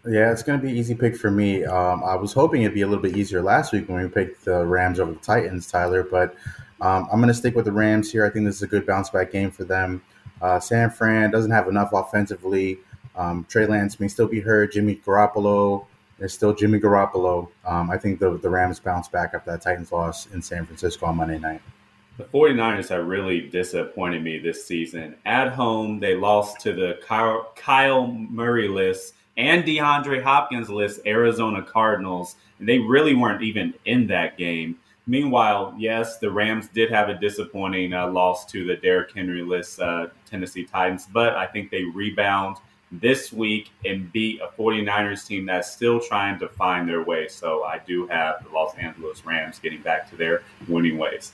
Yeah, 0.07 0.33
it's 0.33 0.43
going 0.43 0.59
to 0.59 0.67
be 0.67 0.73
easy 0.73 0.95
pick 0.95 1.17
for 1.17 1.31
me. 1.31 1.65
Um, 1.65 2.03
I 2.03 2.15
was 2.15 2.33
hoping 2.33 2.63
it'd 2.63 2.75
be 2.75 2.83
a 2.83 2.87
little 2.87 3.03
bit 3.03 3.17
easier 3.17 3.43
last 3.43 3.73
week 3.73 3.89
when 3.89 4.03
we 4.03 4.09
picked 4.09 4.45
the 4.47 4.65
Rams 4.65 4.99
over 4.99 5.13
the 5.13 5.19
Titans, 5.19 5.71
Tyler, 5.71 6.03
but 6.03 6.35
um, 6.81 7.07
I'm 7.13 7.19
going 7.19 7.29
to 7.29 7.35
stick 7.35 7.55
with 7.55 7.67
the 7.67 7.73
Rams 7.73 8.11
here. 8.11 8.25
I 8.25 8.31
think 8.31 8.47
this 8.47 8.57
is 8.57 8.63
a 8.63 8.67
good 8.67 8.87
bounce 8.87 9.11
back 9.11 9.31
game 9.31 9.51
for 9.51 9.65
them. 9.65 10.03
Uh, 10.41 10.59
San 10.59 10.91
Fran 10.91 11.31
doesn't 11.31 11.51
have 11.51 11.69
enough 11.69 11.91
offensively. 11.93 12.79
Um, 13.15 13.45
Trey 13.51 13.67
Lance 13.67 14.01
may 14.01 14.09
still 14.09 14.29
be 14.29 14.41
hurt. 14.41 14.73
Jimmy 14.73 14.97
Garoppolo 14.97 15.85
is 16.19 16.33
still 16.33 16.55
Jimmy 16.55 16.81
Garoppolo. 16.81 17.49
Um, 17.67 17.91
I 17.91 17.99
think 17.99 18.21
the, 18.21 18.39
the 18.39 18.49
Rams 18.49 18.81
bounce 18.81 19.09
back 19.09 19.33
after 19.35 19.51
that 19.51 19.61
Titans 19.61 19.93
loss 19.93 20.27
in 20.29 20.41
San 20.41 20.65
Francisco 20.65 21.07
on 21.07 21.17
Monday 21.17 21.39
night. 21.39 21.61
The 22.17 22.25
49ers 22.25 22.89
have 22.89 23.07
really 23.07 23.41
disappointed 23.49 24.23
me 24.23 24.39
this 24.39 24.67
season. 24.67 25.17
At 25.27 25.53
home, 25.53 26.01
they 26.01 26.15
lost 26.15 26.61
to 26.61 26.73
the 26.73 26.99
Kyle, 27.03 27.53
Kyle 27.57 28.07
Murray 28.07 28.69
list 28.69 29.15
and 29.41 29.65
DeAndre 29.65 30.23
Hopkins 30.23 30.69
list 30.69 31.01
Arizona 31.07 31.63
Cardinals. 31.63 32.37
And 32.59 32.69
they 32.69 32.79
really 32.79 33.15
weren't 33.15 33.43
even 33.43 33.75
in 33.87 34.07
that 34.09 34.37
game. 34.37 34.79
Meanwhile, 35.07 35.75
yes, 35.79 36.19
the 36.19 36.31
Rams 36.31 36.69
did 36.69 36.91
have 36.91 37.09
a 37.09 37.15
disappointing 37.15 37.95
uh, 37.95 38.09
loss 38.09 38.45
to 38.47 38.65
the 38.65 38.77
Derrick 38.77 39.13
Henry 39.15 39.43
list 39.43 39.81
uh, 39.81 40.09
Tennessee 40.29 40.65
Titans, 40.65 41.07
but 41.13 41.35
I 41.35 41.47
think 41.47 41.71
they 41.71 41.85
rebound 41.85 42.59
this 42.93 43.33
week 43.33 43.71
and 43.85 44.13
beat 44.13 44.41
a 44.41 44.49
49ers 44.61 45.27
team 45.27 45.47
that's 45.47 45.71
still 45.71 46.01
trying 46.01 46.39
to 46.41 46.49
find 46.49 46.89
their 46.89 47.03
way. 47.03 47.29
So 47.29 47.65
I 47.65 47.81
do 47.87 48.07
have 48.09 48.45
the 48.45 48.51
Los 48.51 48.75
Angeles 48.77 49.25
Rams 49.25 49.59
getting 49.59 49.81
back 49.81 50.11
to 50.11 50.17
their 50.17 50.43
winning 50.69 50.99
ways. 50.99 51.33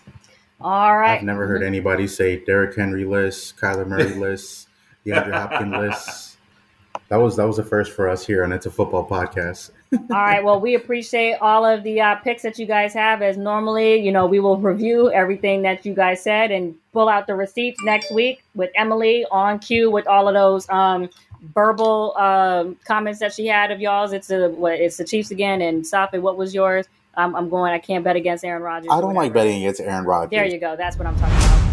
All 0.61 0.97
right. 0.97 1.19
I've 1.19 1.25
never 1.25 1.47
heard 1.47 1.63
anybody 1.63 2.07
say 2.07 2.43
Derrick 2.45 2.77
Henry 2.77 3.05
list, 3.05 3.57
Kyler 3.59 3.87
Murray 3.87 4.15
list, 4.15 4.69
DeAndre 5.05 5.33
Hopkins 5.33 5.77
list. 5.77 6.36
That 7.09 7.17
was 7.17 7.37
that 7.37 7.47
was 7.47 7.59
a 7.59 7.63
first 7.63 7.93
for 7.93 8.09
us 8.09 8.27
here, 8.27 8.43
and 8.43 8.53
it's 8.53 8.67
a 8.67 8.71
football 8.71 9.07
podcast. 9.07 9.71
All 9.93 10.01
right. 10.11 10.43
Well, 10.43 10.59
we 10.61 10.75
appreciate 10.75 11.35
all 11.41 11.65
of 11.65 11.85
the 11.85 12.01
uh, 12.01 12.17
picks 12.17 12.43
that 12.43 12.59
you 12.59 12.67
guys 12.67 12.93
have. 12.95 13.23
As 13.23 13.37
normally, 13.37 13.97
you 14.01 14.11
know, 14.11 14.27
we 14.27 14.41
will 14.41 14.57
review 14.57 15.13
everything 15.13 15.63
that 15.63 15.87
you 15.87 15.95
guys 15.95 16.23
said 16.23 16.51
and 16.51 16.75
pull 16.93 17.09
out 17.09 17.29
the 17.29 17.35
receipts 17.37 17.81
next 17.85 18.13
week 18.13 18.43
with 18.57 18.71
Emily 18.75 19.25
on 19.31 19.61
cue 19.61 19.89
with 19.89 20.09
all 20.09 20.27
of 20.27 20.35
those 20.35 20.69
um, 20.69 21.09
verbal 21.55 22.17
um, 22.17 22.77
comments 22.85 23.21
that 23.21 23.33
she 23.33 23.47
had 23.47 23.71
of 23.71 23.81
y'all's. 23.81 24.13
It's 24.13 24.31
a 24.31 24.49
what? 24.49 24.81
It's 24.81 24.97
the 24.97 25.05
Chiefs 25.05 25.31
again. 25.31 25.63
And 25.63 25.85
Safi, 25.85 26.21
what 26.21 26.37
was 26.37 26.55
yours? 26.55 26.87
Um, 27.15 27.37
I'm 27.37 27.49
going. 27.49 27.73
I 27.73 27.79
can't 27.79 28.03
bet 28.03 28.17
against 28.17 28.45
Aaron 28.45 28.63
Rodgers. 28.63 28.89
I 28.91 29.01
don't 29.01 29.15
like 29.15 29.33
betting 29.33 29.59
against 29.59 29.81
Aaron 29.81 30.05
Rodgers. 30.05 30.31
There 30.31 30.45
you 30.45 30.59
go. 30.59 30.75
That's 30.75 30.99
what 30.99 31.07
I'm 31.07 31.17
talking 31.17 31.37
about. 31.37 31.67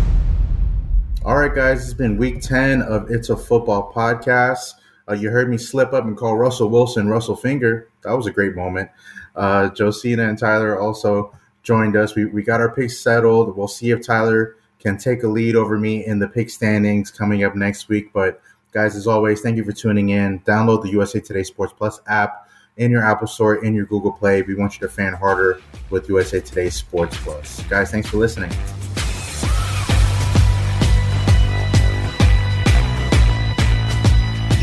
All 1.26 1.38
right, 1.38 1.54
guys, 1.54 1.86
it's 1.86 1.94
been 1.94 2.18
week 2.18 2.42
10 2.42 2.82
of 2.82 3.10
It's 3.10 3.30
a 3.30 3.38
Football 3.38 3.94
podcast. 3.94 4.74
Uh, 5.10 5.14
you 5.14 5.30
heard 5.30 5.49
me 5.49 5.58
slip 5.58 5.93
up 5.93 6.06
and 6.06 6.16
call 6.16 6.38
Russell 6.38 6.70
Wilson 6.70 7.08
Russell 7.08 7.36
Finger. 7.36 7.89
That 8.04 8.14
was 8.14 8.28
a 8.28 8.32
great 8.32 8.56
moment. 8.56 8.89
Uh, 9.36 9.70
Josina 9.70 10.28
and 10.28 10.38
Tyler 10.38 10.80
also 10.80 11.34
joined 11.64 11.95
us. 11.95 12.16
We, 12.16 12.26
we 12.26 12.43
got 12.43 12.62
our 12.62 12.74
picks 12.74 12.99
settled. 12.99 13.58
We'll 13.58 13.68
see 13.68 13.91
if 13.91 14.06
Tyler 14.06 14.58
can 14.80 14.97
take 14.97 15.24
a 15.24 15.28
lead 15.28 15.56
over 15.56 15.78
me 15.78 16.06
in 16.06 16.20
the 16.20 16.28
pick 16.28 16.49
standings 16.49 17.10
coming 17.10 17.43
up 17.43 17.56
next 17.56 17.88
week. 17.89 18.12
But, 18.14 18.41
guys, 18.72 18.95
as 18.95 19.08
always, 19.08 19.41
thank 19.41 19.58
you 19.58 19.64
for 19.64 19.72
tuning 19.72 20.10
in. 20.10 20.39
Download 20.41 20.82
the 20.82 20.91
USA 20.91 21.20
Today 21.20 21.43
Sports 21.43 21.74
Plus 21.76 21.99
app 22.08 22.47
in 22.78 22.91
your 22.91 23.04
Apple 23.04 23.28
Store, 23.28 23.64
in 23.64 23.74
your 23.74 23.86
Google 23.86 24.12
Play. 24.12 24.41
We 24.41 24.56
want 24.56 24.74
you 24.74 24.88
to 24.88 24.93
fan 24.93 25.14
harder 25.14 25.62
with 25.89 26.10
USA 26.10 26.39
Today 26.39 26.70
Sports 26.70 27.18
Plus. 27.18 27.62
Guys, 27.64 27.91
thanks 27.91 28.10
for 28.10 28.18
listening. 28.18 28.51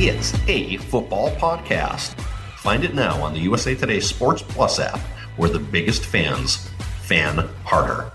It's 0.03 0.33
a 0.49 0.79
football 0.79 1.31
podcast. 1.33 2.19
Find 2.57 2.85
it 2.85 2.95
now 2.95 3.23
on 3.23 3.35
the 3.35 3.41
USA 3.41 3.75
Today 3.75 4.01
Sports 4.01 4.41
Plus 4.41 4.79
app, 4.79 4.99
where 5.37 5.51
the 5.51 5.59
biggest 5.59 6.07
fans 6.07 6.71
fan 7.03 7.47
harder. 7.67 8.11